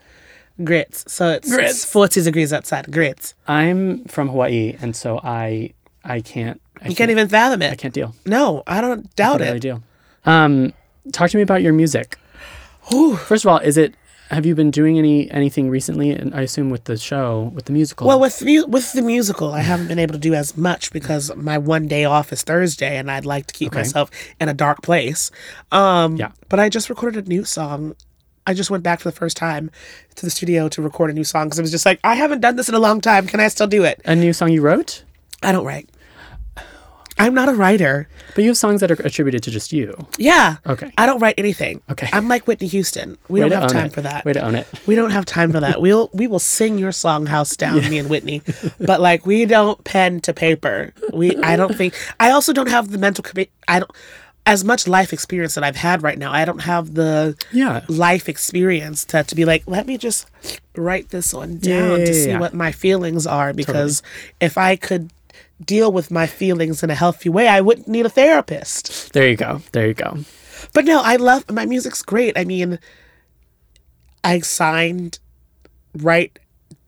Grits. 0.65 1.05
So 1.13 1.31
it's, 1.31 1.49
Grits. 1.51 1.71
it's 1.71 1.85
40 1.85 2.23
degrees 2.23 2.53
outside. 2.53 2.91
Grits. 2.93 3.35
I'm 3.49 4.05
from 4.05 4.29
Hawaii, 4.29 4.77
and 4.81 4.95
so 4.95 5.21
I 5.23 5.73
I 6.05 6.21
can't. 6.21 6.61
I 6.83 6.89
You 6.89 6.95
can't 6.95 7.11
even 7.11 7.29
fathom 7.29 7.63
it. 7.63 7.73
I 7.73 7.77
can't 7.77 7.95
deal. 7.95 8.15
No, 8.27 8.63
I 8.67 8.81
don't 8.81 9.15
doubt 9.17 9.41
it. 9.41 9.45
I 9.45 9.47
really 9.49 9.57
it. 9.59 9.61
deal. 9.61 9.83
Um, 10.25 10.73
talk 11.13 11.31
to 11.31 11.37
me 11.37 11.43
about 11.43 11.63
your 11.63 11.73
music. 11.73 12.17
Whew. 12.91 13.17
First 13.17 13.45
of 13.45 13.51
all, 13.51 13.59
is 13.59 13.77
it? 13.77 13.95
Have 14.31 14.47
you 14.47 14.55
been 14.55 14.71
doing 14.71 14.97
any 14.97 15.29
anything 15.31 15.69
recently? 15.71 16.11
And 16.13 16.33
I 16.35 16.43
assume 16.43 16.71
with 16.71 16.85
the 16.85 16.97
show, 16.97 17.51
with 17.53 17.65
the 17.65 17.73
musical. 17.73 18.07
Well, 18.07 18.21
with 18.21 18.43
mu- 18.45 18.65
with 18.67 18.93
the 18.93 19.03
musical, 19.03 19.53
I 19.53 19.61
haven't 19.61 19.89
been 19.89 19.99
able 19.99 20.13
to 20.13 20.21
do 20.21 20.35
as 20.35 20.57
much 20.57 20.93
because 20.93 21.35
my 21.35 21.59
one 21.59 21.89
day 21.89 22.05
off 22.05 22.33
is 22.33 22.43
Thursday, 22.43 22.97
and 22.97 23.11
I'd 23.11 23.27
like 23.27 23.47
to 23.47 23.55
keep 23.55 23.69
Okay. 23.73 23.81
myself 23.81 24.09
in 24.41 24.49
a 24.49 24.55
dark 24.55 24.83
place. 24.83 25.31
Um, 25.73 26.17
Yeah. 26.17 26.31
But 26.49 26.61
I 26.61 26.69
just 26.69 26.89
recorded 26.89 27.27
a 27.27 27.29
new 27.29 27.45
song. 27.45 27.97
I 28.51 28.55
just 28.55 28.71
went 28.71 28.83
back 28.83 28.99
for 29.01 29.09
the 29.09 29.17
first 29.17 29.37
time 29.37 29.71
to 30.17 30.27
the 30.27 30.31
studio 30.31 30.69
to 30.71 30.83
record 30.83 31.09
a 31.11 31.13
new 31.13 31.25
song 31.25 31.47
because 31.47 31.59
I 31.61 31.63
was 31.63 31.71
just 31.71 31.87
like, 31.87 32.01
I 32.05 32.15
haven't 32.17 32.41
done 32.41 32.57
this 32.57 32.69
in 32.69 32.75
a 32.75 32.81
long 32.81 33.01
time. 33.01 33.27
Can 33.27 33.39
I 33.41 33.49
still 33.49 33.69
do 33.69 33.85
it? 33.85 34.01
a 34.05 34.17
new 34.17 34.33
song 34.33 34.51
you 34.51 34.61
wrote, 34.61 35.05
I 35.43 35.53
don't 35.53 35.65
write. 35.65 35.89
I'm 37.19 37.35
not 37.35 37.51
a 37.51 37.53
writer. 37.53 38.09
but 38.35 38.43
you 38.45 38.49
have 38.49 38.57
songs 38.57 38.81
that 38.81 38.91
are 38.91 38.95
attributed 39.07 39.43
to 39.43 39.51
just 39.51 39.73
you. 39.75 39.95
Yeah. 40.17 40.57
Okay. 40.67 40.91
I 40.97 41.05
don't 41.05 41.21
write 41.21 41.35
anything. 41.37 41.83
Okay. 41.91 42.09
I'm 42.15 42.29
like 42.29 42.47
Whitney 42.47 42.67
Houston. 42.69 43.19
We 43.29 43.43
Way 43.43 43.51
don't 43.51 43.61
have 43.61 43.71
time 43.71 43.87
it. 43.87 43.93
for 43.93 44.01
that. 44.01 44.25
Way 44.25 44.33
to 44.33 44.41
own 44.41 44.55
it. 44.55 44.67
We 44.87 44.95
don't 44.95 45.11
have 45.11 45.27
time 45.27 45.53
for 45.53 45.61
that. 45.61 45.81
We'll 45.83 46.09
we 46.15 46.27
will 46.27 46.39
sing 46.39 46.79
your 46.79 46.93
song 46.93 47.27
house 47.27 47.57
down, 47.57 47.77
me 47.91 47.99
and 47.99 48.09
Whitney. 48.09 48.41
But 48.81 49.01
like 49.03 49.27
we 49.27 49.45
don't 49.45 49.83
pen 49.85 50.21
to 50.23 50.33
paper. 50.33 50.93
We 51.13 51.37
I 51.43 51.57
don't 51.57 51.75
think 51.77 51.95
I 52.19 52.31
also 52.31 52.53
don't 52.55 52.69
have 52.71 52.91
the 52.91 52.99
mental 52.99 53.23
capa- 53.23 53.47
I 53.69 53.81
don't 53.81 53.91
as 54.47 54.65
much 54.65 54.89
life 54.89 55.13
experience 55.13 55.55
that 55.55 55.63
I've 55.65 55.77
had 55.77 56.03
right 56.03 56.19
now. 56.19 56.33
I 56.33 56.45
don't 56.45 56.63
have 56.63 56.95
the 56.95 57.37
Yeah. 57.53 57.83
life 57.89 58.29
experience 58.29 59.05
to, 59.07 59.23
to 59.23 59.35
be 59.35 59.45
like, 59.45 59.63
let 59.67 59.87
me 59.87 59.99
just 59.99 60.27
write 60.77 61.11
this 61.11 61.33
one 61.35 61.59
down 61.59 62.01
Yeah, 62.01 62.05
to 62.07 62.13
yeah, 62.13 62.25
see 62.25 62.29
yeah. 62.31 62.41
what 62.41 62.55
my 62.55 62.73
feelings 62.73 63.27
are 63.27 63.53
because 63.53 64.03
if 64.41 64.57
I 64.59 64.77
could 64.77 65.11
deal 65.65 65.93
with 65.93 66.11
my 66.11 66.27
feelings 66.27 66.83
in 66.83 66.89
a 66.91 66.95
healthy 66.95 67.29
way, 67.29 67.47
I 67.47 67.61
wouldn't 67.61 67.87
need 67.87 68.07
a 68.07 68.11
therapist. 68.11 69.13
There 69.13 69.29
you 69.29 69.37
go. 69.37 69.61
There 69.73 69.87
you 69.87 69.95
go. 69.95 70.19
But 70.73 70.85
no, 70.87 71.01
I 71.03 71.17
love 71.17 71.49
my 71.51 71.67
music's 71.67 72.03
great. 72.03 72.37
I 72.39 72.45
mean, 72.45 72.79
I 74.25 74.41
signed 74.41 75.19
right 75.99 76.37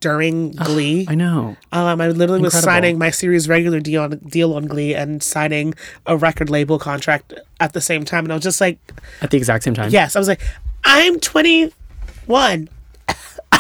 during 0.02 0.50
Glee. 0.52 1.06
I 1.08 1.14
know. 1.14 1.56
Um, 1.72 2.00
I 2.02 2.08
literally 2.08 2.42
was 2.42 2.52
signing 2.52 2.98
my 2.98 3.08
series 3.10 3.48
regular 3.48 3.80
deal 3.80 4.02
on, 4.02 4.18
deal 4.18 4.52
on 4.52 4.66
Glee 4.66 4.94
and 4.94 5.22
signing 5.22 5.72
a 6.04 6.16
record 6.18 6.50
label 6.50 6.78
contract 6.78 7.32
at 7.60 7.72
the 7.72 7.80
same 7.80 8.04
time, 8.04 8.24
and 8.24 8.32
I 8.32 8.36
was 8.36 8.42
just 8.44 8.60
like, 8.60 8.78
At 9.22 9.30
the 9.30 9.38
exact 9.38 9.64
same 9.64 9.72
time. 9.74 9.88
yes, 9.90 10.14
I 10.14 10.18
was 10.18 10.28
like, 10.28 10.42
I'm 10.84 11.18
21. 11.20 12.68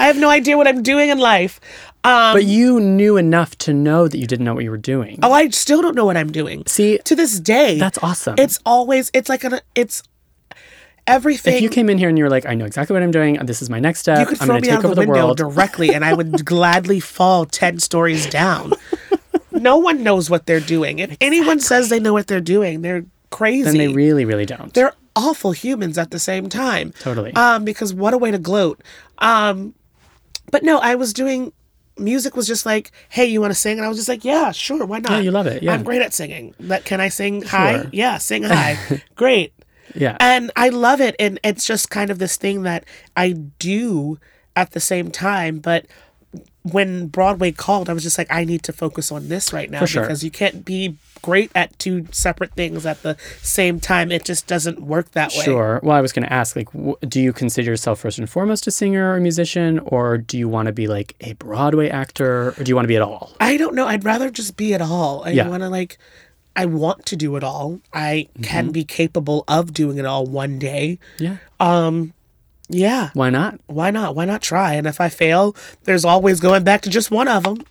I 0.00 0.06
have 0.06 0.16
no 0.16 0.28
idea 0.28 0.56
what 0.56 0.68
I'm 0.68 0.82
doing 0.82 1.08
in 1.08 1.18
life. 1.18 1.60
Um, 2.04 2.34
But 2.34 2.44
you 2.44 2.78
knew 2.78 3.16
enough 3.16 3.58
to 3.58 3.72
know 3.72 4.06
that 4.06 4.16
you 4.18 4.26
didn't 4.26 4.44
know 4.44 4.54
what 4.54 4.62
you 4.62 4.70
were 4.70 4.76
doing. 4.76 5.18
oh, 5.22 5.32
I 5.32 5.48
still 5.48 5.82
don't 5.82 5.96
know 5.96 6.04
what 6.04 6.16
I'm 6.16 6.30
doing. 6.30 6.62
See, 6.66 6.98
To 7.04 7.16
this 7.16 7.40
day, 7.40 7.78
that's 7.78 7.98
awesome. 8.02 8.36
it's 8.38 8.60
always 8.64 9.10
it's 9.12 9.28
like 9.28 9.42
an 9.44 9.60
it's 9.74 10.02
everything. 11.08 11.54
if 11.54 11.62
you 11.62 11.68
came 11.68 11.88
in 11.90 11.98
here 11.98 12.08
and 12.08 12.16
you 12.18 12.24
were 12.24 12.30
like, 12.30 12.46
I 12.46 12.54
know 12.54 12.64
exactly 12.64 12.94
what 12.94 13.02
I'm 13.02 13.10
doing. 13.10 13.34
This 13.44 13.60
is 13.62 13.68
my 13.70 13.80
next 13.80 14.00
step. 14.00 14.20
You 14.20 14.26
could 14.26 14.40
I'm 14.40 14.46
throw 14.46 14.54
going 14.54 14.62
to 14.62 14.70
me 14.70 14.76
take 14.76 14.84
out 14.84 14.88
the 14.88 14.94
the 14.94 15.00
window 15.08 15.26
world. 15.26 15.36
directly, 15.38 15.94
and 15.94 16.04
I 16.04 16.14
would 16.14 16.44
gladly 16.52 17.00
fall 17.00 17.44
ten 17.46 17.78
stories 17.80 18.26
down. 18.26 18.72
no 19.52 19.76
one 19.78 20.02
knows 20.02 20.30
what 20.30 20.46
they're 20.46 20.60
doing. 20.60 20.98
If 21.00 21.16
anyone 21.20 21.60
says 21.60 21.88
they 21.88 21.98
know 22.00 22.12
what 22.12 22.26
they're 22.28 22.40
doing, 22.40 22.82
they're 22.82 23.04
crazy. 23.30 23.64
Then 23.64 23.76
they 23.78 23.88
really, 23.88 24.24
really 24.24 24.46
don't. 24.46 24.72
they're 24.74 24.94
awful 25.16 25.50
humans 25.52 25.98
at 25.98 26.12
the 26.12 26.18
same 26.18 26.48
time. 26.48 26.92
Totally. 27.00 27.34
Um, 27.34 27.64
because 27.64 27.92
what 27.92 28.14
a 28.14 28.18
way 28.18 28.30
to 28.30 28.38
gloat. 28.38 28.80
Um, 29.18 29.74
but 30.52 30.62
no, 30.62 30.78
I 30.78 30.94
was 30.94 31.12
doing. 31.12 31.52
Music 31.98 32.36
was 32.36 32.46
just 32.46 32.64
like, 32.64 32.92
hey, 33.08 33.26
you 33.26 33.40
want 33.40 33.50
to 33.50 33.58
sing? 33.58 33.76
And 33.78 33.84
I 33.84 33.88
was 33.88 33.98
just 33.98 34.08
like, 34.08 34.24
yeah, 34.24 34.52
sure, 34.52 34.86
why 34.86 35.00
not? 35.00 35.10
Yeah, 35.10 35.18
you 35.18 35.32
love 35.32 35.48
it, 35.48 35.64
yeah. 35.64 35.72
I'm 35.72 35.82
great 35.82 36.00
at 36.00 36.14
singing. 36.14 36.54
That 36.60 36.84
can 36.84 37.00
I 37.00 37.08
sing 37.08 37.42
high? 37.42 37.80
Sure. 37.82 37.90
Yeah, 37.92 38.18
sing 38.18 38.44
high. 38.44 38.78
great. 39.16 39.52
Yeah. 39.94 40.16
And 40.20 40.50
I 40.56 40.68
love 40.68 41.00
it. 41.00 41.14
And 41.18 41.38
it's 41.44 41.64
just 41.64 41.90
kind 41.90 42.10
of 42.10 42.18
this 42.18 42.36
thing 42.36 42.62
that 42.62 42.84
I 43.16 43.32
do 43.32 44.18
at 44.56 44.72
the 44.72 44.80
same 44.80 45.10
time. 45.10 45.58
But 45.58 45.86
when 46.62 47.06
Broadway 47.06 47.52
called, 47.52 47.88
I 47.88 47.92
was 47.94 48.02
just 48.02 48.18
like, 48.18 48.26
I 48.30 48.44
need 48.44 48.62
to 48.64 48.72
focus 48.72 49.10
on 49.10 49.28
this 49.28 49.52
right 49.52 49.70
now 49.70 49.84
sure. 49.86 50.02
because 50.02 50.22
you 50.22 50.30
can't 50.30 50.64
be 50.64 50.96
great 51.22 51.50
at 51.54 51.76
two 51.78 52.06
separate 52.12 52.52
things 52.52 52.84
at 52.84 53.02
the 53.02 53.16
same 53.40 53.80
time. 53.80 54.12
It 54.12 54.24
just 54.24 54.46
doesn't 54.46 54.80
work 54.82 55.12
that 55.12 55.30
way. 55.32 55.44
Sure. 55.44 55.80
Well, 55.82 55.96
I 55.96 56.00
was 56.00 56.12
going 56.12 56.24
to 56.26 56.32
ask, 56.32 56.54
like, 56.54 56.70
w- 56.72 56.96
do 57.08 57.20
you 57.20 57.32
consider 57.32 57.70
yourself 57.70 58.00
first 58.00 58.18
and 58.18 58.28
foremost 58.28 58.66
a 58.66 58.70
singer 58.70 59.12
or 59.12 59.16
a 59.16 59.20
musician, 59.20 59.78
or 59.80 60.18
do 60.18 60.36
you 60.36 60.48
want 60.48 60.66
to 60.66 60.72
be 60.72 60.86
like 60.86 61.14
a 61.20 61.32
Broadway 61.34 61.88
actor, 61.88 62.48
or 62.50 62.62
do 62.62 62.68
you 62.68 62.74
want 62.76 62.84
to 62.84 62.88
be 62.88 62.96
at 62.96 63.02
all? 63.02 63.32
I 63.40 63.56
don't 63.56 63.74
know. 63.74 63.86
I'd 63.86 64.04
rather 64.04 64.30
just 64.30 64.56
be 64.56 64.74
at 64.74 64.82
all. 64.82 65.22
I 65.24 65.30
Yeah. 65.30 65.48
want 65.48 65.62
to 65.62 65.68
like. 65.70 65.98
I 66.58 66.66
want 66.66 67.06
to 67.06 67.16
do 67.16 67.36
it 67.36 67.44
all. 67.44 67.80
I 67.92 68.28
Mm-hmm. 68.34 68.42
can 68.42 68.70
be 68.70 68.84
capable 68.84 69.44
of 69.48 69.72
doing 69.72 69.96
it 69.98 70.04
all 70.06 70.26
one 70.26 70.58
day. 70.58 70.98
Yeah. 71.18 71.36
Yeah. 72.70 73.10
Why 73.14 73.30
not? 73.30 73.60
Why 73.66 73.90
not? 73.90 74.14
Why 74.14 74.24
not 74.26 74.42
try? 74.42 74.74
And 74.74 74.86
if 74.86 75.00
I 75.00 75.08
fail, 75.08 75.56
there's 75.84 76.04
always 76.04 76.38
going 76.40 76.64
back 76.64 76.82
to 76.82 76.90
just 76.90 77.10
one 77.10 77.26
of 77.28 77.44
them. 77.44 77.62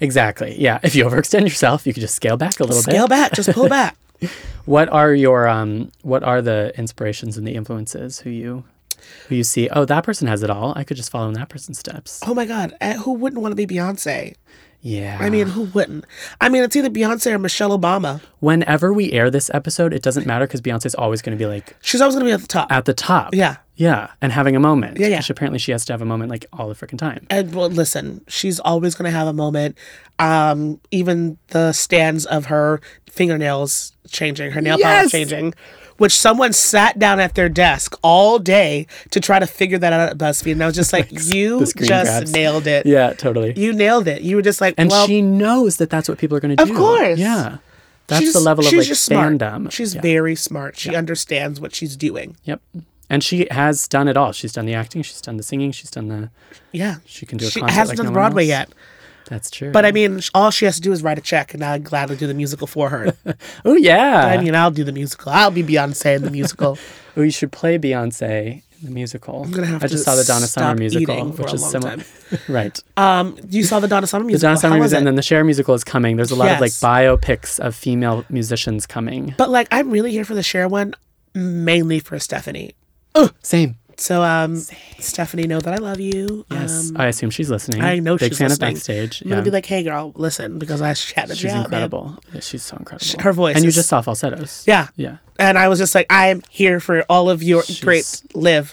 Exactly. 0.00 0.54
Yeah. 0.58 0.78
If 0.82 0.94
you 0.94 1.04
overextend 1.04 1.42
yourself, 1.42 1.86
you 1.86 1.92
can 1.92 2.00
just 2.00 2.14
scale 2.14 2.38
back 2.38 2.58
a 2.60 2.64
little 2.64 2.80
Scale 2.80 2.92
bit. 2.92 2.96
Scale 2.96 3.08
back. 3.08 3.32
Just 3.32 3.50
pull 3.52 3.68
back. 3.68 3.96
What 4.64 4.88
are 4.90 5.14
your 5.14 5.48
um? 5.48 5.92
What 6.02 6.22
are 6.24 6.42
the 6.42 6.72
inspirations 6.76 7.38
and 7.38 7.46
the 7.46 7.54
influences 7.54 8.18
who 8.20 8.30
you 8.30 8.64
who 9.28 9.36
you 9.36 9.44
see? 9.44 9.68
Oh, 9.70 9.84
that 9.86 10.02
person 10.04 10.26
has 10.28 10.42
it 10.42 10.50
all. 10.50 10.72
I 10.76 10.84
could 10.84 10.96
just 10.98 11.10
follow 11.10 11.28
in 11.28 11.34
that 11.34 11.48
person's 11.48 11.78
steps. 11.78 12.20
Oh 12.26 12.34
my 12.34 12.44
God. 12.44 12.74
eh, 12.80 12.94
Who 12.98 13.12
wouldn't 13.14 13.40
want 13.40 13.52
to 13.52 13.56
be 13.56 13.66
Beyonce? 13.66 14.34
Yeah. 14.80 15.18
I 15.20 15.28
mean, 15.28 15.48
who 15.48 15.62
wouldn't? 15.64 16.04
I 16.40 16.48
mean, 16.48 16.62
it's 16.62 16.76
either 16.76 16.88
Beyonce 16.88 17.32
or 17.32 17.38
Michelle 17.38 17.76
Obama. 17.76 18.20
whenever 18.40 18.92
we 18.92 19.10
air 19.12 19.28
this 19.30 19.50
episode, 19.52 19.92
it 19.92 20.02
doesn't 20.02 20.24
matter 20.26 20.46
because 20.46 20.60
Beyonce's 20.60 20.94
always 20.94 21.20
going 21.20 21.36
to 21.36 21.42
be 21.42 21.46
like 21.46 21.76
She's 21.80 22.00
always 22.00 22.14
going 22.14 22.24
to 22.26 22.28
be 22.30 22.32
at 22.32 22.40
the 22.40 22.46
top. 22.46 22.70
at 22.70 22.84
the 22.84 22.94
top. 22.94 23.34
Yeah. 23.34 23.56
Yeah, 23.74 24.10
and 24.20 24.32
having 24.32 24.56
a 24.56 24.60
moment. 24.60 24.98
Yeah, 24.98 25.06
yeah. 25.06 25.20
Apparently, 25.28 25.60
she 25.60 25.70
has 25.70 25.84
to 25.84 25.92
have 25.92 26.02
a 26.02 26.04
moment 26.04 26.30
like 26.32 26.46
all 26.52 26.68
the 26.68 26.74
freaking 26.74 26.98
time. 26.98 27.26
And 27.30 27.54
well, 27.54 27.68
listen, 27.70 28.24
she's 28.26 28.58
always 28.58 28.96
going 28.96 29.08
to 29.10 29.16
have 29.16 29.28
a 29.28 29.32
moment. 29.32 29.78
Um, 30.18 30.80
even 30.90 31.38
the 31.48 31.72
stands 31.72 32.26
of 32.26 32.46
her 32.46 32.80
fingernails 33.08 33.92
changing, 34.08 34.50
her 34.52 34.60
nail 34.60 34.78
Yes! 34.80 35.10
polish 35.10 35.12
changing, 35.12 35.54
which 35.98 36.16
someone 36.16 36.52
sat 36.52 36.98
down 36.98 37.20
at 37.20 37.34
their 37.34 37.48
desk 37.48 37.96
all 38.02 38.38
day 38.38 38.86
to 39.10 39.20
try 39.20 39.38
to 39.38 39.46
figure 39.46 39.78
that 39.78 39.92
out 39.92 40.08
at 40.08 40.18
BuzzFeed. 40.18 40.52
And 40.52 40.62
I 40.62 40.66
was 40.66 40.74
just 40.74 40.92
like, 40.92 41.08
you 41.26 41.60
just 41.60 41.76
grabs. 41.76 42.32
nailed 42.32 42.66
it. 42.66 42.86
Yeah, 42.86 43.12
totally. 43.12 43.52
You 43.56 43.72
nailed 43.72 44.08
it. 44.08 44.22
You 44.22 44.36
were 44.36 44.42
just 44.42 44.60
like, 44.60 44.74
and 44.78 44.90
well, 44.90 45.06
she 45.06 45.20
knows 45.20 45.76
that 45.76 45.90
that's 45.90 46.08
what 46.08 46.18
people 46.18 46.36
are 46.36 46.40
going 46.40 46.56
to 46.56 46.64
do. 46.64 46.70
Of 46.70 46.76
course. 46.76 47.18
Yeah. 47.18 47.58
That's 48.06 48.22
she's- 48.22 48.32
the 48.32 48.40
level 48.40 48.66
of 48.66 48.72
like 48.72 48.86
fandom. 48.86 49.70
She's 49.70 49.94
yeah. 49.94 50.00
very 50.00 50.34
smart. 50.34 50.78
She 50.78 50.94
understands 50.96 51.60
what 51.60 51.74
she's 51.74 51.96
doing. 51.96 52.36
Yep. 52.44 52.62
And 53.10 53.24
she 53.24 53.46
has 53.50 53.88
done 53.88 54.06
it 54.06 54.16
all. 54.16 54.32
She's 54.32 54.52
done 54.52 54.66
the 54.66 54.74
acting. 54.74 55.02
She's 55.02 55.20
done 55.20 55.36
the 55.38 55.42
singing. 55.42 55.72
She's 55.72 55.90
done 55.90 56.08
the. 56.08 56.30
Yeah. 56.72 56.96
She 57.06 57.24
can 57.26 57.38
do 57.38 57.46
a 57.46 57.50
She 57.50 57.60
concert 57.60 57.74
hasn't 57.74 57.98
like 57.98 58.04
done 58.04 58.12
no 58.12 58.18
Broadway 58.18 58.44
yet. 58.44 58.70
That's 59.28 59.50
true. 59.50 59.70
But 59.72 59.84
I 59.84 59.92
mean, 59.92 60.20
all 60.34 60.50
she 60.50 60.64
has 60.64 60.76
to 60.76 60.80
do 60.80 60.92
is 60.92 61.02
write 61.02 61.18
a 61.18 61.20
check, 61.20 61.54
and 61.54 61.64
I'll 61.64 61.78
gladly 61.78 62.16
do 62.16 62.26
the 62.26 62.34
musical 62.34 62.66
for 62.66 62.88
her. 62.88 63.14
oh 63.64 63.74
yeah. 63.76 64.26
I 64.26 64.42
mean, 64.42 64.54
I'll 64.54 64.70
do 64.70 64.84
the 64.84 64.92
musical. 64.92 65.32
I'll 65.32 65.50
be 65.50 65.62
Beyonce 65.62 66.16
in 66.16 66.22
the 66.22 66.30
musical. 66.30 66.78
oh, 67.16 67.22
you 67.22 67.30
should 67.30 67.52
play 67.52 67.78
Beyonce 67.78 68.62
in 68.80 68.86
the 68.86 68.90
musical. 68.90 69.42
I'm 69.44 69.50
gonna 69.50 69.66
have 69.66 69.82
I 69.82 69.86
to 69.86 69.92
just 69.92 70.04
saw 70.04 70.14
the 70.16 70.24
Donna 70.24 70.46
Summer 70.46 70.74
musical, 70.76 71.30
which 71.32 71.52
is 71.52 71.68
similar. 71.68 71.96
right. 72.48 72.78
Um, 72.96 73.38
you 73.50 73.64
saw 73.64 73.80
the 73.80 73.88
Donna 73.88 74.06
Summer 74.06 74.24
musical. 74.24 74.40
The. 74.48 74.54
Donna 74.54 74.60
Summer 74.60 74.74
How 74.76 74.80
musical, 74.80 74.98
and 74.98 75.06
then 75.06 75.14
the 75.16 75.22
Cher 75.22 75.44
musical 75.44 75.74
is 75.74 75.84
coming. 75.84 76.16
There's 76.16 76.30
a 76.30 76.36
lot 76.36 76.48
of 76.48 76.60
like 76.60 76.70
Yes. 76.70 76.80
biopics 76.80 77.58
of 77.60 77.74
female 77.74 78.24
musicians 78.30 78.86
coming. 78.86 79.34
But 79.36 79.50
like, 79.50 79.68
I'm 79.70 79.90
really 79.90 80.10
here 80.12 80.24
for 80.24 80.34
the 80.34 80.42
Cher 80.42 80.68
one, 80.68 80.94
mainly 81.34 81.98
for 82.00 82.18
Stephanie. 82.18 82.74
Same. 83.42 83.77
So, 84.00 84.22
um, 84.22 84.56
Stephanie, 85.00 85.48
know 85.48 85.60
that 85.60 85.74
I 85.74 85.78
love 85.78 85.98
you. 85.98 86.46
Yes, 86.52 86.90
Um, 86.90 86.96
I 87.00 87.08
assume 87.08 87.30
she's 87.30 87.50
listening. 87.50 87.82
I 87.82 87.98
know 87.98 88.16
Big 88.16 88.30
she's 88.30 88.38
fan 88.38 88.48
listening. 88.50 88.68
of 88.68 88.74
backstage. 88.74 89.22
I'm 89.22 89.28
Yeah, 89.28 89.34
gonna 89.34 89.44
be 89.44 89.50
like, 89.50 89.66
hey, 89.66 89.82
girl, 89.82 90.12
listen, 90.14 90.58
because 90.60 90.80
I 90.80 90.94
chatted 90.94 91.36
she's 91.36 91.44
you 91.50 91.50
out, 91.50 91.64
incredible. 91.64 92.16
Yeah, 92.32 92.38
she's 92.40 92.62
so 92.62 92.76
incredible. 92.76 93.22
her 93.22 93.32
voice 93.32 93.56
and 93.56 93.64
you 93.64 93.68
is- 93.70 93.74
just 93.74 93.88
saw 93.88 94.00
falsettos. 94.00 94.62
Yeah. 94.68 94.86
yeah. 94.94 95.16
And 95.40 95.58
I 95.58 95.66
was 95.68 95.80
just 95.80 95.96
like, 95.96 96.06
I'm 96.10 96.42
here 96.48 96.78
for 96.78 97.02
all 97.08 97.28
of 97.28 97.42
your 97.42 97.64
She's- 97.64 97.80
great 97.80 98.22
live. 98.34 98.72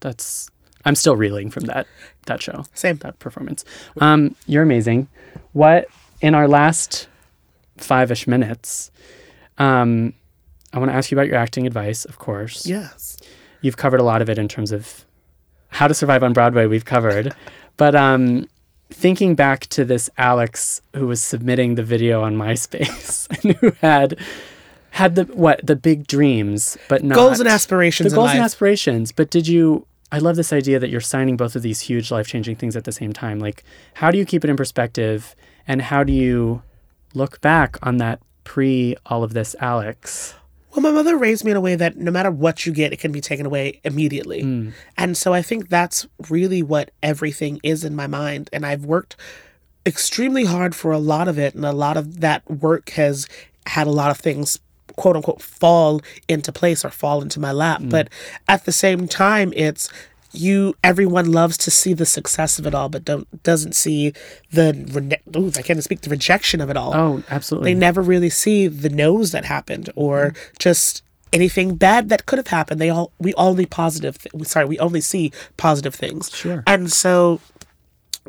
That's. 0.00 0.48
I'm 0.84 0.94
still 0.94 1.16
reeling 1.16 1.50
from 1.50 1.64
that 1.64 1.88
that 2.26 2.40
show. 2.40 2.64
Same. 2.72 2.96
That 2.98 3.18
performance. 3.18 3.64
Um, 4.00 4.36
you're 4.46 4.62
amazing. 4.62 5.08
What 5.54 5.88
in 6.20 6.34
our 6.36 6.46
last 6.46 7.08
five-ish 7.78 8.28
minutes? 8.28 8.92
Um, 9.58 10.14
I 10.72 10.78
want 10.78 10.92
to 10.92 10.96
ask 10.96 11.10
you 11.10 11.16
about 11.18 11.26
your 11.26 11.36
acting 11.36 11.66
advice, 11.66 12.04
of 12.04 12.18
course. 12.18 12.64
Yes. 12.66 13.16
You've 13.66 13.76
covered 13.76 14.00
a 14.00 14.04
lot 14.04 14.22
of 14.22 14.30
it 14.30 14.38
in 14.38 14.48
terms 14.48 14.72
of 14.72 15.04
how 15.68 15.86
to 15.86 15.92
survive 15.92 16.22
on 16.22 16.32
Broadway. 16.32 16.66
We've 16.66 16.84
covered, 16.84 17.34
but 17.76 17.94
um, 17.94 18.48
thinking 18.90 19.34
back 19.34 19.66
to 19.66 19.84
this 19.84 20.08
Alex 20.16 20.80
who 20.94 21.06
was 21.06 21.22
submitting 21.22 21.74
the 21.74 21.82
video 21.82 22.22
on 22.22 22.36
MySpace 22.36 23.28
and 23.44 23.56
who 23.56 23.72
had 23.82 24.18
had 24.90 25.14
the 25.16 25.24
what 25.24 25.60
the 25.66 25.76
big 25.76 26.06
dreams, 26.06 26.78
but 26.88 27.04
not 27.04 27.14
Goals 27.16 27.40
and 27.40 27.48
aspirations 27.48 28.12
the 28.12 28.16
goals 28.16 28.30
and 28.30 28.40
aspirations. 28.40 29.12
But 29.12 29.30
did 29.30 29.46
you? 29.46 29.86
I 30.12 30.18
love 30.18 30.36
this 30.36 30.52
idea 30.52 30.78
that 30.78 30.88
you're 30.88 31.00
signing 31.00 31.36
both 31.36 31.56
of 31.56 31.62
these 31.62 31.80
huge 31.80 32.12
life 32.12 32.28
changing 32.28 32.56
things 32.56 32.76
at 32.76 32.84
the 32.84 32.92
same 32.92 33.12
time. 33.12 33.40
Like, 33.40 33.64
how 33.94 34.12
do 34.12 34.18
you 34.18 34.24
keep 34.24 34.44
it 34.44 34.50
in 34.50 34.56
perspective, 34.56 35.34
and 35.66 35.82
how 35.82 36.04
do 36.04 36.12
you 36.12 36.62
look 37.12 37.40
back 37.40 37.76
on 37.82 37.96
that 37.98 38.20
pre 38.44 38.96
all 39.06 39.22
of 39.22 39.34
this 39.34 39.54
Alex? 39.60 40.34
Well, 40.76 40.82
my 40.82 40.90
mother 40.90 41.16
raised 41.16 41.42
me 41.42 41.52
in 41.52 41.56
a 41.56 41.60
way 41.60 41.74
that 41.74 41.96
no 41.96 42.10
matter 42.10 42.30
what 42.30 42.66
you 42.66 42.72
get, 42.72 42.92
it 42.92 42.98
can 42.98 43.10
be 43.10 43.22
taken 43.22 43.46
away 43.46 43.80
immediately. 43.82 44.42
Mm. 44.42 44.74
And 44.98 45.16
so 45.16 45.32
I 45.32 45.40
think 45.40 45.70
that's 45.70 46.06
really 46.28 46.62
what 46.62 46.90
everything 47.02 47.60
is 47.62 47.82
in 47.82 47.96
my 47.96 48.06
mind. 48.06 48.50
And 48.52 48.66
I've 48.66 48.84
worked 48.84 49.16
extremely 49.86 50.44
hard 50.44 50.74
for 50.74 50.92
a 50.92 50.98
lot 50.98 51.28
of 51.28 51.38
it. 51.38 51.54
And 51.54 51.64
a 51.64 51.72
lot 51.72 51.96
of 51.96 52.20
that 52.20 52.48
work 52.50 52.90
has 52.90 53.26
had 53.66 53.86
a 53.86 53.90
lot 53.90 54.10
of 54.10 54.18
things, 54.18 54.60
quote 54.96 55.16
unquote, 55.16 55.40
fall 55.40 56.02
into 56.28 56.52
place 56.52 56.84
or 56.84 56.90
fall 56.90 57.22
into 57.22 57.40
my 57.40 57.52
lap. 57.52 57.80
Mm. 57.80 57.88
But 57.88 58.10
at 58.46 58.66
the 58.66 58.72
same 58.72 59.08
time, 59.08 59.54
it's 59.56 59.88
you 60.32 60.74
everyone 60.84 61.32
loves 61.32 61.56
to 61.56 61.70
see 61.70 61.92
the 61.94 62.04
success 62.06 62.58
of 62.58 62.66
it 62.66 62.74
all 62.74 62.88
but 62.88 63.04
don't 63.04 63.42
doesn't 63.42 63.74
see 63.74 64.12
the 64.52 64.72
rene- 64.92 65.20
ooh, 65.36 65.50
I 65.56 65.62
can't 65.62 65.82
speak 65.82 66.02
the 66.02 66.10
rejection 66.10 66.60
of 66.60 66.68
it 66.70 66.76
all 66.76 66.94
Oh, 66.94 67.22
absolutely. 67.30 67.72
they 67.72 67.78
never 67.78 68.02
really 68.02 68.30
see 68.30 68.66
the 68.68 68.88
no's 68.90 69.32
that 69.32 69.44
happened 69.44 69.90
or 69.96 70.30
mm-hmm. 70.30 70.52
just 70.58 71.02
anything 71.32 71.76
bad 71.76 72.08
that 72.08 72.26
could 72.26 72.38
have 72.38 72.46
happened 72.48 72.80
they 72.80 72.90
all 72.90 73.12
we 73.18 73.34
only 73.34 73.66
positive 73.66 74.18
th- 74.18 74.46
sorry 74.46 74.66
we 74.66 74.78
only 74.78 75.00
see 75.00 75.32
positive 75.56 75.94
things 75.94 76.30
Sure. 76.30 76.62
and 76.66 76.92
so 76.92 77.40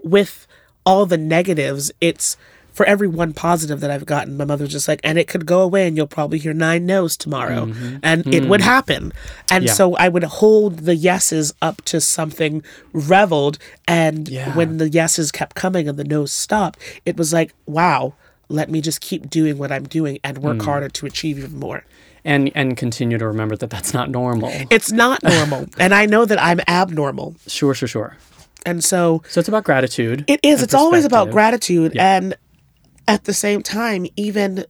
with 0.04 0.48
all 0.86 1.06
the 1.06 1.18
negatives 1.18 1.92
it's 2.02 2.38
for 2.78 2.86
every 2.86 3.08
one 3.08 3.34
positive 3.34 3.80
that 3.80 3.90
I've 3.90 4.06
gotten, 4.06 4.38
my 4.38 4.46
mother's 4.46 4.70
just 4.70 4.88
like, 4.88 5.00
and 5.04 5.18
it 5.18 5.28
could 5.28 5.48
go 5.48 5.62
away, 5.62 5.88
and 5.88 5.98
you'll 5.98 6.06
probably 6.06 6.38
hear 6.38 6.54
nine 6.54 6.86
no's 6.86 7.18
tomorrow, 7.18 7.66
mm-hmm. 7.66 7.98
and 8.04 8.32
it 8.32 8.44
hmm. 8.44 8.50
would 8.50 8.62
happen. 8.62 9.14
And 9.50 9.66
Yeah. 9.66 9.74
so 9.74 9.96
I 9.96 10.10
would 10.10 10.24
hold 10.24 10.82
the 10.82 10.96
yeses 10.96 11.56
up 11.60 11.82
to 11.86 12.00
something 12.00 12.62
reveled, 12.94 13.58
and 13.88 14.30
Yeah. 14.30 14.56
when 14.56 14.78
the 14.78 14.90
yeses 14.90 15.32
kept 15.32 15.56
coming 15.56 15.90
and 15.90 15.98
the 15.98 16.04
no's 16.04 16.32
stopped, 16.32 16.78
it 17.04 17.18
was 17.18 17.34
like, 17.34 17.52
wow, 17.66 18.14
let 18.48 18.70
me 18.70 18.80
just 18.80 19.02
keep 19.02 19.28
doing 19.28 19.58
what 19.58 19.72
I'm 19.72 19.86
doing 19.86 20.20
and 20.24 20.38
work 20.38 20.58
hmm. 20.58 20.66
harder 20.66 20.90
to 20.90 21.08
achieve 21.08 21.40
even 21.40 21.58
more. 21.58 21.84
and 22.24 22.52
and 22.54 22.78
continue 22.78 23.18
to 23.18 23.26
remember 23.26 23.56
that 23.56 23.72
that's 23.72 23.92
not 23.92 24.12
normal. 24.12 24.52
It's 24.70 24.92
not 24.92 25.24
normal, 25.24 25.66
and 25.80 25.96
I 25.96 26.06
know 26.06 26.26
that 26.26 26.40
I'm 26.40 26.60
abnormal. 26.68 27.38
Sure, 27.48 27.74
sure, 27.74 27.88
sure. 27.88 28.18
And 28.68 28.84
so 28.84 29.24
So 29.30 29.40
it's 29.40 29.48
about 29.48 29.64
gratitude. 29.64 30.26
it 30.28 30.42
is. 30.44 30.62
It's 30.62 30.74
always 30.74 31.06
about 31.06 31.32
gratitude. 31.32 31.94
Yeah. 31.96 32.18
And 32.18 32.36
at 33.08 33.24
the 33.26 33.34
same 33.34 33.62
time, 33.64 34.06
even 34.16 34.66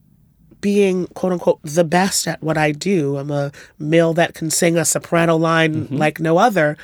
being 0.62 1.08
quote 1.08 1.34
unquote 1.34 1.60
the 1.64 1.84
best 1.84 2.28
at 2.28 2.42
what 2.42 2.58
I 2.58 2.72
do, 2.72 3.18
I'm 3.18 3.32
a 3.32 3.52
male 3.80 4.14
that 4.16 4.34
can 4.34 4.50
sing 4.50 4.78
a 4.78 4.86
soprano 4.86 5.36
line 5.36 5.74
Mm-hmm. 5.86 5.98
like 5.98 6.20
no 6.20 6.38
other. 6.38 6.78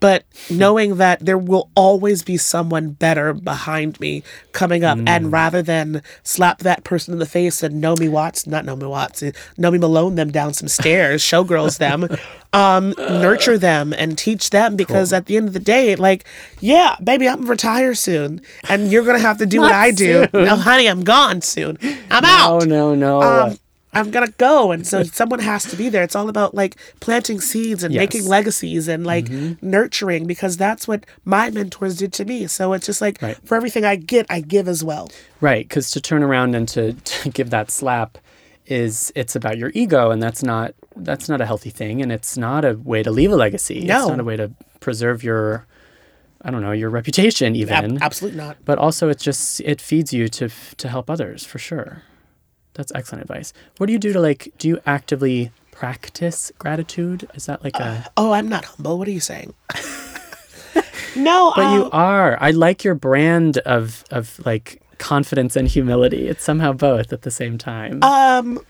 But 0.00 0.24
knowing 0.50 0.96
that 0.96 1.24
there 1.24 1.38
will 1.38 1.70
always 1.74 2.22
be 2.22 2.36
someone 2.36 2.90
better 2.90 3.32
behind 3.34 3.98
me 4.00 4.22
coming 4.52 4.84
up, 4.84 4.98
Mm. 4.98 5.08
and 5.08 5.32
rather 5.32 5.62
than 5.62 6.02
slap 6.22 6.60
that 6.60 6.84
person 6.84 7.12
in 7.12 7.18
the 7.18 7.26
face 7.26 7.62
and 7.62 7.80
Naomi 7.80 8.08
Watts, 8.08 8.46
not 8.46 8.64
Naomi 8.64 8.86
Watts, 8.86 9.22
uh, 9.22 9.30
Naomi 9.56 9.78
Malone 9.78 10.14
them 10.14 10.30
down 10.30 10.54
some 10.54 10.68
stairs, 10.68 11.22
showgirls 11.30 11.78
them, 11.78 12.08
um, 12.52 12.94
nurture 12.98 13.58
them 13.58 13.92
and 13.92 14.16
teach 14.16 14.50
them 14.50 14.76
because 14.76 15.12
at 15.12 15.26
the 15.26 15.36
end 15.36 15.48
of 15.48 15.54
the 15.54 15.60
day, 15.60 15.96
like, 15.96 16.24
yeah, 16.60 16.96
baby, 17.02 17.28
I'm 17.28 17.48
retire 17.48 17.94
soon, 17.94 18.40
and 18.68 18.90
you're 18.90 19.04
gonna 19.04 19.18
have 19.18 19.38
to 19.38 19.46
do 19.46 19.60
what 19.60 19.72
I 19.72 19.90
do. 19.90 20.26
soon. 20.32 20.44
No, 20.44 20.56
honey, 20.56 20.86
I'm 20.86 21.02
gone 21.04 21.42
soon. 21.42 21.78
I'm 22.10 22.24
out. 22.24 22.62
Oh 22.62 22.64
no 22.64 22.94
no. 22.94 23.22
Um, 23.22 23.58
I'm 23.98 24.10
gonna 24.10 24.32
go, 24.38 24.70
and 24.72 24.86
so 24.86 25.02
someone 25.02 25.40
has 25.40 25.64
to 25.64 25.76
be 25.76 25.88
there. 25.88 26.02
It's 26.02 26.16
all 26.16 26.28
about 26.28 26.54
like 26.54 26.76
planting 27.00 27.40
seeds 27.40 27.82
and 27.84 27.92
Yes. 27.92 28.00
making 28.00 28.26
legacies 28.26 28.88
and 28.88 29.04
like 29.06 29.26
Mm-hmm. 29.26 29.68
nurturing 29.68 30.26
because 30.26 30.56
that's 30.56 30.86
what 30.88 31.04
my 31.24 31.50
mentors 31.50 31.96
did 31.96 32.12
to 32.14 32.24
me. 32.24 32.46
So 32.46 32.72
it's 32.72 32.86
just 32.86 33.00
like 33.00 33.20
Right. 33.20 33.36
for 33.44 33.56
everything 33.56 33.84
I 33.84 33.96
get, 33.96 34.26
I 34.30 34.40
give 34.40 34.68
as 34.68 34.82
well. 34.84 35.10
Right, 35.40 35.66
because 35.68 35.90
to 35.92 36.00
turn 36.00 36.22
around 36.22 36.54
and 36.54 36.66
to, 36.68 36.92
to 37.04 37.28
give 37.30 37.50
that 37.50 37.70
slap 37.70 38.18
is 38.66 39.10
it's 39.16 39.34
about 39.34 39.56
your 39.58 39.70
ego, 39.74 40.10
and 40.10 40.22
that's 40.22 40.42
not 40.42 40.74
that's 40.96 41.28
not 41.28 41.40
a 41.40 41.46
healthy 41.46 41.70
thing, 41.70 42.02
and 42.02 42.10
it's 42.12 42.36
not 42.36 42.64
a 42.64 42.74
way 42.74 43.02
to 43.02 43.10
leave 43.10 43.32
a 43.32 43.36
legacy. 43.36 43.84
No. 43.84 44.00
It's 44.00 44.08
not 44.08 44.20
a 44.20 44.24
way 44.24 44.36
to 44.36 44.50
preserve 44.80 45.22
your, 45.22 45.64
I 46.42 46.50
don't 46.50 46.60
know, 46.60 46.72
your 46.72 46.90
reputation 46.90 47.54
Ab- 47.54 47.56
even. 47.56 48.02
absolutely 48.02 48.36
not. 48.38 48.56
But 48.64 48.78
also, 48.78 49.08
it 49.08 49.18
just 49.18 49.60
it 49.60 49.80
feeds 49.80 50.12
you 50.12 50.28
to 50.28 50.48
to 50.76 50.88
help 50.88 51.08
others 51.08 51.44
for 51.44 51.58
sure. 51.58 52.02
That's 52.78 52.92
excellent 52.94 53.22
advice. 53.22 53.52
What 53.78 53.88
do 53.88 53.92
you 53.92 53.98
do 53.98 54.12
to 54.12 54.20
like? 54.20 54.52
Do 54.56 54.68
you 54.68 54.80
actively 54.86 55.50
practice 55.72 56.52
gratitude? 56.60 57.28
Is 57.34 57.46
that 57.46 57.64
like 57.64 57.74
a? 57.74 58.08
Oh, 58.16 58.30
I'm 58.30 58.48
not 58.48 58.64
humble. 58.64 58.98
What 58.98 59.08
are 59.08 59.10
you 59.10 59.18
saying? 59.18 59.52
no, 61.16 61.52
But 61.56 61.72
you 61.74 61.84
um, 61.86 61.90
are. 61.92 62.38
I 62.40 62.52
like 62.52 62.84
your 62.84 62.94
brand 62.94 63.58
of 63.58 64.04
of 64.12 64.40
like 64.46 64.80
confidence 64.98 65.56
and 65.56 65.66
humility. 65.66 66.28
It's 66.28 66.44
somehow 66.44 66.72
both 66.72 67.12
at 67.12 67.22
the 67.22 67.32
same 67.32 67.58
time. 67.58 68.00
Um, 68.04 68.60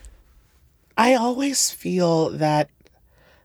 I 0.96 1.12
always 1.12 1.70
feel 1.70 2.30
that 2.30 2.70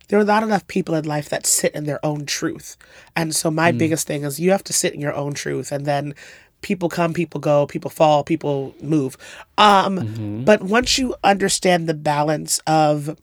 there 0.07 0.19
are 0.19 0.25
not 0.25 0.43
enough 0.43 0.65
people 0.67 0.95
in 0.95 1.03
life 1.03 1.27
that 1.29 1.45
sit 1.45 1.73
in 1.75 1.83
their 1.83 2.03
own 2.05 2.25
truth. 2.25 2.77
And 3.15 3.35
so 3.35 3.51
my 3.51 3.71
biggest 3.71 4.07
thing 4.07 4.23
is 4.23 4.39
you 4.39 4.51
have 4.51 4.63
to 4.65 4.73
sit 4.73 4.93
in 4.93 5.01
your 5.01 5.13
own 5.13 5.33
truth 5.33 5.71
and 5.71 5.85
then 5.85 6.13
people 6.63 6.89
come, 6.89 7.13
people 7.13 7.39
go, 7.39 7.67
people 7.67 7.91
fall, 7.91 8.23
people 8.23 8.73
move. 8.81 9.17
Um, 9.57 10.43
but 10.45 10.63
once 10.63 10.97
you 10.97 11.15
understand 11.23 11.87
the 11.87 11.93
balance 11.93 12.59
of 12.65 13.17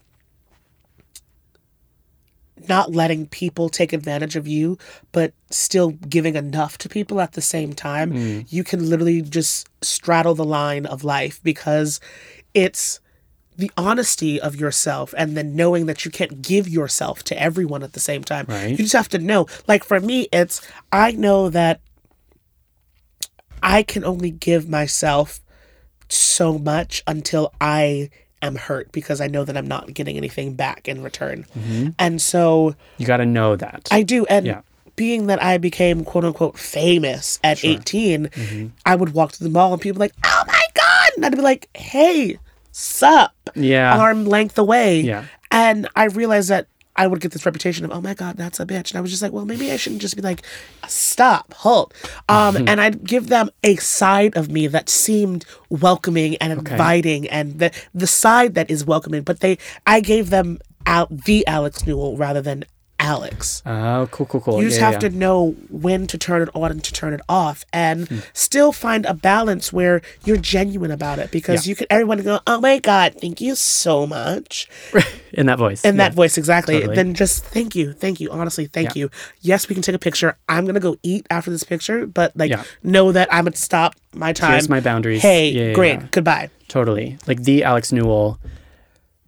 not 2.68 2.92
letting 2.92 3.26
people 3.26 3.68
take 3.68 3.92
advantage 3.92 4.36
of 4.36 4.46
you, 4.46 4.78
but 5.12 5.32
still 5.50 5.90
giving 5.90 6.36
enough 6.36 6.78
to 6.78 6.88
people 6.88 7.20
at 7.20 7.32
the 7.32 7.40
same 7.40 7.72
time, 7.72 8.44
you 8.48 8.62
can 8.62 8.88
literally 8.88 9.22
just 9.22 9.68
straddle 9.82 10.34
the 10.34 10.44
line 10.44 10.86
of 10.86 11.02
life 11.02 11.40
because 11.42 12.00
it's 12.54 13.00
the 13.56 13.70
honesty 13.76 14.40
of 14.40 14.56
yourself 14.56 15.14
and 15.16 15.36
then 15.36 15.54
knowing 15.54 15.86
that 15.86 16.04
you 16.04 16.10
can't 16.10 16.42
give 16.42 16.68
yourself 16.68 17.22
to 17.24 17.40
everyone 17.40 17.82
at 17.82 17.92
the 17.92 18.00
same 18.00 18.24
time. 18.24 18.46
Right. 18.48 18.70
You 18.70 18.76
just 18.78 18.94
have 18.94 19.08
to 19.10 19.18
know. 19.18 19.46
Like 19.68 19.84
for 19.84 20.00
me, 20.00 20.28
it's 20.32 20.66
I 20.92 21.12
know 21.12 21.50
that 21.50 21.80
I 23.62 23.82
can 23.82 24.04
only 24.04 24.30
give 24.30 24.68
myself 24.68 25.40
so 26.08 26.58
much 26.58 27.02
until 27.06 27.52
I 27.60 28.10
am 28.42 28.56
hurt 28.56 28.90
because 28.92 29.20
I 29.20 29.26
know 29.26 29.44
that 29.44 29.56
I'm 29.56 29.68
not 29.68 29.92
getting 29.94 30.16
anything 30.16 30.54
back 30.54 30.88
in 30.88 31.02
return. 31.02 31.46
Mm-hmm. 31.56 31.88
And 31.98 32.20
so 32.20 32.74
you 32.98 33.06
got 33.06 33.18
to 33.18 33.26
know 33.26 33.56
that. 33.56 33.88
I 33.90 34.02
do. 34.02 34.24
And 34.26 34.46
Yeah. 34.46 34.62
being 34.96 35.26
that 35.28 35.42
I 35.42 35.58
became 35.58 36.04
quote 36.04 36.24
unquote 36.24 36.58
famous 36.58 37.38
at 37.44 37.64
18, 37.64 38.26
mm-hmm. 38.26 38.66
I 38.86 38.96
would 38.96 39.12
walk 39.12 39.32
to 39.32 39.44
the 39.44 39.50
mall 39.50 39.72
and 39.72 39.80
people 39.80 40.00
like, 40.00 40.14
oh 40.24 40.42
my 40.46 40.62
God. 40.74 41.10
And 41.16 41.26
I'd 41.26 41.36
be 41.36 41.42
like, 41.42 41.68
hey, 41.76 42.38
sup? 42.72 43.32
Yeah. 43.54 43.98
Arm 43.98 44.24
length 44.24 44.58
away. 44.58 45.00
Yeah. 45.00 45.26
And 45.50 45.88
I 45.96 46.04
realized 46.04 46.48
that 46.48 46.66
I 47.00 47.06
would 47.06 47.22
get 47.22 47.32
this 47.32 47.46
reputation 47.46 47.86
of, 47.86 47.92
oh 47.92 48.02
my 48.02 48.12
God, 48.12 48.36
that's 48.36 48.60
a 48.60 48.66
bitch. 48.66 48.90
And 48.90 48.98
I 48.98 49.00
was 49.00 49.10
just 49.10 49.22
like, 49.22 49.32
well, 49.32 49.46
maybe 49.46 49.72
I 49.72 49.76
shouldn't 49.78 50.02
just 50.02 50.16
be 50.16 50.20
like, 50.20 50.42
stop, 50.86 51.54
halt. 51.54 51.94
Um, 52.28 52.68
and 52.68 52.78
I'd 52.78 53.04
give 53.04 53.28
them 53.28 53.48
a 53.64 53.76
side 53.76 54.36
of 54.36 54.50
me 54.50 54.66
that 54.66 54.90
seemed 54.90 55.46
welcoming 55.70 56.36
and 56.36 56.52
inviting 56.52 57.26
and 57.30 57.58
the, 57.58 57.72
the 57.94 58.06
side 58.06 58.54
that 58.56 58.70
is 58.70 58.84
welcoming. 58.84 59.22
But 59.22 59.40
they, 59.40 59.56
I 59.86 60.00
gave 60.00 60.28
them 60.28 60.58
out 60.84 61.24
the 61.24 61.46
Alex 61.46 61.86
Newell 61.86 62.18
rather 62.18 62.42
than 62.42 62.66
Alex. 63.00 63.62
oh, 63.66 64.06
cool, 64.10 64.26
cool, 64.26 64.40
cool. 64.42 64.62
You 64.62 64.68
just 64.68 64.78
Yeah, 64.78 64.90
have 64.90 65.02
yeah. 65.02 65.08
to 65.08 65.16
know 65.16 65.56
when 65.70 66.06
to 66.06 66.18
turn 66.18 66.42
it 66.42 66.50
on 66.54 66.70
and 66.70 66.84
to 66.84 66.92
turn 66.92 67.12
it 67.14 67.20
off, 67.28 67.64
and 67.72 68.06
Hmm. 68.08 68.18
still 68.34 68.72
find 68.72 69.06
a 69.06 69.14
balance 69.14 69.72
where 69.72 70.02
you're 70.24 70.36
genuine 70.36 70.90
about 70.90 71.18
it. 71.18 71.30
Because 71.30 71.66
Yeah. 71.66 71.70
you 71.70 71.76
can 71.76 71.86
everyone 71.90 72.18
go, 72.22 72.40
"Oh 72.46 72.60
my 72.60 72.78
god, 72.78 73.14
thank 73.20 73.40
you 73.40 73.54
so 73.54 74.06
much," 74.06 74.68
in 75.32 75.46
that 75.46 75.58
voice. 75.58 75.84
in 75.84 75.96
that 75.96 76.12
voice 76.14 76.36
exactly. 76.38 76.74
totally. 76.76 76.94
Then 76.94 77.14
just 77.14 77.42
thank 77.44 77.74
you, 77.74 77.92
thank 77.94 78.20
you, 78.20 78.30
honestly, 78.30 78.66
thank 78.66 78.94
you. 78.94 79.10
Yes, 79.40 79.68
we 79.68 79.74
can 79.74 79.82
take 79.82 79.94
a 79.94 79.98
picture. 79.98 80.36
I'm 80.48 80.66
gonna 80.66 80.78
go 80.78 80.96
eat 81.02 81.26
after 81.30 81.50
this 81.50 81.64
picture, 81.64 82.06
but 82.06 82.36
like 82.36 82.52
know 82.82 83.12
that 83.12 83.32
I'm 83.32 83.44
gonna 83.44 83.56
stop 83.56 83.94
my 84.14 84.32
time. 84.34 84.52
Here's 84.52 84.68
my 84.68 84.80
boundaries. 84.80 85.22
Hey, 85.22 85.72
great, 85.72 86.10
goodbye. 86.10 86.50
Totally. 86.68 87.16
Like 87.26 87.42
the 87.44 87.64
Alex 87.64 87.90
Newell, 87.92 88.38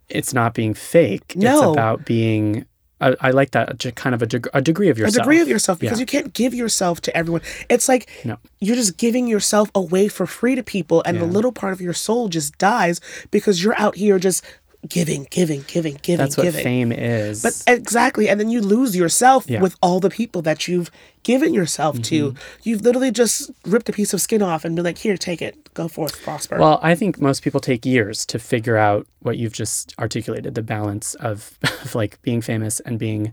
it's 0.09 0.35
not 0.35 0.53
being 0.55 0.75
fake. 0.75 1.35
No. 1.37 1.57
It's 1.57 1.73
about 1.73 2.05
being. 2.05 2.67
I, 3.03 3.17
I 3.21 3.31
like 3.33 3.51
that 3.51 3.85
kind 3.97 4.15
of 4.15 4.23
a, 4.23 4.27
deg- 4.27 4.49
a 4.55 4.63
degree 4.63 4.89
of 4.89 4.97
yourself. 4.99 5.17
a 5.17 5.19
degree 5.21 5.41
of 5.41 5.49
yourself 5.49 5.79
because 5.79 5.99
Yeah. 5.99 6.03
you 6.03 6.07
can't 6.07 6.33
give 6.33 6.55
yourself 6.55 7.01
to 7.03 7.17
everyone. 7.17 7.43
It's 7.69 7.89
like 7.89 8.09
No. 8.25 8.39
you're 8.61 8.77
just 8.77 8.97
giving 8.97 9.27
yourself 9.27 9.71
away 9.75 10.09
for 10.09 10.27
free 10.27 10.55
to 10.55 10.63
people, 10.63 11.03
and 11.05 11.17
the 11.21 11.27
Yeah. 11.27 11.33
little 11.33 11.53
part 11.53 11.73
of 11.73 11.81
your 11.81 11.95
soul 11.95 12.29
just 12.29 12.57
dies 12.59 13.01
because 13.31 13.63
you're 13.63 13.79
out 13.79 13.97
here 13.97 14.19
just 14.19 14.45
giving, 14.89 15.27
giving, 15.31 15.65
giving, 15.69 15.97
giving, 16.03 16.17
That's 16.25 16.37
what 16.37 16.43
giving. 16.45 16.65
fame 16.65 16.93
is. 16.93 17.43
But 17.43 17.63
exactly, 17.67 18.29
and 18.29 18.41
then 18.41 18.51
you 18.51 18.61
lose 18.61 18.97
yourself 18.97 19.45
Yeah. 19.49 19.61
with 19.63 19.77
all 19.81 20.01
the 20.01 20.11
people 20.11 20.43
that 20.43 20.67
you've 20.67 20.91
given 21.23 21.55
yourself 21.55 22.03
to. 22.03 22.31
Mm-hmm. 22.33 22.39
You've 22.65 22.81
literally 22.83 23.13
just 23.13 23.51
ripped 23.65 23.89
a 23.89 23.93
piece 23.93 24.13
of 24.13 24.21
skin 24.21 24.43
off 24.43 24.65
and 24.65 24.75
been 24.75 24.85
like, 24.85 24.99
"Here, 24.99 25.17
take 25.17 25.41
it, 25.41 25.73
go 25.75 25.87
forth, 25.89 26.21
prosper." 26.23 26.59
Well, 26.59 26.81
I 26.83 26.95
think 26.97 27.21
most 27.21 27.43
people 27.43 27.61
take 27.61 27.87
years 27.87 28.27
to 28.27 28.39
figure 28.41 28.77
out 28.77 29.07
what 29.21 29.39
you've 29.39 29.53
just 29.53 29.95
articulated 30.01 30.55
the 30.57 30.63
balance 30.63 31.15
of, 31.17 31.57
of 31.85 31.95
like 31.95 32.21
being 32.23 32.41
famous 32.41 32.81
and 32.81 32.99
being 32.99 33.33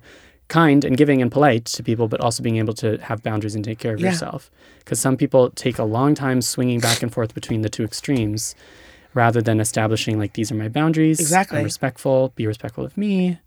kind 0.50 0.84
and 0.86 0.98
giving 0.98 1.22
and 1.22 1.32
polite 1.32 1.66
to 1.66 1.84
people, 1.84 2.08
but 2.08 2.20
also 2.22 2.42
being 2.42 2.58
able 2.58 2.74
to 2.74 2.98
have 2.98 3.22
boundaries 3.22 3.54
and 3.56 3.64
take 3.64 3.78
care 3.80 3.94
of 3.94 4.00
Yeah. 4.00 4.10
yourself. 4.12 4.50
Because 4.80 5.00
some 5.00 5.16
people 5.18 5.50
take 5.52 5.78
a 5.78 5.84
long 5.84 6.16
time 6.16 6.42
swinging 6.42 6.80
back 6.80 7.04
and 7.04 7.14
forth 7.14 7.34
between 7.36 7.62
the 7.62 7.70
two 7.70 7.84
extremes 7.84 8.56
rather 9.14 9.42
than 9.42 9.60
establishing, 9.60 10.20
like, 10.20 10.34
these 10.34 10.52
are 10.52 10.56
my 10.56 10.68
boundaries. 10.70 11.20
Exactly. 11.20 11.58
I'm 11.60 11.64
respectful, 11.64 12.32
be 12.36 12.46
respectful 12.48 12.86
of 12.86 12.98
me. 12.98 13.40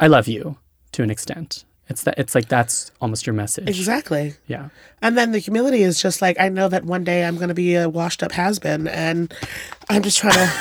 I 0.00 0.06
love 0.08 0.28
you 0.28 0.58
to 0.92 1.02
an 1.02 1.10
extent. 1.10 1.64
It's 1.88 2.02
that 2.02 2.18
it's 2.18 2.34
like 2.34 2.48
that's 2.48 2.90
almost 3.00 3.26
your 3.26 3.34
message. 3.34 3.68
exactly. 3.68 4.34
Yeah. 4.48 4.70
And 5.00 5.16
then 5.16 5.30
the 5.30 5.38
humility 5.38 5.82
is 5.82 6.02
just 6.02 6.20
like 6.20 6.36
I 6.40 6.48
know 6.48 6.68
that 6.68 6.84
one 6.84 7.04
day 7.04 7.24
I'm 7.24 7.36
going 7.36 7.48
to 7.48 7.54
be 7.54 7.76
a 7.76 7.88
washed 7.88 8.24
up 8.24 8.32
has 8.32 8.58
been, 8.58 8.88
and 8.88 9.32
I'm 9.88 10.02
just 10.02 10.18
trying 10.18 10.34
to. 10.34 10.52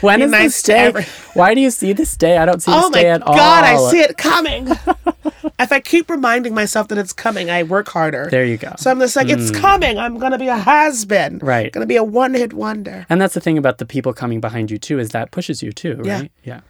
When 0.00 0.22
is 0.22 0.30
nice 0.30 0.44
this 0.44 0.62
day? 0.62 0.78
every- 0.78 1.04
Why 1.34 1.54
do 1.54 1.60
you 1.60 1.70
see 1.70 1.92
this 1.92 2.16
day? 2.16 2.38
I 2.38 2.44
don't 2.46 2.60
see 2.62 2.70
this 2.72 2.84
oh 2.84 2.90
my 2.90 3.02
day 3.02 3.10
at 3.10 3.22
all. 3.22 3.34
Oh 3.34 3.36
my 3.36 3.38
god, 3.38 3.64
I 3.64 3.90
see 3.90 4.00
it 4.00 4.16
coming. 4.16 4.68
if 5.58 5.72
I 5.72 5.80
keep 5.80 6.08
reminding 6.10 6.54
myself 6.54 6.88
that 6.88 6.98
it's 6.98 7.12
coming, 7.12 7.50
I 7.50 7.62
work 7.64 7.88
harder. 7.88 8.28
There 8.30 8.44
you 8.44 8.56
go. 8.56 8.72
So 8.78 8.90
I'm 8.90 8.98
just 9.00 9.16
like, 9.16 9.28
it's 9.28 9.50
coming. 9.50 9.98
I'm 9.98 10.18
gonna 10.18 10.38
be 10.38 10.48
a 10.48 10.56
has 10.56 11.04
been. 11.04 11.38
Right. 11.38 11.72
Gonna 11.72 11.86
be 11.86 11.96
a 11.96 12.04
one 12.04 12.34
hit 12.34 12.52
wonder. 12.52 13.06
And 13.08 13.20
that's 13.20 13.34
the 13.34 13.40
thing 13.40 13.58
about 13.58 13.78
the 13.78 13.86
people 13.86 14.12
coming 14.12 14.40
behind 14.40 14.70
you 14.70 14.78
too, 14.78 14.98
is 14.98 15.10
that 15.10 15.30
pushes 15.30 15.62
you 15.62 15.72
too, 15.72 16.00
Yeah. 16.04 16.20
right? 16.20 16.32
Yeah. 16.44 16.60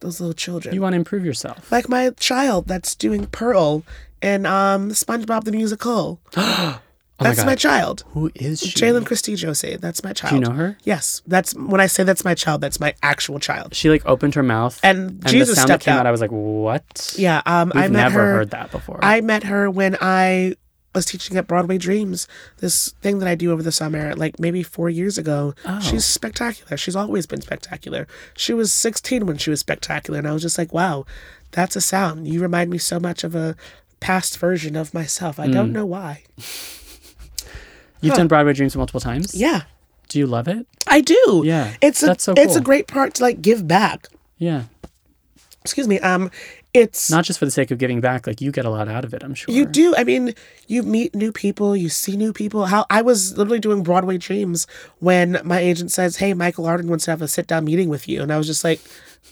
Those 0.00 0.20
little 0.20 0.34
children. 0.34 0.74
You 0.74 0.80
want 0.82 0.92
to 0.92 0.96
improve 0.96 1.24
yourself. 1.24 1.70
like 1.72 1.88
my 1.88 2.10
child 2.10 2.66
that's 2.68 2.94
doing 2.94 3.26
Pearl 3.26 3.82
in 4.22 4.46
um 4.46 4.90
SpongeBob 4.90 5.44
the 5.44 5.52
Musical. 5.52 6.20
Oh 7.20 7.24
That's 7.24 7.38
God. 7.40 7.46
my 7.46 7.54
child. 7.56 8.04
Who 8.10 8.30
is 8.36 8.60
she? 8.60 8.78
Jai'Len 8.78 9.04
Christine 9.04 9.36
Josey. 9.36 9.76
That's 9.76 10.04
my 10.04 10.12
child. 10.12 10.30
Do 10.30 10.36
you 10.36 10.40
know 10.40 10.52
her? 10.56 10.78
Yes. 10.84 11.20
That's 11.26 11.52
when 11.54 11.80
I 11.80 11.86
say 11.88 12.04
that's 12.04 12.24
my 12.24 12.34
child, 12.34 12.60
that's 12.60 12.78
my 12.78 12.94
actual 13.02 13.40
child. 13.40 13.74
She 13.74 13.90
like 13.90 14.06
opened 14.06 14.34
her 14.36 14.42
mouth 14.44 14.78
And 14.84 15.20
the 15.20 15.28
Jesus 15.28 15.56
sound 15.56 15.68
that 15.70 15.80
came 15.80 15.94
out. 15.94 16.00
out. 16.00 16.06
I 16.06 16.12
was 16.12 16.20
like, 16.20 16.30
what? 16.30 17.14
Yeah, 17.18 17.42
um 17.44 17.72
We've 17.74 17.84
I 17.84 17.88
met 17.88 17.92
never 18.04 18.20
her 18.20 18.32
heard 18.34 18.50
that 18.50 18.70
before. 18.70 19.00
I 19.02 19.20
met 19.20 19.42
her 19.44 19.68
when 19.68 19.96
I 20.00 20.54
was 20.94 21.04
teaching 21.06 21.36
at 21.36 21.46
Broadway 21.46 21.76
Dreams, 21.76 22.26
this 22.58 22.92
thing 23.02 23.18
that 23.18 23.28
I 23.28 23.34
do 23.34 23.50
over 23.52 23.62
the 23.62 23.72
summer, 23.72 24.14
like 24.14 24.38
maybe 24.40 24.62
four 24.62 24.88
years 24.88 25.18
ago. 25.18 25.54
Oh. 25.66 25.80
She's 25.80 26.04
spectacular. 26.04 26.76
She's 26.76 26.96
always 26.96 27.26
been 27.26 27.40
spectacular. 27.42 28.06
She 28.36 28.52
was 28.54 28.72
16 28.72 29.26
when 29.26 29.36
she 29.38 29.50
was 29.50 29.60
spectacular, 29.60 30.18
and 30.18 30.26
I 30.26 30.32
was 30.32 30.42
just 30.42 30.56
like, 30.56 30.72
wow, 30.72 31.04
that's 31.50 31.76
a 31.76 31.80
sound. 31.80 32.26
You 32.26 32.40
remind 32.40 32.70
me 32.70 32.78
so 32.78 32.98
much 32.98 33.22
of 33.22 33.34
a 33.34 33.54
past 34.00 34.38
version 34.38 34.76
of 34.76 34.94
myself. 34.94 35.38
I 35.38 35.46
Mm. 35.48 35.52
don't 35.52 35.72
know 35.72 35.86
why. 35.86 36.22
You've 38.00 38.14
done 38.14 38.28
Broadway 38.28 38.52
Dreams 38.52 38.76
multiple 38.76 39.00
times. 39.00 39.34
Yeah, 39.34 39.62
Do 40.08 40.18
you 40.18 40.26
love 40.26 40.48
it? 40.48 40.66
I 40.86 41.00
do. 41.00 41.42
Yeah, 41.44 41.74
It's 41.80 42.02
a 42.02 42.06
that's 42.06 42.24
so 42.24 42.34
it's 42.36 42.56
a 42.56 42.60
great 42.60 42.86
part 42.86 43.14
to 43.14 43.22
like 43.22 43.42
give 43.42 43.66
back. 43.68 44.06
Yeah. 44.38 44.64
Excuse 45.62 45.88
me. 45.88 45.98
Um, 46.00 46.30
it's 46.72 47.10
Not 47.10 47.24
just 47.24 47.38
for 47.38 47.44
the 47.44 47.50
sake 47.50 47.70
of 47.70 47.78
giving 47.78 48.00
back. 48.00 48.26
Like 48.26 48.40
you 48.40 48.52
get 48.52 48.64
a 48.64 48.70
lot 48.70 48.88
out 48.88 49.04
of 49.04 49.12
it. 49.12 49.22
I'm 49.22 49.34
sure. 49.34 49.54
You 49.54 49.66
do. 49.66 49.94
I 49.96 50.04
mean, 50.04 50.34
you 50.66 50.82
meet 50.82 51.14
new 51.14 51.32
people, 51.32 51.76
you 51.76 51.88
see 51.88 52.16
new 52.16 52.32
people. 52.32 52.66
How 52.66 52.86
I 52.88 53.02
was 53.02 53.36
literally 53.36 53.58
doing 53.58 53.82
Broadway 53.82 54.16
Dreams 54.18 54.66
when 55.00 55.40
my 55.44 55.58
agent 55.58 55.90
says, 55.90 56.16
"Hey, 56.16 56.34
Michael 56.34 56.66
Arden 56.66 56.88
wants 56.88 57.06
to 57.06 57.10
have 57.10 57.20
a 57.22 57.28
sit 57.28 57.46
down 57.46 57.64
meeting 57.64 57.88
with 57.88 58.08
you," 58.08 58.22
and 58.22 58.32
I 58.32 58.38
was 58.38 58.46
just 58.46 58.64
like, 58.64 58.80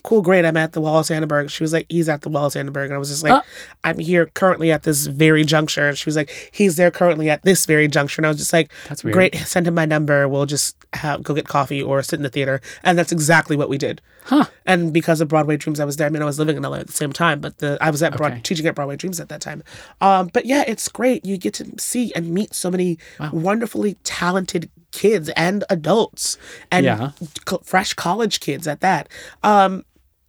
"Cool, 0.03 0.23
great. 0.23 0.45
I'm 0.45 0.57
at 0.57 0.73
the 0.73 0.81
Wallis 0.81 1.11
Annenberg." 1.11 1.51
She 1.51 1.63
was 1.63 1.73
like, 1.73 1.87
"He's 1.89 2.09
at 2.09 2.23
the 2.23 2.29
Wallis 2.29 2.57
Annenberg," 2.57 2.87
and 2.87 2.95
I 2.95 2.99
was 2.99 3.09
just 3.09 3.23
like, 3.23 3.33
Ah. 3.33 3.43
"I'm 3.85 3.99
here 3.99 4.27
currently 4.35 4.71
at 4.73 4.83
this 4.85 5.07
very 5.07 5.45
juncture." 5.45 5.89
And 5.89 5.99
she 5.99 6.07
was 6.09 6.17
like, 6.17 6.51
"He's 6.53 6.77
there 6.77 6.91
currently 6.91 7.31
at 7.31 7.43
this 7.43 7.67
very 7.67 7.89
juncture," 7.89 8.21
and 8.21 8.27
I 8.27 8.29
was 8.31 8.39
just 8.39 8.53
like, 8.53 8.71
That's 8.89 9.03
weird. 9.05 9.15
Great. 9.15 9.37
Send 9.37 9.67
him 9.67 9.75
my 9.75 9.85
number. 9.87 10.29
We'll 10.29 10.47
just 10.47 10.77
have, 10.93 11.23
go 11.23 11.35
get 11.35 11.47
coffee 11.49 11.83
or 11.83 12.03
sit 12.03 12.19
in 12.19 12.23
the 12.23 12.29
theater," 12.29 12.61
and 12.85 12.99
that's 12.99 13.13
exactly 13.13 13.57
what 13.57 13.69
we 13.69 13.79
did. 13.79 14.01
Huh. 14.25 14.47
And 14.65 14.93
because 14.93 15.21
of 15.21 15.29
Broadway 15.29 15.57
Dreams, 15.57 15.79
I 15.79 15.85
was 15.85 15.97
there. 15.97 16.07
I 16.09 16.11
mean, 16.11 16.21
I 16.23 16.25
was 16.25 16.39
living 16.39 16.57
in 16.57 16.63
LA 16.65 16.79
at 16.79 16.89
the 16.89 16.93
same 16.93 17.13
time, 17.13 17.39
but 17.41 17.59
the 17.59 17.79
I 17.81 17.91
was 17.91 18.03
at 18.03 18.17
Broad, 18.17 18.33
Okay. 18.33 18.41
teaching 18.43 18.67
at 18.67 18.75
Broadway 18.75 18.97
Dreams 18.97 19.21
at 19.21 19.29
that 19.29 19.41
time. 19.41 19.63
Um, 20.01 20.31
but 20.33 20.47
yeah, 20.47 20.65
it's 20.67 20.89
great. 20.89 21.25
You 21.25 21.37
get 21.37 21.55
to 21.55 21.67
see 21.79 22.13
and 22.17 22.31
meet 22.31 22.53
so 22.53 22.71
many 22.71 22.99
wonderfully 23.33 23.97
talented 24.03 24.69
kids 25.03 25.29
and 25.37 25.63
adults 25.71 26.39
and 26.71 26.85
Yeah. 26.87 27.11
co- 27.45 27.61
fresh 27.63 27.93
college 27.95 28.41
kids 28.41 28.67
at 28.67 28.81
that. 28.81 29.09
Um, 29.43 29.85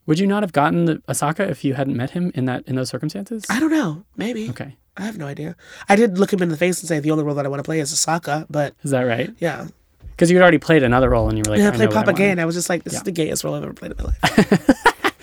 Would 0.06 0.20
you 0.20 0.28
not 0.28 0.44
have 0.44 0.52
gotten 0.54 0.86
the 0.86 0.96
Asaka 1.08 1.50
if 1.50 1.64
you 1.66 1.74
hadn't 1.74 1.96
met 1.98 2.12
him 2.12 2.32
in 2.36 2.46
that 2.46 2.64
in 2.68 2.76
those 2.76 2.90
circumstances? 2.90 3.44
I 3.50 3.60
don't 3.60 3.72
know. 3.72 4.04
Maybe. 4.16 4.50
Okay. 4.50 4.76
I 4.98 5.04
have 5.04 5.18
no 5.18 5.28
idea. 5.28 5.56
I 5.90 5.96
did 5.96 6.18
look 6.18 6.32
him 6.34 6.42
in 6.42 6.50
the 6.50 6.58
face 6.58 6.80
and 6.82 6.88
say 6.88 7.00
the 7.00 7.12
only 7.12 7.24
role 7.24 7.36
that 7.36 7.46
I 7.46 7.50
want 7.50 7.60
to 7.60 7.64
play 7.64 7.80
is 7.80 7.94
Asaka, 7.94 8.46
but 8.50 8.74
Is 8.84 8.92
that 8.92 9.02
right? 9.04 9.30
yeah. 9.40 9.68
Because 10.12 10.32
you 10.32 10.38
had 10.38 10.42
already 10.44 10.58
played 10.58 10.82
another 10.84 11.10
role 11.12 11.30
and 11.30 11.38
you 11.38 11.44
were 11.46 11.52
like, 11.52 11.60
And 11.60 11.68
I, 11.70 11.74
I 11.74 11.78
played 11.78 11.92
Papa 11.92 12.10
I 12.12 12.14
Ge, 12.14 12.22
and 12.34 12.42
I 12.42 12.46
was 12.46 12.56
just 12.56 12.70
like, 12.70 12.84
this 12.84 12.94
Yeah. 12.94 13.00
is 13.00 13.04
the 13.04 13.12
gayest 13.12 13.44
role 13.44 13.54
I've 13.56 13.64
ever 13.64 13.74
played 13.74 13.92
in 13.92 13.98
my 14.00 14.06
life. 14.06 14.74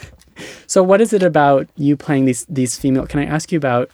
So 0.66 0.82
what 0.82 1.00
is 1.00 1.12
it 1.12 1.22
about 1.22 1.68
you 1.76 1.96
playing 1.96 2.24
these 2.24 2.44
these 2.48 2.76
female? 2.76 3.06
Can 3.06 3.20
I 3.20 3.26
ask 3.26 3.52
you 3.52 3.58
about 3.58 3.90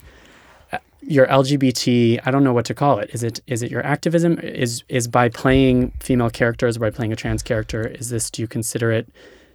your 1.02 1.26
LGBT? 1.26 2.20
I 2.24 2.30
don't 2.30 2.44
know 2.44 2.52
what 2.52 2.64
to 2.66 2.74
call 2.74 2.98
it. 2.98 3.10
Is 3.12 3.22
it 3.22 3.40
is 3.46 3.62
it 3.62 3.70
your 3.70 3.84
activism? 3.84 4.38
Is 4.40 4.84
is 4.88 5.08
by 5.08 5.28
playing 5.28 5.92
female 6.00 6.30
characters 6.30 6.76
or 6.76 6.80
by 6.80 6.90
playing 6.90 7.12
a 7.12 7.16
trans 7.16 7.42
character? 7.42 7.86
Is 7.86 8.10
this 8.10 8.30
do 8.30 8.42
you 8.42 8.48
consider 8.48 8.90
it 8.92 9.08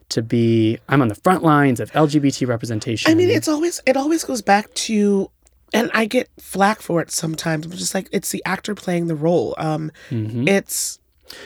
to 0.09 0.21
be? 0.21 0.77
I'm 0.89 1.01
on 1.01 1.07
the 1.07 1.15
front 1.15 1.43
lines 1.43 1.79
of 1.79 1.91
LGBT 1.91 2.47
representation. 2.47 3.11
I 3.11 3.15
mean, 3.15 3.29
it's 3.29 3.47
always 3.47 3.81
it 3.85 3.97
always 3.97 4.23
goes 4.23 4.41
back 4.41 4.73
to, 4.73 5.29
and 5.73 5.89
I 5.93 6.05
get 6.05 6.29
flack 6.39 6.81
for 6.81 7.01
it 7.01 7.11
sometimes. 7.11 7.65
I'm 7.65 7.71
just 7.73 7.93
like 7.93 8.09
it's 8.11 8.31
the 8.31 8.43
actor 8.45 8.75
playing 8.75 9.07
the 9.07 9.15
role. 9.15 9.55
Um, 9.57 9.91
Mhm. 10.09 10.47
it's 10.49 10.99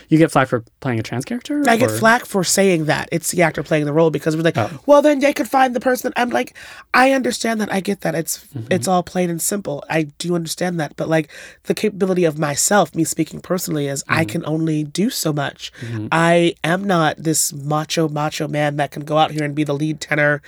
you 0.09 0.17
get 0.17 0.31
flack 0.31 0.47
for 0.47 0.63
playing 0.81 0.99
a 0.99 1.03
trans 1.03 1.25
character. 1.25 1.63
I 1.67 1.77
get 1.77 1.89
or- 1.91 1.97
flack 1.97 2.25
for 2.25 2.43
saying 2.43 2.85
that 2.85 3.09
it's 3.11 3.31
the 3.31 3.41
actor 3.41 3.63
playing 3.63 3.85
the 3.85 3.93
role 3.93 4.09
because 4.11 4.35
we're 4.35 4.43
like, 4.43 4.57
Oh. 4.57 4.69
well, 4.85 5.01
then 5.01 5.19
they 5.19 5.33
could 5.33 5.47
find 5.47 5.75
the 5.75 5.79
person. 5.79 6.11
I'm 6.15 6.29
like, 6.29 6.55
I 6.93 7.11
understand 7.13 7.61
that. 7.61 7.71
I 7.71 7.79
get 7.79 8.01
that. 8.01 8.15
It's 8.15 8.39
Mm-hmm. 8.39 8.67
it's 8.71 8.87
all 8.87 9.03
plain 9.03 9.29
and 9.29 9.41
simple. 9.41 9.83
I 9.89 10.03
do 10.17 10.35
understand 10.35 10.79
that. 10.79 10.95
But 10.95 11.07
like 11.09 11.29
the 11.63 11.73
capability 11.73 12.25
of 12.25 12.37
myself, 12.39 12.93
me 12.95 13.03
speaking 13.03 13.41
personally, 13.41 13.87
is 13.87 14.03
I 14.07 14.23
Mm-hmm. 14.23 14.29
can 14.31 14.45
only 14.45 14.83
do 14.83 15.09
so 15.09 15.31
much. 15.33 15.71
I 16.11 16.55
am 16.63 16.83
not 16.83 17.17
this 17.17 17.53
macho 17.53 18.07
macho 18.09 18.47
man 18.47 18.75
that 18.77 18.91
can 18.91 19.03
go 19.05 19.17
out 19.17 19.31
here 19.31 19.43
and 19.43 19.55
be 19.55 19.63
the 19.63 19.73
lead 19.73 20.01
tenor 20.01 20.41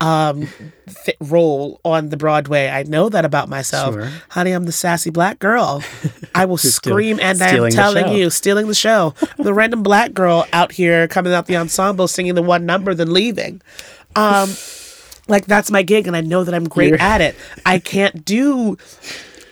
um, 0.00 0.48
th- 1.04 1.16
role 1.20 1.80
on 1.84 2.08
the 2.10 2.16
Broadway. 2.16 2.68
I 2.68 2.82
know 2.84 3.08
that 3.08 3.24
about 3.24 3.48
myself, 3.48 3.94
Sure. 3.94 4.08
honey. 4.30 4.52
I'm 4.52 4.64
the 4.64 4.72
sassy 4.72 5.10
black 5.10 5.38
girl. 5.38 5.82
I 6.34 6.44
will 6.44 6.56
scream 6.58 7.18
and 7.20 7.40
I'm 7.42 7.70
telling 7.70 8.12
you, 8.16 8.30
stealing 8.30 8.66
the 8.68 8.74
show. 8.74 9.14
The 9.38 9.54
random 9.54 9.82
black 9.82 10.12
girl 10.14 10.46
out 10.52 10.72
here 10.72 11.06
coming 11.08 11.32
out 11.32 11.46
the 11.46 11.56
ensemble 11.56 12.08
singing 12.08 12.34
the 12.34 12.42
one 12.42 12.66
number, 12.66 12.94
then 12.94 13.12
leaving. 13.12 13.60
Um, 14.16 14.50
like 15.28 15.46
that's 15.46 15.70
my 15.70 15.82
gig, 15.82 16.06
and 16.06 16.16
I 16.16 16.20
know 16.20 16.44
that 16.44 16.54
I'm 16.54 16.64
great 16.68 16.88
You're- 16.88 17.00
at 17.00 17.20
it. 17.20 17.36
I 17.64 17.78
can't 17.78 18.24
do. 18.24 18.76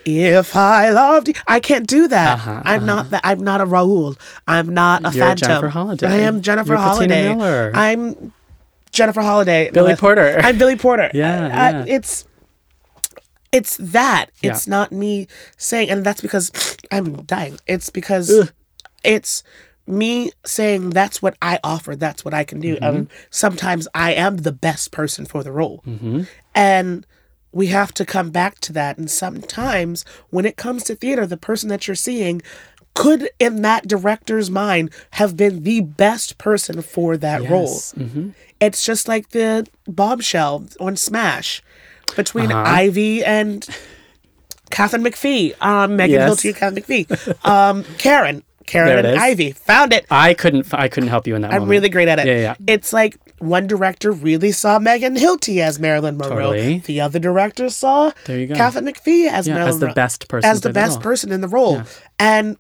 If 0.05 0.57
I 0.57 0.91
loved 0.91 1.29
you, 1.29 1.35
I 1.47 1.61
can't 1.61 1.87
do 1.87 2.09
that. 2.09 2.35
Uh-huh, 2.35 2.63
I'm 2.65 2.85
not 2.85 3.11
that. 3.11 3.21
I'm 3.23 3.39
not 3.39 3.61
a 3.61 3.65
Raoul. 3.67 4.17
I'm 4.49 4.75
not 4.75 5.03
a 5.05 5.13
You're 5.17 5.25
phantom. 5.27 5.47
Jennifer 5.49 5.69
Holliday. 5.69 6.07
I 6.09 6.17
am 6.17 6.43
Jennifer 6.43 6.73
You're 6.73 6.79
Holliday. 6.79 7.31
I'm 7.73 8.33
Jennifer 8.93 9.21
Holliday. 9.23 9.71
Billy 9.73 9.97
Porter. 9.97 10.39
I'm 10.43 10.59
Billy 10.59 10.77
Porter. 10.77 11.11
Yeah, 11.15 11.47
I- 11.47 11.71
yeah. 11.71 11.85
it's 11.89 12.27
it's 13.51 13.77
that. 13.79 14.27
Yeah. 14.41 14.53
It's 14.53 14.67
not 14.67 14.93
me 14.93 15.27
saying, 15.57 15.91
and 15.91 16.05
that's 16.05 16.21
because 16.21 16.51
I'm 16.93 17.23
dying. 17.25 17.59
It's 17.67 17.91
because 17.91 18.31
Ugh. 18.31 18.51
it's 19.05 19.43
me 19.87 20.31
saying 20.47 20.91
that's 20.91 21.21
what 21.21 21.37
I 21.43 21.59
offer. 21.65 21.97
That's 21.97 22.25
what 22.25 22.33
I 22.35 22.45
can 22.45 22.61
do. 22.61 22.77
Mm-hmm. 22.77 22.85
And 22.85 23.11
sometimes 23.31 23.89
I 23.95 24.13
am 24.15 24.39
the 24.39 24.53
best 24.53 24.91
person 24.93 25.27
for 25.27 25.43
the 25.43 25.53
role, 25.53 25.83
Mm-hmm. 25.87 26.23
and 26.55 27.07
we 27.55 27.67
have 27.67 27.93
to 27.93 28.07
come 28.07 28.31
back 28.31 28.61
to 28.61 28.73
that. 28.73 28.97
And 28.97 29.11
sometimes 29.11 30.07
when 30.31 30.47
it 30.47 30.57
comes 30.57 30.85
to 30.85 30.95
theater, 30.95 31.27
the 31.27 31.37
person 31.37 31.69
that 31.69 31.87
you're 31.87 31.95
seeing 31.95 32.41
could, 32.95 33.31
in 33.39 33.63
that 33.63 33.89
director's 33.89 34.51
mind, 34.51 34.91
have 35.13 35.37
been 35.37 35.63
the 35.63 35.81
best 35.81 36.39
person 36.39 36.83
for 36.83 37.17
that 37.17 37.43
role. 37.49 37.63
Yes. 37.65 37.93
hmm 37.93 38.31
It's 38.61 38.85
just 38.85 39.09
like 39.09 39.31
the 39.31 39.67
bombshell 39.87 40.67
on 40.79 40.97
Smash 40.97 41.63
between 42.17 42.53
Uh-huh. 42.53 42.63
Ivy 42.67 43.25
and 43.25 43.67
Katharine 44.71 45.05
McPhee. 45.05 45.55
Um, 45.63 45.97
Megan 45.97 46.15
Yes. 46.21 46.31
Hilty 46.31 46.49
and 46.49 46.57
Katharine 46.57 46.83
McPhee. 47.07 47.49
Um, 47.49 47.85
Karen. 47.99 48.43
Karen 48.67 48.99
and 49.05 49.17
is. 49.17 49.21
Ivy. 49.21 49.53
Found 49.53 49.93
it. 49.93 50.07
I 50.11 50.35
couldn't. 50.35 50.73
I 50.73 50.89
couldn't 50.89 51.09
help 51.11 51.27
you 51.27 51.35
in 51.35 51.43
that. 51.43 51.49
I'm 51.53 51.61
moment. 51.63 51.71
really 51.71 51.89
great 51.89 52.09
at 52.09 52.19
it. 52.21 52.27
Yeah, 52.27 52.37
yeah. 52.39 52.55
It's 52.67 52.93
like 52.93 53.17
one 53.39 53.67
director 53.67 54.13
really 54.13 54.53
saw 54.53 54.79
Megan 54.79 55.17
Hilty 55.17 55.61
as 55.61 55.79
Marilyn 55.81 56.17
Monroe. 56.17 56.53
Totally. 56.53 56.79
The 56.79 57.01
other 57.01 57.19
director 57.19 57.69
saw 57.69 58.13
There 58.27 58.39
you 58.39 58.47
go. 58.47 58.55
Katharine 58.55 58.87
McPhee 58.87 59.29
as 59.29 59.49
Yeah, 59.49 59.55
Marilyn 59.55 59.69
as 59.75 59.81
the 59.81 59.87
Monroe 59.87 59.95
best 59.95 60.29
person 60.29 60.51
as 60.51 60.61
the 60.61 60.69
the 60.69 60.73
best 60.75 60.95
role. 60.97 61.03
person 61.03 61.33
in 61.33 61.41
the 61.41 61.49
role. 61.49 61.75
Yeah. 61.79 61.85
And 62.21 62.57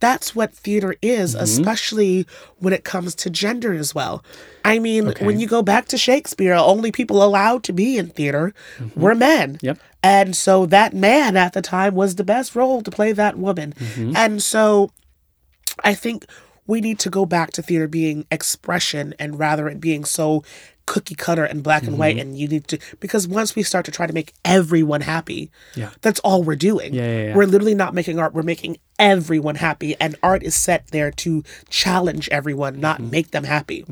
that's 0.00 0.34
what 0.34 0.52
theater 0.54 0.94
is, 1.02 1.34
Mm-hmm. 1.34 1.42
especially 1.44 2.26
when 2.58 2.72
it 2.72 2.84
comes 2.84 3.14
to 3.16 3.30
gender 3.30 3.72
as 3.72 3.94
well. 3.94 4.24
I 4.64 4.78
mean, 4.78 5.08
Okay. 5.08 5.24
when 5.24 5.38
you 5.40 5.46
go 5.46 5.62
back 5.62 5.86
to 5.88 5.98
Shakespeare, 5.98 6.54
only 6.54 6.90
people 6.92 7.22
allowed 7.22 7.62
to 7.64 7.72
be 7.72 7.96
in 7.98 8.08
theater 8.08 8.52
were 8.94 9.14
men. 9.14 9.54
Mm-hmm. 9.54 9.66
Yep. 9.66 9.78
And 10.02 10.36
so 10.36 10.66
that 10.66 10.92
man 10.94 11.36
at 11.36 11.52
the 11.52 11.62
time 11.62 11.94
was 11.94 12.14
the 12.16 12.24
best 12.24 12.54
role 12.54 12.82
to 12.82 12.90
play 12.90 13.12
that 13.12 13.36
woman. 13.38 13.72
Mm-hmm. 13.78 14.12
And 14.16 14.42
so 14.42 14.90
I 15.84 15.94
think 15.94 16.26
we 16.66 16.80
need 16.80 16.98
to 17.00 17.10
go 17.10 17.24
back 17.26 17.50
to 17.52 17.62
theater 17.62 17.88
being 17.88 18.26
expression 18.30 19.14
and 19.18 19.38
rather 19.38 19.68
it 19.68 19.80
being 19.80 20.04
so 20.04 20.42
cookie 20.86 21.16
cutter 21.16 21.44
and 21.44 21.62
black 21.64 21.82
and 21.82 21.92
Mm-hmm. 21.92 21.98
white 21.98 22.18
and 22.18 22.38
you 22.38 22.46
need 22.46 22.68
to 22.68 22.78
because 23.00 23.26
once 23.26 23.56
we 23.56 23.62
start 23.64 23.84
to 23.86 23.90
try 23.90 24.06
to 24.06 24.12
make 24.12 24.32
everyone 24.44 25.00
happy 25.00 25.50
Yeah. 25.74 25.90
that's 26.00 26.20
all 26.20 26.44
we're 26.44 26.54
doing 26.56 26.94
Yeah, 26.94 27.02
yeah, 27.06 27.26
yeah. 27.28 27.34
we're 27.36 27.46
literally 27.46 27.74
not 27.74 27.92
making 27.92 28.18
art 28.20 28.34
we're 28.34 28.42
making 28.44 28.78
everyone 28.98 29.56
happy 29.56 29.96
and 30.00 30.14
art 30.22 30.42
is 30.44 30.54
set 30.54 30.86
there 30.88 31.10
to 31.10 31.42
challenge 31.68 32.28
everyone 32.30 32.78
not 32.80 33.00
Mm-hmm. 33.00 33.10
make 33.10 33.30
them 33.32 33.44
happy 33.44 33.84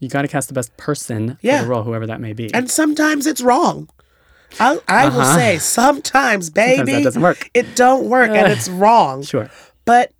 You 0.00 0.08
got 0.08 0.22
to 0.22 0.28
cast 0.28 0.48
the 0.48 0.54
best 0.54 0.74
person 0.78 1.36
Yeah. 1.42 1.58
for 1.58 1.64
the 1.64 1.70
role, 1.70 1.82
whoever 1.82 2.06
that 2.06 2.20
may 2.20 2.32
be. 2.32 2.52
and 2.54 2.70
sometimes 2.70 3.26
it's 3.26 3.42
wrong 3.42 3.88
I, 4.58 4.78
I 4.88 5.08
will 5.10 5.20
Uh-huh. 5.20 5.36
say 5.36 5.58
sometimes 5.58 6.48
baby 6.48 6.92
that 6.92 7.02
doesn't 7.04 7.20
work. 7.20 7.50
it 7.52 7.76
don't 7.76 8.08
work 8.08 8.30
and 8.30 8.50
it's 8.50 8.68
wrong 8.70 9.22
sure. 9.24 9.50
but 9.84 10.10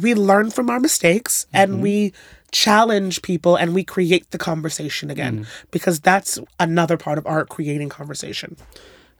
we 0.00 0.14
learn 0.14 0.50
from 0.50 0.70
our 0.70 0.80
mistakes 0.80 1.46
Mm-hmm. 1.52 1.56
and 1.72 1.82
we 1.82 2.12
challenge 2.50 3.22
people 3.22 3.56
and 3.56 3.74
we 3.74 3.82
create 3.84 4.30
the 4.30 4.38
conversation 4.38 5.10
again 5.10 5.40
Mm. 5.40 5.46
because 5.70 6.00
that's 6.00 6.38
another 6.60 6.96
part 6.96 7.18
of 7.18 7.26
art 7.26 7.48
creating 7.48 7.88
conversation 7.88 8.56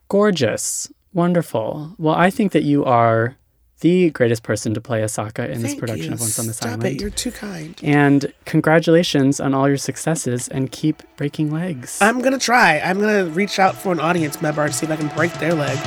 Gorgeous. 0.09 0.91
Wonderful. 1.15 1.95
Well, 1.99 2.15
I 2.15 2.29
think 2.31 2.53
that 2.53 2.65
you 2.65 2.85
are 2.85 3.37
the 3.81 4.11
greatest 4.11 4.43
person 4.43 4.75
to 4.75 4.81
play 4.81 5.01
Asaka 5.03 5.49
in 5.49 5.61
this 5.63 5.75
production 5.75 6.09
you. 6.09 6.13
of 6.15 6.21
Once 6.21 6.39
on 6.39 6.47
this 6.47 6.57
Stop 6.59 6.73
Island. 6.73 6.85
it 6.97 7.01
you're 7.01 7.11
too 7.11 7.31
kind 7.33 7.75
And 7.83 8.33
congratulations 8.45 9.41
on 9.41 9.55
all 9.55 9.67
your 9.69 9.77
successes 9.79 10.49
and 10.49 10.71
keep 10.71 11.03
breaking 11.17 11.51
legs. 11.51 11.99
i'm 12.01 12.21
gonna 12.23 12.39
try 12.39 12.79
i'm 12.81 13.01
gonna 13.01 13.25
reach 13.27 13.59
out 13.59 13.75
for 13.75 13.91
an 13.93 13.99
audience 14.01 14.41
member 14.41 14.63
and 14.63 14.75
see 14.75 14.87
if 14.87 14.93
i 14.93 14.97
can 14.97 15.09
break 15.17 15.33
their 15.41 15.55
leg 15.55 15.79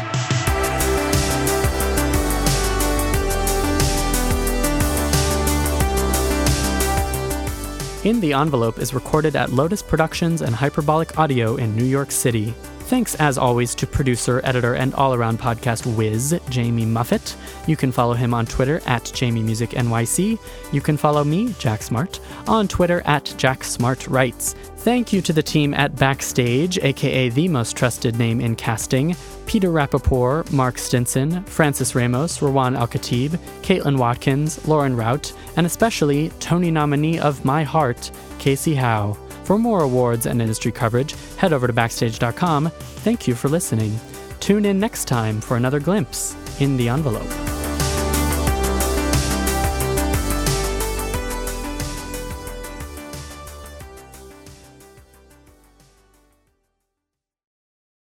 In 8.05 8.19
the 8.19 8.33
Envelope 8.33 8.77
is 8.77 8.93
recorded 8.93 9.35
at 9.35 9.51
Lotus 9.51 9.81
Productions 9.81 10.43
and 10.43 10.53
Hyperbolic 10.53 11.17
Audio 11.17 11.55
in 11.55 11.75
New 11.75 11.85
York 11.85 12.11
City. 12.11 12.53
Thanks, 12.86 13.15
as 13.15 13.39
always, 13.39 13.73
to 13.75 13.88
producer, 13.88 14.41
editor, 14.43 14.75
and 14.75 14.93
all 14.93 15.15
around 15.15 15.39
podcast 15.39 15.88
whiz, 15.97 16.39
Jamie 16.49 16.86
Muffett. 16.86 17.36
You 17.67 17.75
can 17.75 17.91
follow 17.91 18.13
him 18.13 18.31
on 18.31 18.45
Twitter 18.45 18.79
at 18.86 19.01
JamieMusicNYC. 19.05 20.38
You 20.71 20.81
can 20.81 20.95
follow 20.95 21.23
me, 21.23 21.55
Jack 21.57 21.81
Smart, 21.81 22.19
on 22.47 22.67
Twitter 22.67 23.01
at 23.05 23.33
Jack 23.38 23.63
Smart 23.63 24.07
Writes. 24.07 24.53
Thank 24.77 25.11
you 25.11 25.23
to 25.23 25.33
the 25.33 25.41
team 25.41 25.73
at 25.73 25.95
Backstage, 25.95 26.77
aka 26.77 27.29
the 27.29 27.47
most 27.47 27.75
trusted 27.75 28.19
name 28.19 28.39
in 28.39 28.55
casting 28.55 29.15
Peter 29.47 29.69
Rappaport, 29.69 30.51
Mark 30.51 30.77
Stinson, 30.77 31.43
Francis 31.45 31.95
Ramos, 31.95 32.38
Rawan 32.38 32.77
Al 32.77 32.88
Khatib, 32.88 33.31
Caitlin 33.63 33.97
Watkins, 33.97 34.63
Lauren 34.67 34.95
Rout, 34.95 35.33
and 35.57 35.65
especially 35.65 36.29
Tony 36.39 36.69
nominee 36.69 37.17
of 37.17 37.43
My 37.43 37.63
Heart, 37.63 38.11
Casey 38.38 38.75
Howe. 38.75 39.17
For 39.45 39.59
more 39.59 39.81
awards 39.83 40.25
and 40.25 40.41
industry 40.41 40.71
coverage, 40.71 41.15
head 41.37 41.53
over 41.53 41.67
to 41.67 41.73
Backstage.com. 41.73 42.71
Thank 43.03 43.27
you 43.27 43.35
for 43.35 43.47
listening. 43.47 43.97
Tune 44.39 44.65
in 44.65 44.79
next 44.79 45.05
time 45.05 45.39
for 45.39 45.55
another 45.55 45.79
glimpse 45.79 46.35
in 46.59 46.77
the 46.77 46.89
envelope. 46.89 47.29